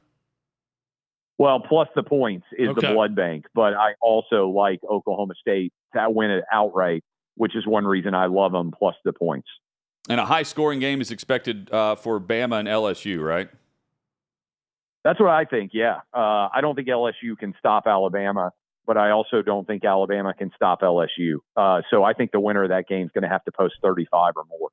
Well, 1.38 1.60
plus 1.60 1.88
the 1.96 2.04
points 2.04 2.46
is 2.58 2.70
Okay. 2.70 2.88
the 2.88 2.94
blood 2.94 3.16
bank, 3.16 3.46
but 3.56 3.74
I 3.74 3.94
also 4.02 4.50
like 4.50 4.80
Oklahoma 4.90 5.34
State 5.40 5.74
to 5.96 6.06
win 6.10 6.30
it 6.32 6.44
outright, 6.52 7.04
which 7.36 7.56
is 7.56 7.66
one 7.66 7.86
reason 7.86 8.14
I 8.14 8.28
love 8.28 8.52
them. 8.52 8.72
Plus 8.78 8.96
the 9.06 9.14
points. 9.14 9.48
and 10.10 10.20
a 10.20 10.26
high 10.26 10.44
scoring 10.44 10.80
game 10.80 11.00
is 11.02 11.12
expected 11.12 11.72
uh, 11.72 11.96
for 11.96 12.20
Bama 12.20 12.60
and 12.60 12.68
LSU, 12.68 13.24
right? 13.26 13.50
That's 15.04 15.20
what 15.20 15.30
I 15.30 15.46
think. 15.46 15.72
Yeah, 15.74 15.98
uh, 16.14 16.50
I 16.54 16.60
don't 16.62 16.76
think 16.76 16.88
LSU 16.88 17.38
can 17.38 17.54
stop 17.60 17.88
Alabama, 17.88 18.52
but 18.86 18.98
I 18.98 19.12
also 19.12 19.42
don't 19.42 19.66
think 19.66 19.84
Alabama 19.84 20.34
can 20.34 20.52
stop 20.56 20.82
LSU. 20.82 21.38
Uh, 21.56 21.82
so 21.90 22.04
I 22.04 22.14
think 22.14 22.32
the 22.32 22.40
winner 22.40 22.64
of 22.64 22.70
that 22.70 22.88
game 22.88 23.06
is 23.06 23.12
going 23.12 23.24
to 23.24 23.30
have 23.30 23.44
to 23.46 23.52
post 23.52 23.76
35 23.82 24.34
or 24.36 24.44
more. 24.50 24.70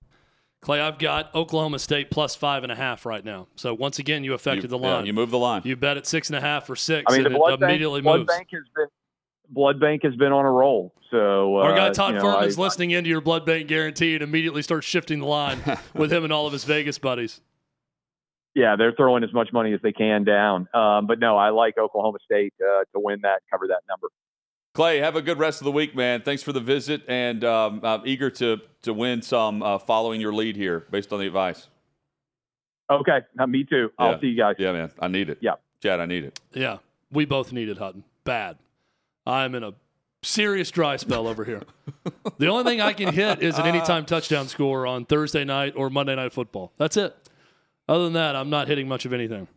Clay, 0.60 0.80
I've 0.80 0.98
got 0.98 1.32
Oklahoma 1.36 1.78
State 1.78 2.10
plus 2.10 2.34
five 2.34 2.62
and 2.64 2.72
a 2.72 2.74
half 2.74 3.06
right 3.06 3.24
now. 3.24 3.46
So 3.54 3.72
once 3.74 3.98
again, 4.00 4.24
you 4.24 4.34
affected 4.34 4.64
You- 4.64 4.68
the 4.76 4.78
yeah, 4.78 4.94
line. 4.96 5.06
you 5.06 5.12
move 5.12 5.30
the 5.30 5.38
line. 5.38 5.62
You 5.64 5.76
bet 5.76 5.96
at 5.96 6.06
six 6.06 6.28
and 6.28 6.36
a 6.36 6.40
half 6.40 6.68
or 6.68 6.74
six, 6.76 7.10
I 7.12 7.16
mean, 7.18 7.24
the 7.24 7.30
blood 7.30 7.54
it 7.54 7.60
bank, 7.60 7.70
immediately 7.70 8.00
blood 8.02 8.18
moves. 8.20 8.26
bank 8.36 8.48
has 8.52 8.64
been 8.74 8.86
blood 9.50 9.80
bank 9.80 10.02
has 10.02 10.14
been 10.16 10.32
on 10.32 10.44
a 10.44 10.50
roll. 10.50 10.92
So 11.10 11.56
Our 11.56 11.72
uh, 11.72 11.76
guy 11.76 11.90
Todd 11.90 12.14
you 12.14 12.18
know, 12.20 12.24
Fuhrman's 12.26 12.58
I- 12.58 12.62
listening 12.62 12.90
into 12.90 13.08
your 13.08 13.20
blood 13.22 13.46
bank 13.46 13.66
guarantee 13.68 14.14
and 14.14 14.22
immediately 14.22 14.60
starts 14.62 14.86
shifting 14.86 15.20
the 15.20 15.26
line 15.26 15.58
with 15.94 16.12
him 16.12 16.24
and 16.24 16.32
all 16.32 16.46
of 16.46 16.52
his 16.52 16.64
Vegas 16.64 16.98
buddies. 16.98 17.40
Yeah, 18.58 18.74
they're 18.76 18.92
throwing 18.92 19.22
as 19.22 19.32
much 19.32 19.50
money 19.52 19.72
as 19.72 19.80
they 19.82 19.92
can 19.92 20.24
down. 20.24 20.68
Um, 20.74 21.06
but 21.06 21.20
no, 21.20 21.36
I 21.36 21.50
like 21.50 21.78
Oklahoma 21.78 22.18
State 22.24 22.52
uh, 22.60 22.80
to 22.92 23.00
win 23.00 23.20
that, 23.22 23.40
cover 23.50 23.68
that 23.68 23.82
number. 23.88 24.08
Clay, 24.74 24.98
have 24.98 25.16
a 25.16 25.22
good 25.22 25.38
rest 25.38 25.60
of 25.60 25.64
the 25.64 25.72
week, 25.72 25.94
man. 25.94 26.22
Thanks 26.22 26.42
for 26.42 26.52
the 26.52 26.60
visit, 26.60 27.02
and 27.08 27.44
um, 27.44 27.80
I'm 27.82 28.02
eager 28.04 28.30
to 28.30 28.58
to 28.82 28.92
win 28.92 29.22
some 29.22 29.62
uh, 29.62 29.78
following 29.78 30.20
your 30.20 30.32
lead 30.32 30.56
here 30.56 30.86
based 30.90 31.12
on 31.12 31.20
the 31.20 31.26
advice. 31.26 31.68
Okay, 32.90 33.18
uh, 33.38 33.46
me 33.46 33.64
too. 33.64 33.90
Yeah. 33.98 34.04
I'll 34.04 34.20
see 34.20 34.28
you 34.28 34.36
guys. 34.36 34.56
Yeah, 34.58 34.72
man, 34.72 34.90
I 34.98 35.08
need 35.08 35.30
it. 35.30 35.38
Yeah. 35.40 35.54
Chad, 35.82 36.00
I 36.00 36.06
need 36.06 36.24
it. 36.24 36.40
Yeah, 36.52 36.78
we 37.12 37.24
both 37.24 37.52
needed 37.52 37.78
Hutton 37.78 38.02
bad. 38.24 38.58
I'm 39.24 39.54
in 39.54 39.62
a 39.62 39.72
serious 40.22 40.70
dry 40.70 40.96
spell 40.96 41.26
over 41.26 41.44
here. 41.44 41.62
the 42.38 42.48
only 42.48 42.64
thing 42.64 42.80
I 42.80 42.92
can 42.92 43.14
hit 43.14 43.42
is 43.42 43.58
an 43.58 43.66
anytime 43.66 44.04
touchdown 44.04 44.48
score 44.48 44.86
on 44.86 45.06
Thursday 45.06 45.44
night 45.44 45.74
or 45.76 45.88
Monday 45.90 46.14
night 46.14 46.32
football. 46.32 46.72
That's 46.76 46.96
it. 46.96 47.16
Other 47.88 48.04
than 48.04 48.12
that, 48.14 48.36
I'm 48.36 48.50
not 48.50 48.68
hitting 48.68 48.86
much 48.86 49.04
of 49.06 49.12
anything. 49.12 49.48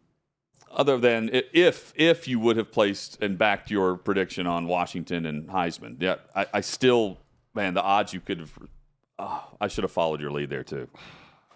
Other 0.73 0.97
than 0.97 1.29
if 1.33 1.91
if 1.97 2.27
you 2.27 2.39
would 2.39 2.55
have 2.55 2.71
placed 2.71 3.21
and 3.21 3.37
backed 3.37 3.69
your 3.69 3.97
prediction 3.97 4.47
on 4.47 4.67
Washington 4.67 5.25
and 5.25 5.49
Heisman, 5.49 5.97
yeah, 5.99 6.15
I, 6.33 6.45
I 6.53 6.61
still, 6.61 7.17
man, 7.53 7.73
the 7.73 7.83
odds 7.83 8.13
you 8.13 8.21
could 8.21 8.39
have. 8.39 8.57
Oh, 9.19 9.43
I 9.59 9.67
should 9.67 9.83
have 9.83 9.91
followed 9.91 10.21
your 10.21 10.31
lead 10.31 10.49
there 10.49 10.63
too. 10.63 10.87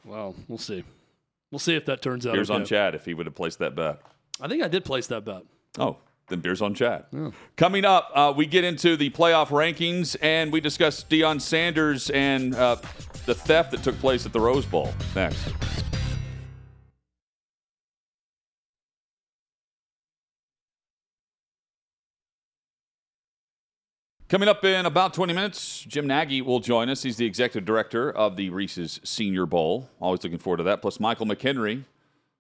Well, 0.03 0.35
we'll 0.49 0.57
see. 0.57 0.83
We'll 1.49 1.59
see 1.59 1.75
if 1.75 1.85
that 1.85 2.01
turns 2.01 2.27
out. 2.27 2.33
Beers 2.33 2.51
okay. 2.51 2.59
on 2.59 2.65
Chad 2.65 2.93
if 2.93 3.05
he 3.05 3.13
would 3.13 3.25
have 3.25 3.35
placed 3.35 3.59
that 3.59 3.73
bet. 3.73 4.01
I 4.41 4.49
think 4.49 4.61
I 4.61 4.67
did 4.67 4.83
place 4.83 5.07
that 5.07 5.23
bet. 5.23 5.43
Oh, 5.79 5.95
then 6.27 6.41
beers 6.41 6.61
on 6.61 6.73
Chad. 6.73 7.05
Coming 7.55 7.85
up, 7.85 8.11
uh, 8.13 8.33
we 8.35 8.45
get 8.45 8.65
into 8.65 8.97
the 8.97 9.09
playoff 9.11 9.47
rankings 9.47 10.17
and 10.21 10.51
we 10.51 10.59
discuss 10.59 11.03
Deion 11.05 11.39
Sanders 11.39 12.09
and 12.09 12.53
uh, 12.53 12.75
the 13.25 13.33
theft 13.33 13.71
that 13.71 13.83
took 13.83 13.97
place 13.99 14.25
at 14.25 14.33
the 14.33 14.41
Rose 14.41 14.65
Bowl. 14.65 14.93
Next. 15.15 15.53
Coming 24.27 24.49
up 24.49 24.65
in 24.65 24.87
about 24.87 25.13
20 25.13 25.33
minutes, 25.33 25.81
Jim 25.87 26.07
Nagy 26.07 26.41
will 26.41 26.59
join 26.59 26.89
us. 26.89 27.03
He's 27.03 27.17
the 27.17 27.27
executive 27.27 27.63
director 27.65 28.11
of 28.11 28.35
the 28.35 28.49
Reese's 28.49 28.99
Senior 29.03 29.45
Bowl. 29.45 29.87
Always 29.99 30.23
looking 30.23 30.39
forward 30.39 30.57
to 30.57 30.63
that. 30.63 30.81
Plus, 30.81 30.99
Michael 30.99 31.27
McHenry, 31.27 31.83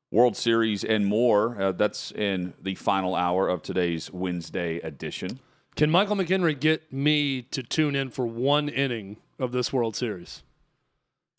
World 0.09 0.35
Series 0.35 0.83
and 0.83 1.05
more. 1.05 1.61
Uh, 1.61 1.71
that's 1.73 2.11
in 2.11 2.55
the 2.59 2.73
final 2.73 3.13
hour 3.13 3.47
of 3.47 3.61
today's 3.61 4.11
Wednesday 4.11 4.77
edition. 4.79 5.39
Can 5.75 5.91
Michael 5.91 6.15
McHenry 6.15 6.59
get 6.59 6.91
me 6.91 7.43
to 7.43 7.61
tune 7.61 7.95
in 7.95 8.09
for 8.09 8.25
one 8.25 8.67
inning 8.67 9.17
of 9.37 9.51
this 9.51 9.71
World 9.71 9.95
Series? 9.95 10.41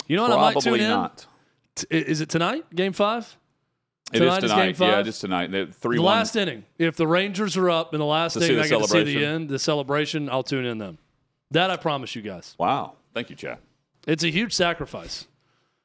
You 0.07 0.17
know 0.17 0.23
what? 0.29 0.33
I 0.33 0.37
might 0.37 0.53
tune 0.53 0.63
Probably 0.63 0.85
in. 0.85 0.91
not. 0.91 1.27
T- 1.75 1.87
is 1.91 2.21
it 2.21 2.29
tonight? 2.29 2.65
Game 2.73 2.93
five? 2.93 3.37
It 4.13 4.17
is 4.17 4.21
Tonight 4.21 4.45
is 4.45 4.51
tonight. 4.51 4.67
game 4.67 4.75
five? 4.75 4.89
Yeah, 4.89 5.01
it 5.01 5.07
is 5.09 5.19
tonight. 5.19 5.51
The 5.51 5.67
three 5.67 5.97
The 5.97 6.03
one. 6.03 6.19
last 6.19 6.37
inning. 6.37 6.65
If 6.79 6.97
the 6.97 7.07
Rangers 7.09 7.57
are 7.57 7.69
up 7.69 7.93
in 7.93 7.99
the 7.99 8.07
last 8.07 8.35
To 8.35 8.45
inning, 8.45 8.61
I 8.61 8.69
get 8.69 8.81
to 8.81 8.87
see 8.89 9.03
the 9.03 9.25
end, 9.25 9.49
the 9.49 9.59
celebration. 9.59 10.31
I'll 10.31 10.45
tune 10.45 10.65
in 10.65 10.79
then. 10.79 10.99
That 11.51 11.71
I 11.71 11.77
promise 11.77 12.15
you 12.15 12.23
guys. 12.23 12.55
Wow. 12.59 12.95
Thank 13.15 13.31
you, 13.31 13.37
Chad. 13.37 13.59
It's 14.07 14.23
a 14.23 14.31
huge 14.31 14.53
sacrifice. 14.53 15.27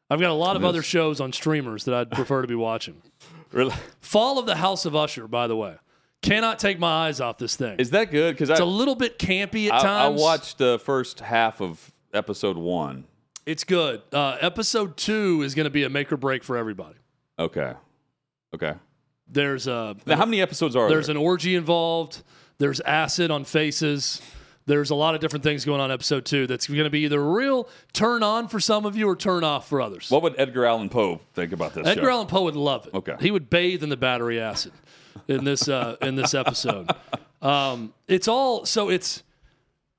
I've 0.09 0.19
got 0.19 0.29
a 0.29 0.33
lot 0.33 0.55
of 0.55 0.61
It 0.61 0.65
is. 0.65 0.69
other 0.69 0.81
shows 0.83 1.19
on 1.19 1.33
streamers 1.33 1.85
that 1.85 1.95
I'd 1.95 2.11
prefer 2.11 2.41
to 2.41 2.47
be 2.47 2.55
watching. 2.55 3.01
Really? 3.51 3.73
Fall 3.99 4.39
of 4.39 4.45
the 4.45 4.55
House 4.55 4.85
of 4.85 4.95
Usher, 4.95 5.27
by 5.27 5.47
the 5.47 5.57
way. 5.57 5.75
Cannot 6.21 6.57
take 6.57 6.79
my 6.79 7.07
eyes 7.07 7.19
off 7.19 7.37
this 7.37 7.57
thing. 7.57 7.77
Is 7.79 7.89
that 7.89 8.09
good? 8.09 8.33
Because 8.33 8.49
it's 8.49 8.61
a 8.61 8.65
little 8.65 8.95
bit 8.95 9.19
campy 9.19 9.67
at 9.69 9.73
I, 9.83 10.05
I 10.05 10.07
watched 10.07 10.57
the 10.57 10.79
first 10.79 11.19
half 11.19 11.59
of 11.59 11.91
episode 12.13 12.55
one. 12.55 13.03
It's 13.45 13.65
good. 13.65 14.03
Uh, 14.13 14.37
episode 14.39 14.95
two 14.95 15.41
is 15.41 15.53
going 15.53 15.65
to 15.65 15.69
be 15.69 15.83
a 15.83 15.89
make 15.89 16.13
or 16.13 16.17
break 16.17 16.45
for 16.45 16.55
everybody. 16.55 16.95
Okay. 17.37 17.73
Okay. 18.53 18.73
There's 19.27 19.67
a 19.67 19.95
Now, 20.05 20.17
how 20.17 20.25
many 20.25 20.41
episodes 20.41 20.75
are 20.75 20.89
there's 20.89 21.07
there? 21.07 21.15
an 21.15 21.21
orgy 21.21 21.55
involved. 21.55 22.21
There's 22.57 22.79
acid 22.81 23.31
on 23.31 23.45
faces. 23.45 24.21
There's 24.67 24.89
a 24.91 24.95
lot 24.95 25.15
of 25.15 25.21
different 25.21 25.43
things 25.43 25.65
going 25.65 25.81
on 25.81 25.89
in 25.89 25.93
episode 25.93 26.25
two. 26.25 26.45
That's 26.47 26.67
going 26.67 26.83
to 26.83 26.89
be 26.89 26.99
either 27.01 27.19
a 27.19 27.23
real 27.31 27.67
turn 27.93 28.21
on 28.23 28.47
for 28.47 28.59
some 28.59 28.85
of 28.85 28.95
you 28.95 29.07
or 29.09 29.15
turn 29.15 29.43
off 29.43 29.67
for 29.67 29.81
others. 29.81 30.11
what 30.11 30.21
would 30.21 30.35
Edgar 30.37 30.65
Allan 30.65 30.89
Poe 30.89 31.19
think 31.33 31.51
about 31.51 31.73
this 31.73 31.87
Edgar 31.87 32.03
show? 32.03 32.09
Allan 32.11 32.27
Poe 32.27 32.43
would 32.43 32.55
love 32.55 32.85
it. 32.87 32.93
Okay. 32.93 33.15
he 33.19 33.31
would 33.31 33.49
bathe 33.49 33.81
in 33.83 33.89
the 33.89 33.97
battery 33.97 34.39
acid 34.39 34.71
in 35.27 35.43
this 35.45 35.67
uh, 35.67 35.95
in 36.01 36.15
this 36.15 36.33
episode. 36.33 36.89
Um, 37.41 37.93
it's 38.07 38.27
all 38.27 38.65
so 38.65 38.89
it's 38.89 39.23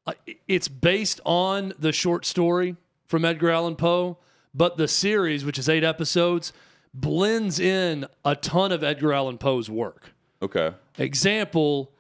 uh, 0.07 0.13
it's 0.47 0.69
based 0.69 1.21
on 1.25 1.73
the 1.79 1.91
short 1.93 2.25
story 2.25 2.77
from 3.07 3.25
Edgar 3.25 3.51
Allan 3.51 3.75
Poe, 3.77 4.19
but 4.55 4.77
the 4.77 4.87
series, 4.89 5.45
which 5.45 5.59
is 5.59 5.69
eight 5.69 5.83
episodes, 5.85 6.53
blends 6.95 7.59
in 7.59 8.07
a 8.25 8.37
ton 8.37 8.73
of 8.73 8.83
Edgar 8.85 9.13
Allan 9.13 9.39
Poe's 9.39 9.71
work. 9.71 10.13
okay. 10.43 10.73
Example: 10.99 11.91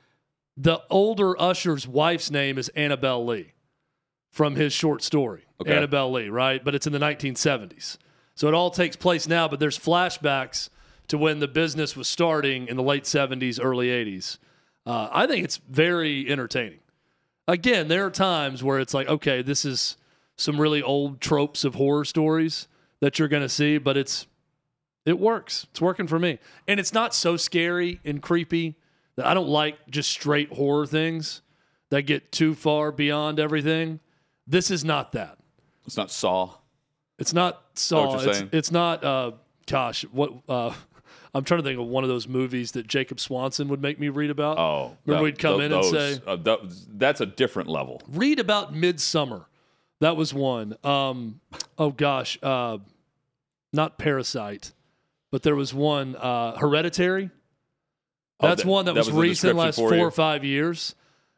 the 0.57 0.83
older 0.91 1.41
Usher's 1.41 1.89
wife's 1.89 2.31
name 2.31 2.59
is 2.59 2.69
Annabel 2.71 3.25
Lee 3.25 3.53
from 4.31 4.55
his 4.57 4.73
short 4.73 5.03
story, 5.03 5.45
Okay. 5.61 5.75
Annabel 5.75 6.13
Lee, 6.13 6.29
right? 6.29 6.63
But 6.65 6.75
it's 6.75 6.87
in 6.87 6.93
the 6.93 6.99
1970s. 6.99 7.97
So 8.35 8.49
it 8.49 8.55
all 8.55 8.71
takes 8.71 8.97
place 8.97 9.27
now, 9.29 9.47
but 9.49 9.61
there's 9.61 9.79
flashbacks 9.79 10.69
to 11.09 11.19
when 11.19 11.39
the 11.41 11.49
business 11.49 11.97
was 11.97 12.09
starting 12.09 12.67
in 12.69 12.77
the 12.77 12.83
late 12.83 13.05
70s, 13.05 13.59
early 13.63 13.88
80s. 13.88 14.38
Uh, 14.87 15.09
I 15.13 15.27
think 15.27 15.45
it's 15.45 15.59
very 15.69 16.31
entertaining. 16.31 16.81
Again, 17.47 17.88
there 17.88 18.07
are 18.07 18.11
times 18.11 18.63
where 18.65 18.79
it's 18.79 18.95
like, 18.95 19.09
okay, 19.09 19.43
this 19.43 19.65
is 19.65 19.97
some 20.37 20.61
really 20.61 20.83
old 20.83 21.21
tropes 21.21 21.65
of 21.65 21.75
horror 21.75 22.05
stories 22.05 22.69
that 23.01 23.19
you're 23.19 23.29
going 23.29 23.43
to 23.43 23.49
see, 23.49 23.77
but 23.79 23.97
it's 23.97 24.27
it 25.05 25.19
works. 25.19 25.67
It's 25.71 25.81
working 25.81 26.07
for 26.07 26.19
me. 26.19 26.38
And 26.69 26.79
it's 26.79 26.92
not 26.92 27.15
so 27.15 27.37
scary 27.37 28.00
and 28.05 28.23
creepy 28.23 28.77
that 29.17 29.27
I 29.27 29.35
don't 29.35 29.48
like 29.48 29.90
just 29.90 30.11
straight 30.11 30.53
horror 30.53 30.87
things 30.87 31.42
that 31.90 32.03
get 32.03 32.33
too 32.33 32.55
far 32.55 32.92
beyond 32.92 33.38
everything. 33.38 34.00
This 34.46 34.71
is 34.71 34.85
not 34.85 35.13
that. 35.13 35.38
It's 35.87 35.96
not 35.96 36.11
Saw. 36.11 36.55
It's 37.19 37.35
not 37.35 37.63
Saw. 37.75 38.19
It's, 38.21 38.42
it's 38.53 38.71
not. 38.73 39.05
Uh, 39.05 39.33
gosh, 39.67 40.03
what? 40.13 40.33
Uh, 40.48 40.73
I'm 41.35 41.44
trying 41.44 41.61
to 41.61 41.65
think 41.65 41.81
of 41.81 41.87
one 41.87 42.05
of 42.05 42.11
those 42.11 42.29
movies 42.29 42.73
that 42.73 42.87
Jacob 42.87 43.19
Swanson 43.19 43.69
would 43.69 43.81
make 43.81 43.98
me 43.98 44.11
read 44.11 44.29
about. 44.31 44.59
Oh. 44.59 44.96
Remember 45.07 45.21
that- 45.21 45.25
we'd 45.25 45.38
come 45.38 45.61
in 45.63 45.73
and 45.73 45.85
say- 45.85 46.21
uh, 46.27 46.37
th- 46.37 46.61
that's 46.94 47.21
a 47.23 47.27
different 47.27 47.69
level. 47.71 48.03
Read 48.09 48.38
about 48.38 48.75
Midsommar. 48.75 49.46
That 50.00 50.17
was 50.17 50.35
one. 50.35 50.77
Um, 50.85 51.40
oh 51.79 51.90
gosh, 51.90 52.38
uh, 52.42 52.79
not 53.73 53.98
Parasite, 53.98 54.73
but 55.33 55.43
there 55.43 55.57
was 55.57 55.75
one. 55.75 56.15
Uh, 56.15 56.57
Hereditary. 56.57 57.31
Oh, 58.39 58.49
That's 58.49 58.63
that- 58.63 58.69
one 58.69 58.85
that, 58.85 58.95
that 58.95 59.01
was, 59.01 59.11
was 59.11 59.23
recent, 59.29 59.57
last 59.57 59.77
four 59.77 59.95
you? 59.95 60.03
or 60.05 60.13
five 60.13 60.45
years, 60.45 60.95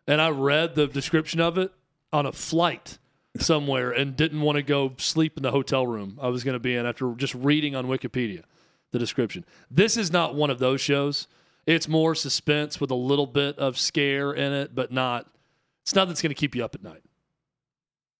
and 0.06 0.20
I 0.20 0.28
read 0.28 0.74
the 0.74 0.86
description 0.86 1.40
of 1.40 1.56
it 1.56 1.72
on 2.12 2.26
a 2.26 2.32
flight 2.32 2.98
somewhere 3.38 3.90
and 3.90 4.14
didn't 4.14 4.42
want 4.42 4.56
to 4.56 4.62
go 4.62 4.92
sleep 4.98 5.36
in 5.36 5.42
the 5.42 5.50
hotel 5.50 5.86
room 5.86 6.18
I 6.22 6.28
was 6.28 6.44
going 6.44 6.52
to 6.52 6.60
be 6.60 6.76
in 6.76 6.86
after 6.86 7.12
just 7.16 7.34
reading 7.34 7.74
on 7.74 7.86
Wikipedia 7.86 8.42
the 8.92 8.98
description. 8.98 9.44
This 9.70 9.96
is 9.96 10.12
not 10.12 10.36
one 10.36 10.50
of 10.50 10.60
those 10.60 10.80
shows. 10.80 11.26
It's 11.66 11.88
more 11.88 12.14
suspense 12.14 12.80
with 12.80 12.92
a 12.92 12.94
little 12.94 13.26
bit 13.26 13.58
of 13.58 13.76
scare 13.76 14.32
in 14.32 14.52
it, 14.52 14.74
but 14.74 14.92
not. 14.92 15.26
It's 15.82 15.94
not 15.94 16.06
that's 16.08 16.22
going 16.22 16.30
to 16.30 16.34
keep 16.36 16.54
you 16.54 16.64
up 16.64 16.74
at 16.74 16.82
night 16.82 17.02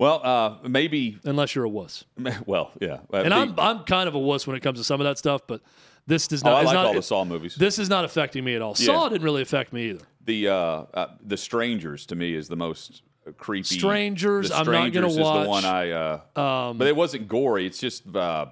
Well, 0.04 0.20
uh, 0.22 0.68
maybe. 0.68 1.18
unless 1.24 1.54
you're 1.54 1.64
a 1.64 1.68
wuss. 1.68 2.04
Well, 2.46 2.72
yeah. 2.78 2.98
Uh, 3.10 3.16
And 3.18 3.32
the- 3.32 3.36
I'm 3.36 3.58
I'm 3.58 3.84
kind 3.84 4.06
of 4.06 4.14
a 4.14 4.18
wuss 4.18 4.46
when 4.46 4.54
it 4.54 4.60
comes 4.60 4.78
to 4.78 4.84
some 4.84 5.00
of 5.00 5.06
that 5.06 5.16
stuff, 5.16 5.40
but 5.46 5.62
this 6.06 6.28
does 6.28 6.42
oh, 6.44 6.50
not. 6.50 6.56
I 6.56 6.60
is 6.60 6.66
like 6.66 6.74
not- 6.74 6.86
all 6.86 6.94
the 6.94 7.02
Saw 7.02 7.24
movies. 7.24 7.54
This 7.54 7.78
is 7.78 7.88
not 7.88 8.04
affecting 8.04 8.44
me 8.44 8.54
at 8.54 8.60
all. 8.60 8.74
Yeah. 8.78 8.84
Saw 8.86 9.08
didn't 9.08 9.24
really 9.24 9.40
affect 9.40 9.72
me 9.72 9.90
either. 9.90 10.04
the 10.26 10.48
uh, 10.48 10.54
uh, 10.54 11.06
the 11.24 11.38
Strangers 11.38 12.04
to 12.06 12.16
me 12.16 12.34
is 12.34 12.48
the 12.48 12.56
most 12.56 13.02
creepy. 13.38 13.78
Strangers, 13.78 14.50
The 14.50 14.56
I'm 14.56 14.66
not 14.70 14.92
gonna 14.92 15.08
watch. 15.08 15.44
the 15.44 15.48
one 15.48 15.64
I. 15.64 15.90
Uh, 15.90 16.20
Um, 16.36 16.76
but 16.76 16.86
it 16.86 16.96
wasn't 16.96 17.26
gory. 17.26 17.64
It's 17.66 17.78
just 17.80 18.02
uh, 18.14 18.46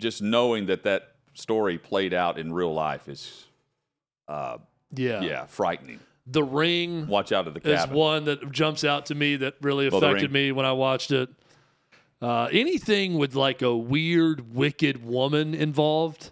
just 0.00 0.22
knowing 0.22 0.66
that 0.66 0.84
that 0.84 1.16
story 1.34 1.76
played 1.76 2.14
out 2.14 2.38
in 2.38 2.50
real 2.50 2.72
life 2.72 3.08
is, 3.08 3.44
uh, 4.26 4.56
yeah. 4.94 5.20
yeah, 5.20 5.44
frightening. 5.46 6.00
The 6.30 6.42
Ring 6.42 7.06
Watch 7.06 7.32
out 7.32 7.48
of 7.48 7.54
the 7.54 7.60
cabin. 7.60 7.90
is 7.90 7.96
one 7.96 8.24
that 8.24 8.50
jumps 8.52 8.84
out 8.84 9.06
to 9.06 9.14
me 9.14 9.36
that 9.36 9.54
really 9.62 9.86
affected 9.86 10.24
Ring. 10.24 10.32
me 10.32 10.52
when 10.52 10.66
I 10.66 10.72
watched 10.72 11.10
it. 11.10 11.30
Uh, 12.20 12.48
anything 12.52 13.14
with 13.14 13.34
like 13.34 13.62
a 13.62 13.74
weird, 13.74 14.54
wicked 14.54 15.04
woman 15.04 15.54
involved. 15.54 16.30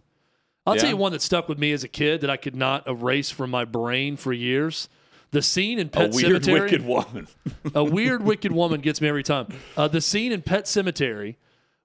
I'll 0.66 0.74
tell 0.76 0.88
you 0.88 0.96
one 0.96 1.12
that 1.12 1.22
stuck 1.22 1.48
with 1.48 1.58
me 1.58 1.70
as 1.72 1.84
a 1.84 1.88
kid 1.88 2.22
that 2.22 2.30
I 2.30 2.36
could 2.36 2.56
not 2.56 2.88
erase 2.88 3.30
from 3.30 3.50
my 3.50 3.64
brain 3.64 4.16
for 4.16 4.32
years. 4.32 4.88
The 5.30 5.40
scene 5.40 5.78
in 5.78 5.86
a 5.86 5.90
Pet 5.90 6.12
weird, 6.12 6.42
Sematary. 6.42 6.60
wicked 6.62 6.84
woman. 6.84 7.28
a 7.74 7.84
weird, 7.84 8.22
wicked 8.24 8.50
woman 8.50 8.80
gets 8.80 9.00
me 9.00 9.08
every 9.08 9.22
time. 9.22 9.46
Uh, 9.76 9.86
the 9.86 10.00
scene 10.00 10.32
in 10.32 10.42
Pet 10.42 10.64
Sematary 10.64 11.36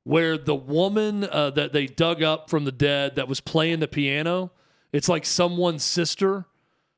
where 0.04 0.38
the 0.38 0.56
woman 0.56 1.24
uh, 1.26 1.52
that 1.52 1.74
they 1.74 1.86
dug 1.86 2.24
up 2.24 2.50
from 2.50 2.66
the 2.66 2.72
dead 2.72 3.16
that 3.16 3.28
was 3.28 3.40
playing 3.40 3.80
the 3.80 3.88
piano, 3.88 4.52
it's 4.92 5.08
like 5.08 5.26
someone's 5.26 5.84
sister, 5.84 6.46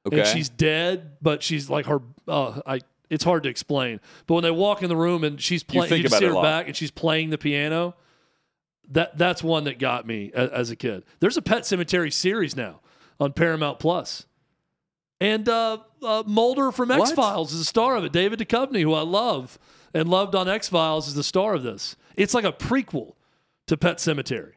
Okay. 0.06 0.20
and 0.20 0.28
she's 0.28 0.50
dead, 0.50 1.18
but 1.22 1.42
she's 1.44 1.70
like 1.70 1.86
her. 1.88 2.02
Uh, 2.28 2.62
I. 2.66 2.80
It's 3.10 3.24
hard 3.24 3.44
to 3.44 3.50
explain, 3.50 4.00
but 4.26 4.34
when 4.34 4.44
they 4.44 4.50
walk 4.52 4.82
in 4.82 4.90
the 4.90 4.96
room 4.96 5.24
and 5.24 5.40
she's 5.40 5.62
playing, 5.64 5.94
you, 5.94 6.04
just 6.04 6.18
see 6.18 6.26
her 6.26 6.42
back 6.42 6.68
and 6.68 6.76
she's 6.76 6.90
playing 6.90 7.30
the 7.30 7.38
piano. 7.38 7.96
That 8.90 9.18
that's 9.18 9.44
one 9.44 9.66
that 9.66 9.78
got 9.78 10.08
me 10.08 10.32
as, 10.34 10.50
as 10.50 10.72
a 10.72 10.76
kid. 10.76 11.04
There's 11.20 11.38
a 11.38 11.42
Pet 11.42 11.62
Sematary 11.64 12.12
series 12.12 12.56
now 12.56 12.80
on 13.20 13.34
Paramount 13.34 13.78
Plus. 13.80 14.26
And 15.22 15.48
uh, 15.48 15.78
uh, 16.02 16.24
Mulder 16.26 16.72
from 16.72 16.92
X 16.92 17.12
Files 17.12 17.54
is 17.54 17.60
the 17.60 17.66
star 17.66 17.96
of 17.96 18.04
it. 18.04 18.12
David 18.12 18.40
Duchovny, 18.40 18.82
who 18.82 18.94
I 18.94 19.02
love 19.04 19.58
and 19.94 20.10
loved 20.10 20.34
on 20.36 20.50
X 20.50 20.68
Files, 20.68 21.08
is 21.08 21.14
the 21.14 21.24
star 21.24 21.54
of 21.54 21.64
this. 21.64 21.96
It's 22.16 22.34
like 22.34 22.44
a 22.46 22.52
prequel 22.52 23.14
to 23.68 23.78
Pet 23.78 23.98
Sematary. 23.98 24.54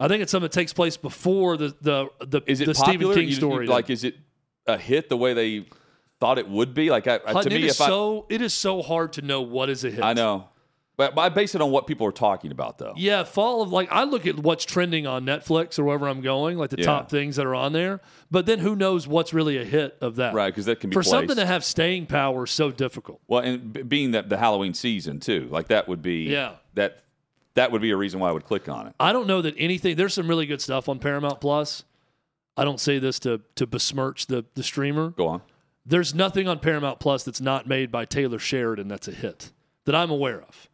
I 0.00 0.06
think 0.08 0.22
it's 0.22 0.30
something 0.30 0.44
that 0.44 0.52
takes 0.52 0.72
place 0.72 0.96
before 0.96 1.56
the 1.56 1.74
the 1.82 2.08
the, 2.24 2.42
is 2.46 2.60
it 2.60 2.66
the? 2.66 2.74
Stephen 2.74 3.08
King 3.12 3.24
You- 3.24 3.28
you- 3.30 3.34
story. 3.34 3.66
like, 3.66 3.90
is 3.90 4.04
it 4.04 4.16
a 4.68 4.76
hit 4.78 5.08
the 5.08 5.16
way 5.16 5.34
they 5.34 5.66
thought 6.20 6.38
it 6.38 6.48
would 6.48 6.74
be? 6.74 6.90
Like, 6.90 7.06
I, 7.06 7.20
I- 7.26 7.32
Hutton, 7.32 7.50
to 7.52 7.58
me, 7.58 7.64
is 7.64 7.72
if 7.72 7.76
so 7.86 8.26
it 8.28 8.40
is 8.42 8.54
so 8.54 8.82
hard 8.82 9.14
to 9.14 9.22
know 9.22 9.40
what 9.40 9.68
is 9.70 9.84
a 9.84 9.90
hit. 9.90 10.02
I, 10.04 10.10
I 10.10 10.12
know, 10.14 10.48
but, 10.96 11.14
but 11.14 11.22
I 11.22 11.28
base 11.28 11.54
it 11.54 11.60
on 11.62 11.70
what 11.70 11.86
people 11.86 12.06
are 12.06 12.12
talking 12.12 12.50
about, 12.50 12.78
though. 12.78 12.92
Yeah, 12.96 13.22
fall 13.24 13.62
of 13.62 13.70
like 13.72 13.88
I 13.90 14.04
look 14.04 14.26
at 14.26 14.36
what's 14.38 14.64
trending 14.64 15.06
on 15.06 15.24
Netflix 15.24 15.78
or 15.78 15.84
wherever 15.84 16.08
I'm 16.08 16.20
going, 16.20 16.58
like 16.58 16.70
the 16.70 16.78
Yeah. 16.78 16.84
top 16.86 17.08
things 17.10 17.36
that 17.36 17.46
are 17.46 17.54
on 17.54 17.72
there. 17.72 18.00
But 18.30 18.46
then 18.46 18.58
who 18.58 18.74
knows 18.76 19.06
what's 19.08 19.32
really 19.32 19.56
a 19.58 19.64
hit 19.64 19.96
of 20.00 20.16
that? 20.16 20.34
Right, 20.34 20.48
because 20.48 20.66
that 20.66 20.80
can 20.80 20.90
be 20.90 20.94
For 20.94 21.00
placed. 21.02 21.10
something 21.10 21.36
to 21.36 21.46
have 21.46 21.64
staying 21.64 22.06
power 22.06 22.44
is 22.44 22.50
so 22.50 22.70
difficult. 22.70 23.20
Well, 23.28 23.40
and 23.40 23.72
b- 23.72 23.82
being 23.82 24.10
that 24.10 24.28
the 24.28 24.36
Halloween 24.38 24.74
season 24.74 25.20
too, 25.20 25.48
like 25.50 25.68
that 25.68 25.88
would 25.88 26.02
be 26.02 26.24
Yeah. 26.24 26.52
that 26.74 27.02
that 27.54 27.72
would 27.72 27.82
be 27.82 27.90
a 27.90 27.96
reason 27.96 28.20
why 28.20 28.28
I 28.28 28.32
would 28.32 28.44
click 28.44 28.68
on 28.68 28.86
it. 28.88 28.94
I 29.00 29.12
don't 29.12 29.26
know 29.26 29.42
that 29.42 29.54
anything. 29.58 29.96
There's 29.96 30.14
some 30.14 30.28
really 30.28 30.46
good 30.46 30.60
stuff 30.60 30.88
on 30.88 30.98
Paramount 31.00 31.40
Plus. 31.40 31.82
I 32.58 32.64
don't 32.64 32.80
say 32.80 32.98
this 32.98 33.18
to 33.20 33.40
to 33.54 33.66
besmirch 33.66 34.26
the 34.26 34.44
the 34.54 34.62
streamer. 34.62 35.10
Go 35.10 35.28
on. 35.28 35.42
There's 35.86 36.14
nothing 36.14 36.48
on 36.48 36.58
Paramount 36.58 37.00
Plus 37.00 37.22
that's 37.22 37.40
not 37.40 37.66
made 37.66 37.90
by 37.90 38.04
Taylor 38.04 38.38
Sheridan 38.38 38.88
that's 38.88 39.08
a 39.08 39.12
hit 39.12 39.52
that 39.86 39.94
I'm 39.94 40.10
aware 40.10 40.42
of. 40.42 40.68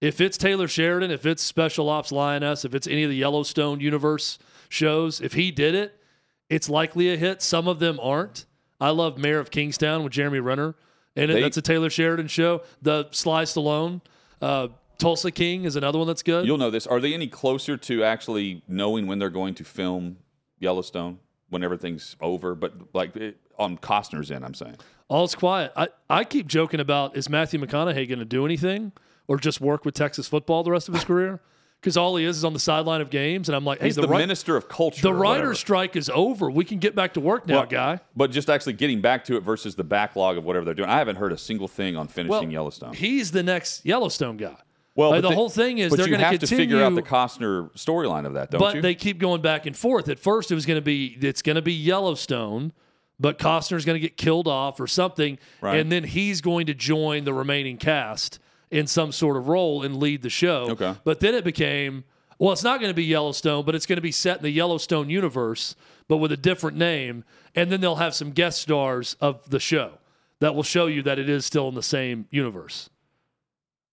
If 0.00 0.18
it's 0.18 0.38
Taylor 0.38 0.66
Sheridan, 0.66 1.10
if 1.10 1.26
it's 1.26 1.42
Special 1.42 1.90
Ops 1.90 2.10
Lioness, 2.10 2.64
if 2.64 2.74
it's 2.74 2.86
any 2.86 3.02
of 3.02 3.10
the 3.10 3.16
Yellowstone 3.16 3.80
universe 3.80 4.38
shows, 4.70 5.20
if 5.20 5.34
he 5.34 5.50
did 5.50 5.74
it, 5.74 6.00
it's 6.48 6.70
likely 6.70 7.12
a 7.12 7.18
hit. 7.18 7.42
Some 7.42 7.68
of 7.68 7.80
them 7.80 8.00
aren't. 8.00 8.46
I 8.80 8.90
love 8.90 9.18
Mayor 9.18 9.40
of 9.40 9.50
Kingstown 9.50 10.04
with 10.04 10.14
Jeremy 10.14 10.40
Renner, 10.40 10.74
and 11.14 11.30
that's 11.30 11.58
a 11.58 11.62
Taylor 11.62 11.90
Sheridan 11.90 12.28
show. 12.28 12.62
The 12.80 13.08
Sly 13.10 13.42
Stallone, 13.42 14.00
uh, 14.40 14.68
Tulsa 14.96 15.30
King 15.30 15.64
is 15.64 15.76
another 15.76 15.98
one 15.98 16.06
that's 16.06 16.22
good. 16.22 16.46
You'll 16.46 16.56
know 16.56 16.70
this. 16.70 16.86
Are 16.86 16.98
they 16.98 17.12
any 17.12 17.26
closer 17.26 17.76
to 17.76 18.04
actually 18.04 18.62
knowing 18.66 19.06
when 19.06 19.18
they're 19.18 19.28
going 19.28 19.54
to 19.56 19.64
film 19.64 20.16
Yellowstone 20.60 21.18
when 21.48 21.64
everything's 21.64 22.14
over? 22.20 22.54
But 22.54 22.74
like 22.94 23.16
it, 23.16 23.38
on 23.58 23.76
Costner's 23.78 24.30
end, 24.30 24.44
I'm 24.44 24.54
saying. 24.54 24.76
All's 25.08 25.34
quiet. 25.34 25.72
I, 25.76 25.88
I 26.08 26.24
keep 26.24 26.46
joking 26.46 26.78
about 26.80 27.16
is 27.16 27.28
Matthew 27.28 27.58
McConaughey 27.58 28.08
going 28.08 28.20
to 28.20 28.24
do 28.24 28.44
anything 28.44 28.92
or 29.26 29.36
just 29.38 29.60
work 29.60 29.84
with 29.84 29.94
Texas 29.94 30.28
football 30.28 30.62
the 30.62 30.70
rest 30.70 30.88
of 30.88 30.94
his 30.94 31.04
career? 31.04 31.40
Because 31.80 31.96
all 31.96 32.14
he 32.16 32.26
is 32.26 32.36
is 32.36 32.44
on 32.44 32.52
the 32.52 32.60
sideline 32.60 33.00
of 33.00 33.08
games, 33.08 33.48
and 33.48 33.56
I'm 33.56 33.64
like, 33.64 33.78
hey, 33.78 33.86
He's 33.86 33.96
the, 33.96 34.02
the, 34.02 34.08
ri- 34.08 34.18
minister 34.18 34.54
of 34.54 34.68
culture. 34.68 35.00
the 35.00 35.14
writer's 35.14 35.58
strike 35.58 35.96
is 35.96 36.10
over. 36.12 36.50
We 36.50 36.62
can 36.66 36.78
get 36.78 36.94
back 36.94 37.14
to 37.14 37.20
work 37.20 37.46
now, 37.46 37.60
Well, 37.60 37.66
guy. 37.66 38.00
But 38.14 38.32
just 38.32 38.50
actually 38.50 38.74
getting 38.74 39.00
back 39.00 39.24
to 39.24 39.36
it 39.36 39.40
versus 39.40 39.76
the 39.76 39.82
backlog 39.84 40.36
of 40.36 40.44
whatever 40.44 40.66
they're 40.66 40.74
doing. 40.74 40.90
I 40.90 40.98
haven't 40.98 41.16
heard 41.16 41.32
a 41.32 41.38
single 41.38 41.68
thing 41.68 41.96
on 41.96 42.06
finishing 42.06 42.28
Well, 42.30 42.50
Yellowstone. 42.52 42.92
He's 42.92 43.30
the 43.30 43.42
next 43.42 43.86
Yellowstone 43.86 44.36
guy. 44.36 44.56
Well, 44.96 45.10
Like, 45.10 45.22
but 45.22 45.28
the 45.28 45.34
whole 45.34 45.48
thing 45.48 45.78
is 45.78 45.90
but 45.90 45.96
they're 45.96 46.06
you 46.06 46.16
going 46.16 46.24
have 46.24 46.38
to 46.40 46.46
figure 46.46 46.82
out 46.82 46.94
the 46.94 47.02
Costner 47.02 47.70
storyline 47.74 48.26
of 48.26 48.34
that, 48.34 48.50
don't 48.50 48.58
but 48.58 48.74
you? 48.74 48.80
But 48.80 48.82
they 48.86 48.94
keep 48.94 49.18
going 49.18 49.40
back 49.40 49.66
and 49.66 49.76
forth. 49.76 50.08
At 50.08 50.18
first, 50.18 50.50
it 50.50 50.54
was 50.54 50.66
going 50.66 50.78
to 50.78 50.82
be 50.84 51.16
it's 51.20 51.42
going 51.42 51.56
to 51.56 51.62
be 51.62 51.72
Yellowstone, 51.74 52.72
but 53.18 53.38
Costner's 53.38 53.84
going 53.84 53.94
to 53.94 54.00
get 54.00 54.16
killed 54.16 54.48
off 54.48 54.80
or 54.80 54.86
something, 54.86 55.38
Right. 55.60 55.78
and 55.78 55.90
then 55.92 56.04
he's 56.04 56.40
going 56.40 56.66
to 56.66 56.74
join 56.74 57.24
the 57.24 57.32
remaining 57.32 57.76
cast 57.76 58.38
in 58.70 58.86
some 58.86 59.12
sort 59.12 59.36
of 59.36 59.48
role 59.48 59.82
and 59.82 59.96
lead 59.98 60.22
the 60.22 60.30
show. 60.30 60.68
Okay. 60.70 60.94
But 61.04 61.20
then 61.20 61.34
it 61.34 61.44
became 61.44 62.04
well, 62.38 62.52
it's 62.52 62.64
not 62.64 62.80
going 62.80 62.88
to 62.90 62.94
be 62.94 63.04
Yellowstone, 63.04 63.64
but 63.66 63.74
it's 63.74 63.84
going 63.84 63.98
to 63.98 64.02
be 64.02 64.12
set 64.12 64.38
in 64.38 64.42
the 64.42 64.50
Yellowstone 64.50 65.10
universe, 65.10 65.76
but 66.08 66.16
with 66.16 66.32
a 66.32 66.38
different 66.38 66.76
name, 66.78 67.22
and 67.54 67.70
then 67.70 67.82
they'll 67.82 67.96
have 67.96 68.14
some 68.14 68.30
guest 68.30 68.62
stars 68.62 69.14
of 69.20 69.48
the 69.50 69.60
show 69.60 69.98
that 70.38 70.54
will 70.54 70.62
show 70.62 70.86
you 70.86 71.02
that 71.02 71.18
it 71.18 71.28
is 71.28 71.44
still 71.44 71.68
in 71.68 71.74
the 71.74 71.82
same 71.82 72.26
universe. 72.30 72.88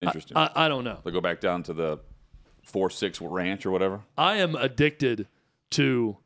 Interesting. 0.02 0.38
I, 0.38 0.50
I 0.56 0.68
don't 0.68 0.84
know. 0.84 1.00
they 1.04 1.12
go 1.12 1.22
back 1.22 1.40
down 1.42 1.64
to 1.64 1.74
the 1.74 2.00
four 2.64 2.90
six 2.90 3.20
ranch 3.22 3.66
or 3.66 3.72
whatever. 3.72 4.02
I 4.18 4.38
am 4.38 4.56
addicted 4.56 5.28
to 5.72 6.18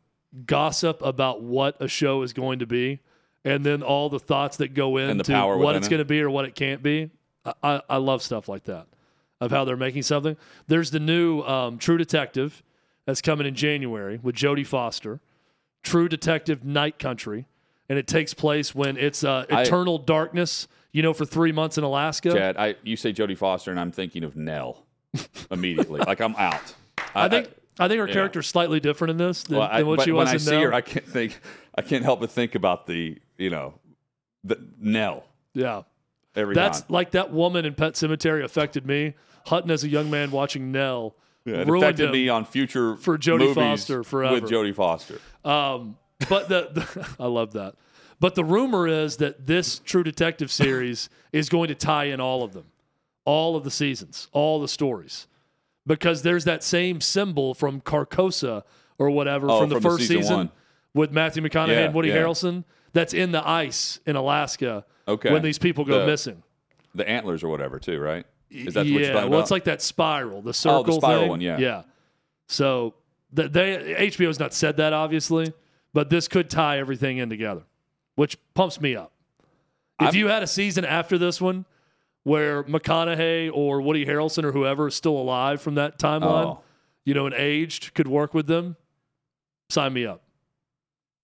gossip 0.45 1.01
about 1.01 1.41
what 1.41 1.78
a 1.82 1.88
show 1.88 2.22
is 2.24 2.34
going 2.34 2.59
to 2.59 2.65
be, 2.65 2.99
and 3.45 3.65
then 3.65 3.82
all 3.84 4.09
the 4.09 4.19
thoughts 4.19 4.57
that 4.57 4.74
go 4.74 4.97
into 4.97 5.34
what 5.57 5.76
it's 5.76 5.88
it. 5.88 5.89
going 5.89 5.99
to 5.99 6.05
be 6.05 6.22
or 6.22 6.30
what 6.30 6.45
it 6.45 6.55
can't 6.55 6.84
be. 6.84 7.09
I, 7.45 7.53
I, 7.63 7.82
I 7.91 7.97
love 7.97 8.22
stuff 8.22 8.47
like 8.49 8.65
that 8.65 8.88
of 9.39 9.51
how 9.51 9.65
they're 9.65 9.76
making 9.78 10.03
something. 10.03 10.38
There's 10.67 10.91
the 10.91 10.99
new 10.99 11.41
um, 11.41 11.78
True 11.80 11.97
Detective 11.97 12.61
that's 13.05 13.22
coming 13.22 13.47
in 13.47 13.55
January 13.55 14.19
with 14.22 14.36
Jodie 14.36 14.67
Foster. 14.67 15.19
True 15.82 16.07
Detective 16.07 16.63
Night 16.63 16.99
Country, 16.99 17.47
and 17.89 17.97
it 17.97 18.05
takes 18.05 18.36
place 18.36 18.76
when 18.76 18.97
it's 18.97 19.24
uh, 19.24 19.45
I- 19.49 19.63
eternal 19.63 19.97
darkness. 19.97 20.67
You 20.93 21.01
know, 21.01 21.13
for 21.13 21.25
three 21.25 21.51
months 21.51 21.77
in 21.77 21.83
Alaska. 21.83 22.31
Chad, 22.33 22.57
I 22.57 22.75
you 22.83 22.95
say 22.95 23.13
Jodie 23.13 23.37
Foster, 23.37 23.71
and 23.71 23.79
I'm 23.79 23.91
thinking 23.91 24.23
of 24.23 24.35
Nell 24.35 24.85
immediately. 25.51 26.01
like 26.01 26.19
I'm 26.19 26.35
out. 26.35 26.73
I 27.15 27.29
think 27.29 27.49
I, 27.79 27.87
think 27.87 27.99
her 27.99 28.07
yeah. 28.07 28.13
character's 28.13 28.47
slightly 28.47 28.79
different 28.79 29.11
in 29.11 29.17
this 29.17 29.43
than, 29.43 29.57
well, 29.57 29.69
I- 29.71 29.79
than 29.79 29.87
what 29.87 29.97
but 29.97 30.05
she 30.05 30.11
when 30.11 30.25
was 30.25 30.29
I 30.29 30.33
in 30.33 30.39
see 30.39 30.51
Nell. 30.51 30.61
her, 30.63 30.73
I 30.73 30.81
can't 30.81 31.07
think. 31.07 31.39
I 31.75 31.81
can't 31.81 32.03
help 32.03 32.19
but 32.19 32.29
think 32.31 32.55
about 32.55 32.87
the 32.87 33.17
you 33.37 33.49
know 33.49 33.75
the 34.43 34.59
Nell 34.79 35.23
yeah. 35.53 35.83
every 36.35 36.55
That's 36.55 36.81
time. 36.81 36.87
like 36.89 37.11
that 37.11 37.31
woman 37.31 37.65
in 37.65 37.73
Pet 37.73 37.93
Sematary 37.93 38.43
affected 38.43 38.85
me. 38.85 39.13
Hutton 39.45 39.71
as 39.71 39.83
a 39.83 39.89
young 39.89 40.09
man 40.09 40.31
watching 40.31 40.71
Nell 40.71 41.15
Yeah, 41.45 41.61
it 41.61 41.69
affected 41.69 42.11
me 42.11 42.29
on 42.29 42.45
future 42.45 42.95
for 42.95 43.17
Jodie 43.17 43.55
Foster 43.55 44.03
forever. 44.03 44.35
with 44.41 44.51
Jodie 44.51 44.75
Foster. 44.75 45.19
Um, 45.43 45.97
but 46.29 46.49
the, 46.49 46.69
the 46.73 47.07
I 47.19 47.27
love 47.27 47.53
that. 47.53 47.75
But 48.22 48.36
the 48.36 48.45
rumor 48.45 48.88
is 48.88 49.17
that 49.17 49.47
this 49.47 49.80
True 49.80 50.03
Detective 50.03 50.49
series 50.51 51.09
is 51.34 51.49
going 51.49 51.67
to 51.67 51.76
tie 51.76 52.05
in 52.05 52.22
all 52.22 52.43
of 52.43 52.53
them, 52.53 52.65
all 53.26 53.55
of 53.57 53.63
the 53.65 53.72
seasons, 53.72 54.30
all 54.32 54.61
the 54.61 54.67
stories, 54.69 55.28
because 55.86 56.22
there's 56.22 56.45
that 56.45 56.63
same 56.63 57.01
symbol 57.01 57.53
from 57.53 57.82
Carcosa 57.82 58.61
or 58.99 59.09
whatever 59.09 59.49
Oh, 59.49 59.59
from 59.61 59.69
the 59.69 59.76
from 59.82 59.84
first 59.84 60.07
season 60.07 60.22
season 60.22 60.51
with 60.93 61.11
Matthew 61.11 61.41
McConaughey 61.43 61.69
Yeah, 61.69 61.80
and 61.86 61.93
Woody 61.95 62.09
yeah. 62.09 62.17
Harrelson. 62.17 62.63
That's 62.93 63.13
in 63.13 63.32
the 63.32 63.45
ice 63.47 63.99
in 64.05 64.15
Alaska 64.15 64.86
Okay. 65.07 65.32
when 65.34 65.41
these 65.41 65.57
people 65.57 65.84
go 65.84 66.01
The- 66.01 66.05
missing. 66.05 66.43
The 66.93 67.07
antlers 67.09 67.43
or 67.43 67.47
whatever 67.49 67.80
too, 67.80 67.99
right? 67.99 68.26
Is 68.51 68.74
that 68.76 68.86
yeah, 68.86 69.13
well, 69.15 69.28
about? 69.28 69.39
it's 69.39 69.51
like 69.51 69.63
that 69.63 69.82
spiral, 69.82 70.41
the 70.43 70.53
circle 70.53 70.80
Oh, 70.80 70.84
the 70.84 70.91
spiral 70.93 71.22
thing. 71.22 71.30
one, 71.30 71.41
yeah. 71.41 71.57
yeah. 71.57 71.84
So 72.47 72.93
the, 73.34 73.47
they 73.47 73.95
HBO's 74.11 74.39
not 74.39 74.53
said 74.53 74.78
that 74.78 74.91
obviously, 74.93 75.53
but 75.93 76.09
this 76.09 76.28
could 76.28 76.49
tie 76.49 76.78
everything 76.80 77.17
in 77.17 77.30
together, 77.30 77.61
which 78.16 78.38
pumps 78.53 78.80
me 78.82 78.95
up. 78.95 79.12
If 79.99 80.07
I'm- 80.07 80.16
you 80.16 80.28
had 80.28 80.43
a 80.43 80.47
season 80.47 80.84
after 80.86 81.18
this 81.18 81.39
one 81.41 81.66
where 82.24 82.64
McConaughey 82.64 83.51
or 83.53 83.82
Woody 83.82 84.05
Harrelson 84.05 84.43
or 84.43 84.51
whoever 84.51 84.88
is 84.88 84.95
still 84.95 85.16
alive 85.18 85.62
from 85.62 85.76
that 85.76 85.97
timeline, 85.99 86.45
Oh. 86.45 86.59
you 87.05 87.14
know, 87.14 87.26
and 87.26 87.36
aged 87.36 87.93
could 87.93 88.07
work 88.07 88.34
with 88.34 88.47
them, 88.47 88.78
sign 89.70 89.93
me 89.93 90.05
up. 90.05 90.22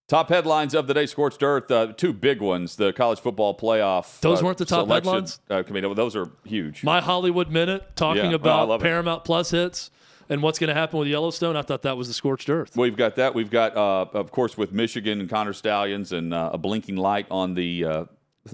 Top 0.07 0.29
headlines 0.29 0.73
of 0.73 0.87
the 0.87 0.93
day, 0.93 1.05
Scorched 1.05 1.43
Earth. 1.43 1.69
Uh, 1.69 1.87
two 1.87 2.13
big 2.13 2.39
ones: 2.39 2.77
the 2.77 2.93
college 2.93 3.19
football 3.19 3.57
playoff. 3.57 4.21
Those 4.21 4.41
uh, 4.41 4.45
weren't 4.45 4.57
the 4.57 4.63
top 4.65 4.85
selection, 4.85 5.13
headlines? 5.13 5.39
Uh, 5.49 5.63
committee. 5.63 5.93
Those 5.93 6.15
are 6.15 6.31
huge. 6.45 6.81
My 6.81 7.01
Hollywood 7.01 7.51
Minute 7.51 7.93
talking 7.97 8.23
Yeah, 8.23 8.29
I 8.31 8.33
about. 8.35 8.79
Paramount 8.79 9.25
Plus 9.25 9.51
hits 9.51 9.91
and 10.29 10.41
what's 10.41 10.59
going 10.59 10.67
to 10.69 10.73
happen 10.73 10.99
with 10.99 11.07
Yellowstone. 11.07 11.55
I 11.55 11.61
thought 11.61 11.83
that 11.83 11.97
was 11.97 12.07
the 12.07 12.13
scorched 12.13 12.49
earth. 12.49 12.75
We've 12.75 12.95
got 12.95 13.15
that. 13.15 13.33
We've 13.33 13.49
got, 13.49 13.75
uh, 13.75 14.05
of 14.13 14.31
course, 14.31 14.57
with 14.57 14.71
Michigan 14.71 15.19
and 15.19 15.29
Connor 15.29 15.53
Stalions 15.53 16.11
and 16.11 16.33
uh, 16.33 16.51
a 16.53 16.57
blinking 16.57 16.97
light 16.97 17.27
on 17.31 17.53
the 17.53 17.85
uh, 17.85 18.05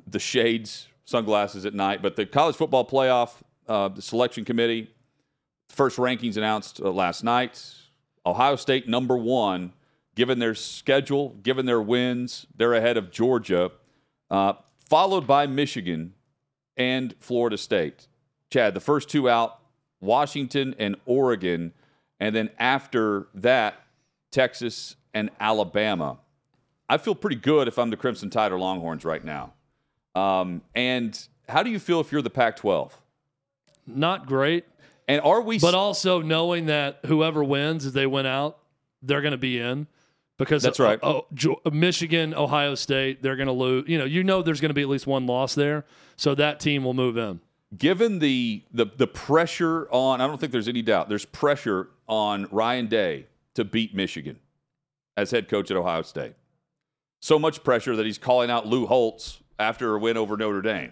the 0.07 0.19
shades, 0.19 0.87
sunglasses 1.05 1.65
at 1.65 1.73
night. 1.73 2.01
But 2.01 2.15
the 2.15 2.25
college 2.25 2.55
football 2.55 2.85
playoff, 2.85 3.35
uh, 3.67 3.89
the 3.89 4.01
selection 4.01 4.45
committee, 4.45 4.89
first 5.69 5.97
rankings 5.97 6.37
announced 6.37 6.79
uh, 6.81 6.91
last 6.91 7.23
night. 7.23 7.63
Ohio 8.25 8.55
State 8.55 8.87
number 8.87 9.17
one, 9.17 9.73
given 10.15 10.39
their 10.39 10.55
schedule, 10.55 11.29
given 11.43 11.65
their 11.65 11.81
wins, 11.81 12.45
they're 12.55 12.73
ahead 12.73 12.97
of 12.97 13.11
Georgia, 13.11 13.71
uh, 14.29 14.53
followed 14.79 15.27
by 15.27 15.45
Michigan 15.45 16.13
and 16.77 17.15
Florida 17.19 17.57
State. 17.57 18.07
Chad, 18.49 18.73
the 18.73 18.79
first 18.79 19.09
two 19.09 19.29
out, 19.29 19.59
Washington 20.03 20.75
and 20.77 20.95
Oregon, 21.05 21.73
and 22.19 22.35
then 22.35 22.49
after 22.59 23.27
that, 23.35 23.75
Texas 24.31 24.95
and 25.13 25.29
Alabama. 25.39 26.17
I 26.89 26.97
feel 26.97 27.15
pretty 27.15 27.37
good 27.37 27.67
if 27.67 27.79
I'm 27.79 27.89
the 27.89 27.97
Crimson 27.97 28.29
Tide 28.29 28.51
or 28.51 28.59
Longhorns 28.59 29.05
right 29.05 29.23
now. 29.23 29.53
Um, 30.15 30.61
and 30.75 31.19
how 31.49 31.63
do 31.63 31.69
you 31.71 31.79
feel 31.79 31.99
if 32.01 32.11
you're 32.11 32.21
the 32.21 32.29
Pac-12? 32.29 32.91
Not 33.87 34.25
great, 34.27 34.65
And 35.07 35.21
are 35.21 35.41
we? 35.41 35.59
but 35.59 35.73
also 35.75 36.21
knowing 36.21 36.67
that 36.67 36.99
whoever 37.05 37.43
wins, 37.43 37.85
if 37.85 37.93
they 37.93 38.05
win 38.05 38.25
out, 38.25 38.59
they're 39.01 39.21
going 39.21 39.31
to 39.31 39.37
be 39.37 39.59
in. 39.59 39.87
Because 40.37 40.63
That's 40.63 40.79
right. 40.79 40.99
Oh, 41.03 41.25
Jo- 41.33 41.61
Michigan, 41.71 42.33
Ohio 42.33 42.73
State, 42.75 43.21
they're 43.21 43.35
going 43.35 43.47
to 43.47 43.53
lose. 43.53 43.85
You 43.87 43.99
know, 43.99 44.05
you 44.05 44.23
know, 44.23 44.41
there's 44.41 44.59
going 44.61 44.69
to 44.69 44.73
be 44.73 44.81
at 44.81 44.89
least 44.89 45.05
one 45.05 45.27
loss 45.27 45.53
there, 45.55 45.85
so 46.15 46.33
that 46.35 46.59
team 46.59 46.83
will 46.83 46.95
move 46.95 47.17
in. 47.17 47.39
Given 47.77 48.19
the, 48.19 48.63
the 48.71 48.85
the 48.97 49.07
pressure 49.07 49.87
on, 49.91 50.21
I 50.21 50.27
don't 50.27 50.39
think 50.39 50.51
there's 50.51 50.67
any 50.67 50.81
doubt. 50.81 51.09
There's 51.09 51.25
pressure 51.25 51.89
on 52.07 52.47
Ryan 52.51 52.87
Day 52.87 53.27
to 53.55 53.63
beat 53.63 53.95
Michigan 53.95 54.39
as 55.15 55.31
head 55.31 55.47
coach 55.47 55.71
at 55.71 55.77
Ohio 55.77 56.01
State. 56.01 56.33
So 57.21 57.39
much 57.39 57.63
pressure 57.63 57.95
that 57.95 58.05
he's 58.05 58.17
calling 58.17 58.49
out 58.49 58.67
Lou 58.67 58.85
Holtz 58.85 59.41
after 59.57 59.95
a 59.95 59.99
win 59.99 60.17
over 60.17 60.35
Notre 60.35 60.61
Dame. 60.61 60.91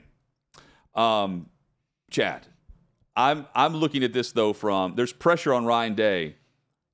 Um, 0.95 1.49
Chad, 2.09 2.47
I'm 3.15 3.47
I'm 3.53 3.75
looking 3.75 4.03
at 4.03 4.13
this 4.13 4.32
though 4.32 4.53
from 4.53 4.95
there's 4.95 5.13
pressure 5.13 5.53
on 5.53 5.65
Ryan 5.65 5.95
Day 5.95 6.36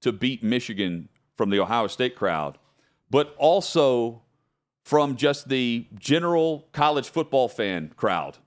to 0.02 0.12
beat 0.12 0.44
Michigan 0.44 1.10
from 1.36 1.50
the 1.50 1.60
Ohio 1.60 1.88
State 1.88 2.16
crowd, 2.16 2.58
but 3.10 3.36
also 3.38 4.24
from 4.84 5.16
just 5.18 5.50
the 5.50 5.86
general 6.00 6.68
college 6.72 7.10
football 7.10 7.50
fan 7.50 7.92
crowd 7.96 8.38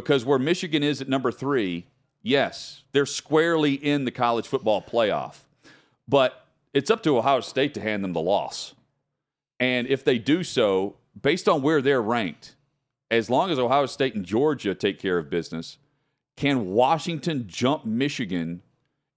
because 0.00 0.24
where 0.24 0.38
Michigan 0.38 0.82
is 0.82 1.00
at 1.00 1.08
number 1.08 1.30
three, 1.30 1.86
yes, 2.22 2.82
they're 2.92 3.06
squarely 3.06 3.74
in 3.74 4.04
the 4.04 4.10
college 4.10 4.46
football 4.46 4.82
playoff. 4.82 5.40
But 6.08 6.46
it's 6.72 6.90
up 6.90 7.02
to 7.04 7.16
Ohio 7.16 7.40
State 7.40 7.74
to 7.74 7.80
hand 7.80 8.02
them 8.02 8.12
the 8.12 8.20
loss. 8.20 8.74
And 9.58 9.86
if 9.86 10.04
they 10.04 10.18
do 10.18 10.42
so, 10.42 10.96
based 11.20 11.48
on 11.48 11.62
where 11.62 11.82
they're 11.82 12.02
ranked, 12.02 12.54
as 13.10 13.28
long 13.28 13.50
as 13.50 13.58
Ohio 13.58 13.86
State 13.86 14.14
and 14.14 14.24
Georgia 14.24 14.74
take 14.74 14.98
care 14.98 15.18
of 15.18 15.28
business, 15.28 15.78
can 16.36 16.70
Washington 16.70 17.44
jump 17.46 17.84
Michigan 17.84 18.62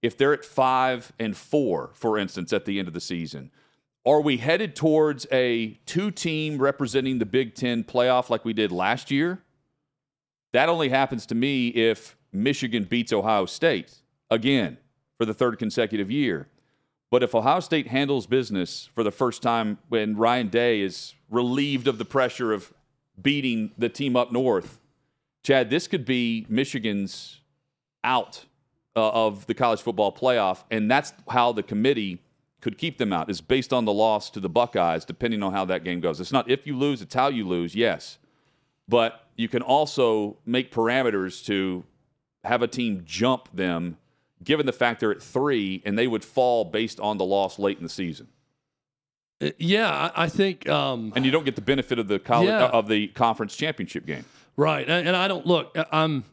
if 0.02 0.18
they're 0.18 0.34
at 0.34 0.44
five 0.44 1.12
and 1.18 1.36
four, 1.36 1.90
for 1.94 2.18
instance, 2.18 2.52
at 2.52 2.66
the 2.66 2.78
end 2.78 2.88
of 2.88 2.94
the 2.94 3.00
season? 3.00 3.50
Are 4.06 4.20
we 4.20 4.36
headed 4.36 4.76
towards 4.76 5.26
a 5.32 5.78
two 5.86 6.10
team 6.10 6.58
representing 6.58 7.18
the 7.18 7.26
Big 7.26 7.54
Ten 7.54 7.84
playoff 7.84 8.28
like 8.28 8.44
we 8.44 8.52
did 8.52 8.70
last 8.70 9.10
year? 9.10 9.40
That 10.54 10.68
only 10.68 10.88
happens 10.88 11.26
to 11.26 11.34
me 11.34 11.66
if 11.70 12.16
Michigan 12.32 12.84
beats 12.84 13.12
Ohio 13.12 13.44
State 13.44 13.92
again 14.30 14.78
for 15.18 15.24
the 15.24 15.34
third 15.34 15.58
consecutive 15.58 16.12
year. 16.12 16.46
But 17.10 17.24
if 17.24 17.34
Ohio 17.34 17.58
State 17.58 17.88
handles 17.88 18.28
business 18.28 18.88
for 18.94 19.02
the 19.02 19.10
first 19.10 19.42
time 19.42 19.78
when 19.88 20.16
Ryan 20.16 20.46
Day 20.46 20.80
is 20.80 21.14
relieved 21.28 21.88
of 21.88 21.98
the 21.98 22.04
pressure 22.04 22.52
of 22.52 22.72
beating 23.20 23.72
the 23.76 23.88
team 23.88 24.14
up 24.14 24.30
north, 24.30 24.78
Chad, 25.42 25.70
this 25.70 25.88
could 25.88 26.04
be 26.04 26.46
Michigan's 26.48 27.40
out 28.04 28.44
uh, 28.94 29.10
of 29.10 29.46
the 29.46 29.54
college 29.54 29.82
football 29.82 30.12
playoff, 30.12 30.62
and 30.70 30.88
that's 30.88 31.12
how 31.30 31.50
the 31.50 31.64
committee 31.64 32.22
could 32.60 32.78
keep 32.78 32.98
them 32.98 33.12
out. 33.12 33.28
Is 33.28 33.40
based 33.40 33.72
on 33.72 33.86
the 33.86 33.92
loss 33.92 34.30
to 34.30 34.38
the 34.38 34.48
Buckeyes, 34.48 35.04
depending 35.04 35.42
on 35.42 35.52
how 35.52 35.64
that 35.64 35.82
game 35.82 35.98
goes. 35.98 36.20
It's 36.20 36.30
not 36.30 36.48
if 36.48 36.64
you 36.64 36.78
lose; 36.78 37.02
it's 37.02 37.14
how 37.14 37.26
you 37.26 37.44
lose. 37.44 37.74
Yes, 37.74 38.18
but 38.88 39.26
you 39.36 39.48
can 39.48 39.62
also 39.62 40.36
make 40.46 40.70
parameters 40.72 41.44
to 41.46 41.84
have 42.44 42.62
a 42.62 42.68
team 42.68 43.02
jump 43.06 43.48
them, 43.54 43.96
given 44.42 44.66
the 44.66 44.72
fact 44.72 45.00
they're 45.00 45.10
at 45.12 45.22
three, 45.22 45.82
and 45.84 45.98
they 45.98 46.06
would 46.06 46.24
fall 46.24 46.64
based 46.64 47.00
on 47.00 47.16
the 47.18 47.24
loss 47.24 47.58
late 47.58 47.78
in 47.78 47.82
the 47.82 47.88
season, 47.88 48.28
Uh, 49.42 49.50
Yeah, 49.58 50.10
I, 50.14 50.28
think. 50.28 50.68
Um, 50.68 51.12
and 51.16 51.24
you 51.24 51.30
don't 51.30 51.44
get 51.44 51.56
the 51.56 51.62
benefit 51.62 51.98
of 51.98 52.06
the 52.08 52.18
college 52.18 52.48
Yeah. 52.48 52.66
of 52.66 52.86
the 52.88 53.08
conference 53.08 53.56
championship 53.56 54.06
game. 54.06 54.24
Right, 54.56 54.88
and, 54.88 55.08
and 55.08 55.16
I 55.16 55.26
don't 55.26 55.46
look. 55.46 55.76
I'm 55.90 56.24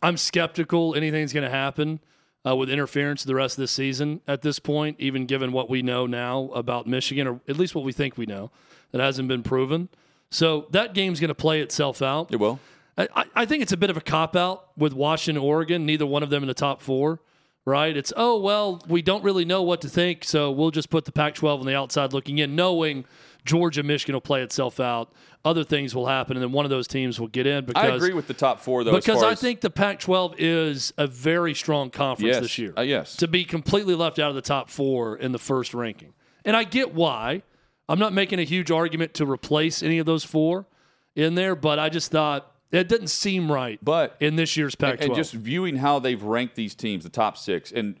I'm 0.00 0.16
skeptical 0.16 0.94
anything's 0.94 1.32
going 1.32 1.44
to 1.44 1.50
happen 1.50 1.98
uh, 2.46 2.54
with 2.56 2.70
interference 2.70 3.24
the 3.24 3.34
rest 3.34 3.58
of 3.58 3.62
this 3.62 3.72
season 3.72 4.20
at 4.28 4.40
this 4.42 4.58
point, 4.60 4.96
even 5.00 5.26
given 5.26 5.50
what 5.52 5.68
we 5.68 5.82
know 5.82 6.06
now 6.06 6.50
about 6.54 6.86
Michigan, 6.86 7.26
or 7.26 7.40
at 7.48 7.58
least 7.58 7.74
what 7.74 7.84
we 7.84 7.92
think 7.92 8.16
we 8.16 8.24
know 8.24 8.50
that 8.92 9.00
hasn't 9.02 9.28
been 9.28 9.42
proven. 9.42 9.88
So 10.30 10.66
that 10.70 10.94
game's 10.94 11.20
going 11.20 11.28
to 11.28 11.34
play 11.34 11.60
itself 11.60 12.02
out. 12.02 12.32
It 12.32 12.36
will. 12.36 12.60
I, 12.96 13.24
I- 13.34 13.46
think 13.46 13.62
it's 13.62 13.72
a 13.72 13.76
bit 13.76 13.90
of 13.90 13.96
a 13.96 14.00
cop 14.00 14.34
out 14.34 14.70
with 14.76 14.92
Washington, 14.92 15.42
Oregon. 15.42 15.86
Neither 15.86 16.04
one 16.04 16.22
of 16.22 16.30
them 16.30 16.42
in 16.42 16.48
the 16.48 16.54
top 16.54 16.82
four, 16.82 17.20
right? 17.64 17.96
It's 17.96 18.12
oh 18.16 18.38
well, 18.40 18.82
we 18.88 19.02
don't 19.02 19.22
really 19.22 19.44
know 19.44 19.62
what 19.62 19.80
to 19.82 19.88
think, 19.88 20.24
so 20.24 20.50
we'll 20.50 20.72
just 20.72 20.90
put 20.90 21.04
the 21.04 21.12
Pac-12 21.12 21.60
on 21.60 21.66
the 21.66 21.76
outside 21.76 22.12
looking 22.12 22.38
in, 22.38 22.56
knowing 22.56 23.04
Georgia, 23.44 23.82
Michigan 23.82 24.14
will 24.14 24.20
play 24.20 24.42
itself 24.42 24.80
out. 24.80 25.12
Other 25.44 25.64
things 25.64 25.94
will 25.94 26.06
happen, 26.06 26.36
and 26.36 26.42
then 26.42 26.52
one 26.52 26.66
of 26.66 26.70
those 26.70 26.86
teams 26.88 27.18
will 27.20 27.28
get 27.28 27.46
in. 27.46 27.64
Because 27.64 27.84
I 27.84 27.94
agree 27.94 28.12
with 28.12 28.26
the 28.26 28.34
top 28.34 28.60
four 28.60 28.84
though. 28.84 28.94
because 28.94 29.22
I 29.22 29.34
think 29.34 29.60
the 29.60 29.70
Pac-12 29.70 30.34
is 30.36 30.92
a 30.98 31.06
very 31.06 31.54
strong 31.54 31.90
conference 31.90 32.34
yes, 32.34 32.42
this 32.42 32.58
year. 32.58 32.74
Uh, 32.76 32.82
yes, 32.82 33.16
To 33.16 33.28
be 33.28 33.44
completely 33.44 33.94
left 33.94 34.18
out 34.18 34.28
of 34.28 34.34
the 34.34 34.42
top 34.42 34.68
four 34.68 35.16
in 35.16 35.32
the 35.32 35.38
first 35.38 35.72
ranking, 35.72 36.12
and 36.44 36.56
I 36.56 36.64
get 36.64 36.94
why. 36.94 37.42
I'm 37.88 37.98
not 37.98 38.12
making 38.12 38.38
a 38.38 38.44
huge 38.44 38.70
argument 38.70 39.14
to 39.14 39.26
replace 39.26 39.82
any 39.82 39.98
of 39.98 40.06
those 40.06 40.24
four 40.24 40.66
in 41.14 41.34
there, 41.34 41.54
but 41.54 41.78
I 41.78 41.88
just 41.88 42.10
thought 42.10 42.52
it 42.70 42.88
didn't 42.88 43.08
seem 43.08 43.50
right. 43.50 43.78
but 43.82 44.16
in 44.20 44.36
this 44.36 44.56
year's 44.56 44.74
Pac-12, 44.74 45.04
and 45.06 45.14
just 45.14 45.32
viewing 45.32 45.76
how 45.76 45.98
they've 45.98 46.22
ranked 46.22 46.54
these 46.54 46.74
teams, 46.74 47.04
the 47.04 47.10
top 47.10 47.38
six, 47.38 47.72
and 47.72 47.96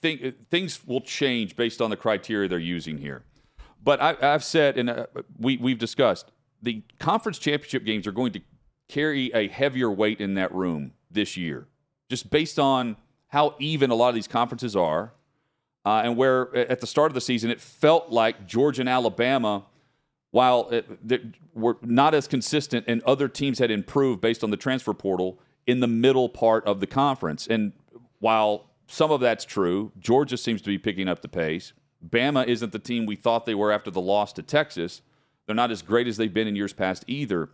think 0.00 0.48
things 0.50 0.86
will 0.86 1.00
change 1.00 1.56
based 1.56 1.82
on 1.82 1.90
the 1.90 1.96
criteria 1.96 2.48
they're 2.48 2.58
using 2.58 2.98
here. 2.98 3.22
But 3.82 4.00
I, 4.00 4.16
I've 4.20 4.44
said, 4.44 4.78
and 4.78 4.90
uh, 4.90 5.06
we 5.38 5.58
we've 5.58 5.78
discussed, 5.78 6.32
the 6.62 6.82
conference 6.98 7.38
championship 7.38 7.84
games 7.84 8.06
are 8.06 8.12
going 8.12 8.32
to 8.32 8.40
carry 8.88 9.30
a 9.34 9.48
heavier 9.48 9.90
weight 9.90 10.20
in 10.20 10.34
that 10.34 10.52
room 10.54 10.92
this 11.10 11.36
year, 11.36 11.68
just 12.08 12.30
based 12.30 12.58
on 12.58 12.96
how 13.28 13.54
even 13.58 13.90
a 13.90 13.94
lot 13.94 14.08
of 14.08 14.14
these 14.14 14.28
conferences 14.28 14.74
are, 14.74 15.12
uh, 15.86 16.02
and 16.04 16.16
where 16.16 16.54
at 16.54 16.80
the 16.80 16.86
start 16.86 17.10
of 17.10 17.14
the 17.14 17.20
season 17.20 17.50
it 17.50 17.60
felt 17.60 18.10
like 18.10 18.46
Georgia 18.46 18.82
and 18.82 18.88
Alabama 18.88 19.64
while 20.32 20.68
it, 20.68 21.22
were 21.54 21.78
not 21.80 22.12
as 22.12 22.28
consistent 22.28 22.84
and 22.86 23.02
other 23.04 23.28
teams 23.28 23.58
had 23.58 23.70
improved 23.70 24.20
based 24.20 24.44
on 24.44 24.50
the 24.50 24.56
transfer 24.56 24.92
portal 24.92 25.38
in 25.66 25.80
the 25.80 25.86
middle 25.86 26.28
part 26.28 26.62
of 26.66 26.80
the 26.80 26.86
conference. 26.86 27.46
And 27.46 27.72
while 28.18 28.68
some 28.86 29.10
of 29.10 29.20
that's 29.20 29.46
true, 29.46 29.92
Georgia 29.98 30.36
seems 30.36 30.60
to 30.62 30.68
be 30.68 30.76
picking 30.76 31.08
up 31.08 31.22
the 31.22 31.28
pace. 31.28 31.72
Bama 32.06 32.46
isn't 32.46 32.72
the 32.72 32.78
team 32.78 33.06
we 33.06 33.16
thought 33.16 33.46
they 33.46 33.54
were 33.54 33.72
after 33.72 33.90
the 33.90 34.00
loss 34.00 34.32
to 34.34 34.42
Texas. 34.42 35.00
They're 35.46 35.56
not 35.56 35.70
as 35.70 35.80
great 35.80 36.06
as 36.06 36.18
they've 36.18 36.34
been 36.34 36.48
in 36.48 36.56
years 36.56 36.72
past 36.72 37.04
either. 37.06 37.48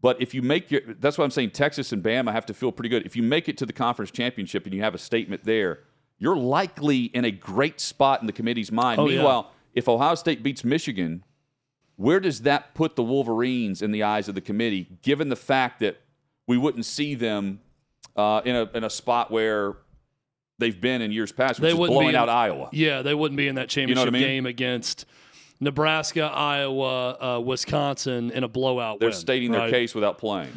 But 0.00 0.22
if 0.22 0.32
you 0.32 0.42
make 0.42 0.70
your, 0.70 0.82
that's 1.00 1.18
why 1.18 1.24
I'm 1.24 1.32
saying 1.32 1.50
Texas 1.50 1.90
and 1.90 2.04
Bama 2.04 2.32
have 2.32 2.46
to 2.46 2.54
feel 2.54 2.70
pretty 2.70 2.88
good. 2.88 3.04
If 3.04 3.16
you 3.16 3.22
make 3.22 3.48
it 3.48 3.58
to 3.58 3.66
the 3.66 3.72
conference 3.72 4.12
championship 4.12 4.64
and 4.64 4.74
you 4.74 4.82
have 4.82 4.94
a 4.94 4.98
statement 4.98 5.42
there, 5.44 5.80
you're 6.18 6.36
likely 6.36 7.04
in 7.04 7.24
a 7.24 7.30
great 7.30 7.80
spot 7.80 8.20
in 8.20 8.26
the 8.26 8.32
committee's 8.32 8.72
mind. 8.72 9.00
Oh, 9.00 9.06
yeah. 9.08 9.16
Meanwhile, 9.16 9.52
if 9.74 9.88
Ohio 9.88 10.14
State 10.14 10.42
beats 10.42 10.64
Michigan, 10.64 11.24
where 11.96 12.20
does 12.20 12.42
that 12.42 12.74
put 12.74 12.96
the 12.96 13.02
Wolverines 13.02 13.82
in 13.82 13.92
the 13.92 14.02
eyes 14.02 14.28
of 14.28 14.34
the 14.34 14.40
committee, 14.40 14.88
given 15.02 15.28
the 15.28 15.36
fact 15.36 15.80
that 15.80 16.00
we 16.46 16.56
wouldn't 16.56 16.84
see 16.86 17.14
them 17.14 17.60
uh, 18.16 18.40
in, 18.44 18.54
a, 18.56 18.70
in 18.74 18.84
a 18.84 18.90
spot 18.90 19.30
where 19.30 19.76
they've 20.58 20.80
been 20.80 21.02
in 21.02 21.12
years 21.12 21.30
past, 21.32 21.60
which 21.60 21.72
They 21.74 21.80
is 21.80 21.88
blowing 21.88 22.08
in- 22.10 22.14
out 22.16 22.28
Iowa? 22.28 22.68
yeah, 22.72 23.02
they 23.02 23.14
wouldn't 23.14 23.36
be 23.36 23.46
in 23.48 23.54
that 23.56 23.60
know 23.60 23.64
what 23.64 23.70
championship 23.70 24.08
I 24.08 24.10
mean? 24.10 24.22
game 24.22 24.46
against 24.46 25.06
Nebraska, 25.60 26.22
Iowa, 26.22 27.36
uh, 27.36 27.40
Wisconsin 27.40 28.30
in 28.30 28.44
a 28.44 28.48
blowout 28.48 29.00
They're 29.00 29.10
win, 29.10 29.18
stating 29.18 29.52
their 29.52 29.70
case 29.70 29.94
without 29.94 30.18
playing. 30.18 30.52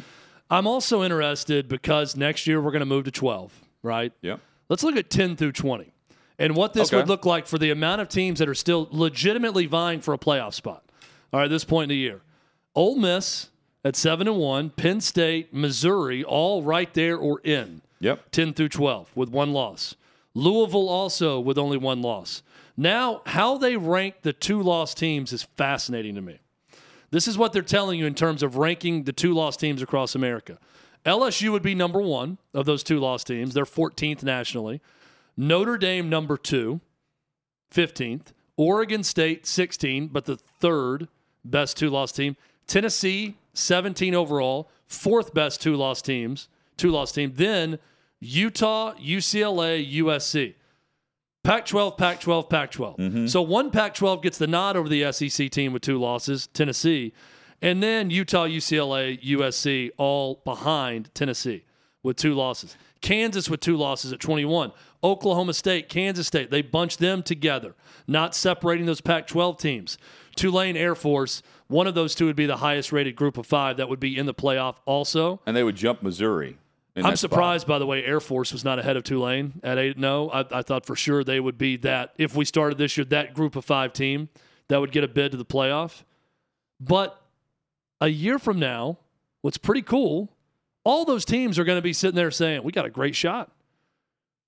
I'm 0.50 0.66
also 0.66 1.02
interested 1.02 1.68
because 1.68 2.16
next 2.16 2.46
year 2.46 2.60
we're 2.60 2.70
going 2.72 2.80
to 2.80 2.86
move 2.86 3.04
to 3.04 3.10
12, 3.10 3.52
right? 3.82 4.12
Yep. 4.22 4.40
Let's 4.72 4.82
look 4.82 4.96
at 4.96 5.10
10 5.10 5.36
through 5.36 5.52
20 5.52 5.92
and 6.38 6.56
what 6.56 6.72
this 6.72 6.88
Okay. 6.88 6.96
would 6.96 7.06
look 7.06 7.26
like 7.26 7.46
for 7.46 7.58
the 7.58 7.70
amount 7.70 8.00
of 8.00 8.08
teams 8.08 8.38
that 8.38 8.48
are 8.48 8.54
still 8.54 8.88
legitimately 8.90 9.66
vying 9.66 10.00
for 10.00 10.14
a 10.14 10.18
playoff 10.18 10.54
spot. 10.54 10.82
All 11.30 11.40
right, 11.40 11.48
this 11.48 11.62
point 11.62 11.84
in 11.84 11.88
the 11.90 12.00
year. 12.00 12.22
Ole 12.74 12.96
Miss 12.96 13.50
at 13.84 13.96
7 13.96 14.26
and 14.26 14.38
1, 14.38 14.70
Penn 14.70 15.02
State, 15.02 15.52
Missouri, 15.52 16.24
all 16.24 16.62
right 16.62 16.92
there 16.94 17.18
or 17.18 17.40
in. 17.44 17.82
Yep. 18.00 18.30
10 18.30 18.54
through 18.54 18.70
12 18.70 19.14
with 19.14 19.28
one 19.28 19.52
loss. 19.52 19.94
Louisville 20.32 20.88
also 20.88 21.38
with 21.38 21.58
only 21.58 21.76
one 21.76 22.00
loss. 22.00 22.42
Now, 22.74 23.20
how 23.26 23.58
they 23.58 23.76
rank 23.76 24.22
the 24.22 24.32
two 24.32 24.62
loss 24.62 24.94
teams 24.94 25.34
is 25.34 25.42
fascinating 25.42 26.14
to 26.14 26.22
me. 26.22 26.38
This 27.10 27.28
is 27.28 27.36
what 27.36 27.52
they're 27.52 27.60
telling 27.60 27.98
you 27.98 28.06
in 28.06 28.14
terms 28.14 28.42
of 28.42 28.56
ranking 28.56 29.02
the 29.02 29.12
two 29.12 29.34
loss 29.34 29.58
teams 29.58 29.82
across 29.82 30.14
America. 30.14 30.58
LSU 31.04 31.50
would 31.50 31.62
be 31.62 31.74
number 31.74 32.00
one 32.00 32.38
of 32.54 32.66
those 32.66 32.82
two 32.82 32.98
loss 32.98 33.24
teams. 33.24 33.54
They're 33.54 33.64
14th 33.64 34.22
nationally. 34.22 34.80
Notre 35.36 35.78
Dame, 35.78 36.08
number 36.08 36.36
two, 36.36 36.80
15th. 37.74 38.26
Oregon 38.56 39.02
State, 39.02 39.46
16, 39.46 40.08
but 40.08 40.26
the 40.26 40.36
third 40.36 41.08
best 41.44 41.76
two 41.76 41.90
loss 41.90 42.12
team. 42.12 42.36
Tennessee, 42.66 43.36
17 43.54 44.14
overall, 44.14 44.70
fourth 44.86 45.34
best 45.34 45.60
two 45.60 45.74
loss 45.74 46.02
teams, 46.02 46.48
two 46.76 46.90
loss 46.90 47.12
team. 47.12 47.32
Then 47.34 47.78
Utah, 48.20 48.94
UCLA, 48.94 49.92
USC. 49.94 50.54
Pac 51.42 51.66
12, 51.66 51.96
Pac 51.96 52.20
12, 52.20 52.48
Pac 52.48 52.70
12. 52.70 52.96
Mm-hmm. 52.98 53.26
So 53.26 53.42
one 53.42 53.72
Pac 53.72 53.94
12 53.94 54.22
gets 54.22 54.38
the 54.38 54.46
nod 54.46 54.76
over 54.76 54.88
the 54.88 55.10
SEC 55.10 55.50
team 55.50 55.72
with 55.72 55.82
two 55.82 55.98
losses, 55.98 56.46
Tennessee. 56.48 57.12
And 57.62 57.80
then 57.80 58.10
Utah, 58.10 58.46
UCLA, 58.46 59.22
USC 59.22 59.90
all 59.96 60.42
behind 60.44 61.14
Tennessee 61.14 61.64
with 62.02 62.16
two 62.16 62.34
losses. 62.34 62.76
Kansas 63.00 63.48
with 63.48 63.60
two 63.60 63.76
losses 63.76 64.12
at 64.12 64.20
21. 64.20 64.72
Oklahoma 65.04 65.54
State, 65.54 65.88
Kansas 65.88 66.26
State, 66.26 66.50
they 66.50 66.62
bunched 66.62 66.98
them 66.98 67.22
together, 67.22 67.74
not 68.06 68.34
separating 68.34 68.86
those 68.86 69.00
Pac 69.00 69.26
12 69.26 69.58
teams. 69.58 69.98
Tulane 70.36 70.76
Air 70.76 70.94
Force, 70.94 71.42
one 71.68 71.86
of 71.86 71.94
those 71.94 72.14
two 72.14 72.26
would 72.26 72.36
be 72.36 72.46
the 72.46 72.58
highest 72.58 72.92
rated 72.92 73.16
group 73.16 73.38
of 73.38 73.46
five 73.46 73.76
that 73.76 73.88
would 73.88 74.00
be 74.00 74.16
in 74.16 74.26
the 74.26 74.34
playoff 74.34 74.76
also. 74.84 75.40
And 75.46 75.56
they 75.56 75.64
would 75.64 75.76
jump 75.76 76.02
Missouri. 76.02 76.58
I'm 76.94 77.02
that 77.04 77.18
spot. 77.18 77.18
surprised, 77.18 77.66
by 77.66 77.78
the 77.78 77.86
way, 77.86 78.04
Air 78.04 78.20
Force 78.20 78.52
was 78.52 78.64
not 78.64 78.78
ahead 78.78 78.96
of 78.96 79.04
Tulane 79.04 79.60
at 79.62 79.78
8 79.78 79.98
0. 79.98 80.30
I, 80.32 80.44
I 80.58 80.62
thought 80.62 80.84
for 80.84 80.94
sure 80.94 81.24
they 81.24 81.40
would 81.40 81.56
be 81.56 81.76
that, 81.78 82.12
if 82.18 82.36
we 82.36 82.44
started 82.44 82.76
this 82.76 82.96
year, 82.96 83.04
that 83.06 83.34
group 83.34 83.56
of 83.56 83.64
five 83.64 83.92
team 83.92 84.28
that 84.68 84.78
would 84.78 84.92
get 84.92 85.02
a 85.02 85.08
bid 85.08 85.32
to 85.32 85.38
the 85.38 85.44
playoff. 85.44 86.02
But 86.78 87.21
a 88.02 88.08
year 88.08 88.38
from 88.38 88.58
now, 88.58 88.98
what's 89.42 89.56
pretty 89.56 89.80
cool, 89.80 90.28
all 90.82 91.04
those 91.04 91.24
teams 91.24 91.56
are 91.58 91.64
going 91.64 91.78
to 91.78 91.82
be 91.82 91.92
sitting 91.92 92.16
there 92.16 92.32
saying, 92.32 92.64
we 92.64 92.72
got 92.72 92.84
a 92.84 92.90
great 92.90 93.14
shot. 93.14 93.50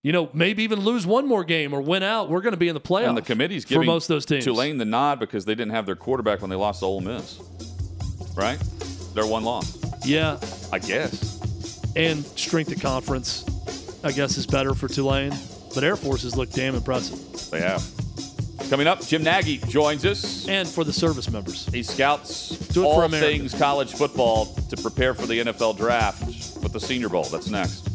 You 0.03 0.13
know, 0.13 0.29
maybe 0.35 0.65
even 0.65 0.81
lose 0.81 1.07
one 1.07 1.27
more 1.27 1.45
game 1.45 1.73
or 1.73 1.81
win 1.81 2.03
out. 2.03 2.29
We're 2.29 2.41
going 2.43 2.53
to 2.53 2.59
be 2.59 2.69
in 2.69 2.75
the 2.75 2.81
playoff. 2.81 3.09
And 3.09 3.17
the 3.17 3.23
committee's 3.23 3.63
for 3.63 3.71
giving 3.71 3.87
most 3.87 4.11
of 4.11 4.15
those 4.17 4.27
teams. 4.27 4.45
Tulane 4.45 4.77
the 4.77 4.85
nod 4.85 5.21
because 5.21 5.45
they 5.45 5.55
didn't 5.55 5.73
have 5.73 5.87
their 5.87 5.97
quarterback 5.97 6.41
when 6.41 6.51
they 6.51 6.57
lost 6.57 6.81
to 6.81 6.87
Ole 6.87 7.01
Miss. 7.01 7.41
Right? 8.37 8.59
Their 9.15 9.27
one 9.27 9.45
loss. 9.45 9.79
Yeah, 10.05 10.39
I 10.73 10.81
guess. 10.81 11.41
and 11.97 12.25
strength 12.37 12.73
of 12.73 12.83
conference, 12.83 13.47
I 14.03 14.11
guess, 14.11 14.37
is 14.37 14.47
better 14.47 14.75
for 14.75 14.89
Tulane. 14.89 15.33
But 15.75 15.85
Air 15.85 15.97
Forces 15.97 16.37
look 16.37 16.51
damn 16.51 16.75
impressive. 16.75 17.51
They 17.51 17.61
have. 17.61 17.83
Coming 18.75 18.89
up, 18.89 19.07
Jim 19.07 19.23
Nagy 19.23 19.59
joins 19.59 20.05
us. 20.05 20.49
And 20.49 20.67
for 20.67 20.83
the 20.83 20.93
service 20.93 21.31
members. 21.31 21.67
He 21.67 21.85
scouts 21.85 22.77
all 22.77 23.09
things 23.09 23.55
college 23.55 23.93
football 23.93 24.47
to 24.47 24.77
prepare 24.77 25.15
for 25.15 25.29
the 25.29 25.39
NFL 25.39 25.77
draft 25.77 26.25
with 26.61 26.73
the 26.73 26.81
Senior 26.81 27.09
Bowl. 27.09 27.23
That's 27.23 27.49
next. 27.49 27.94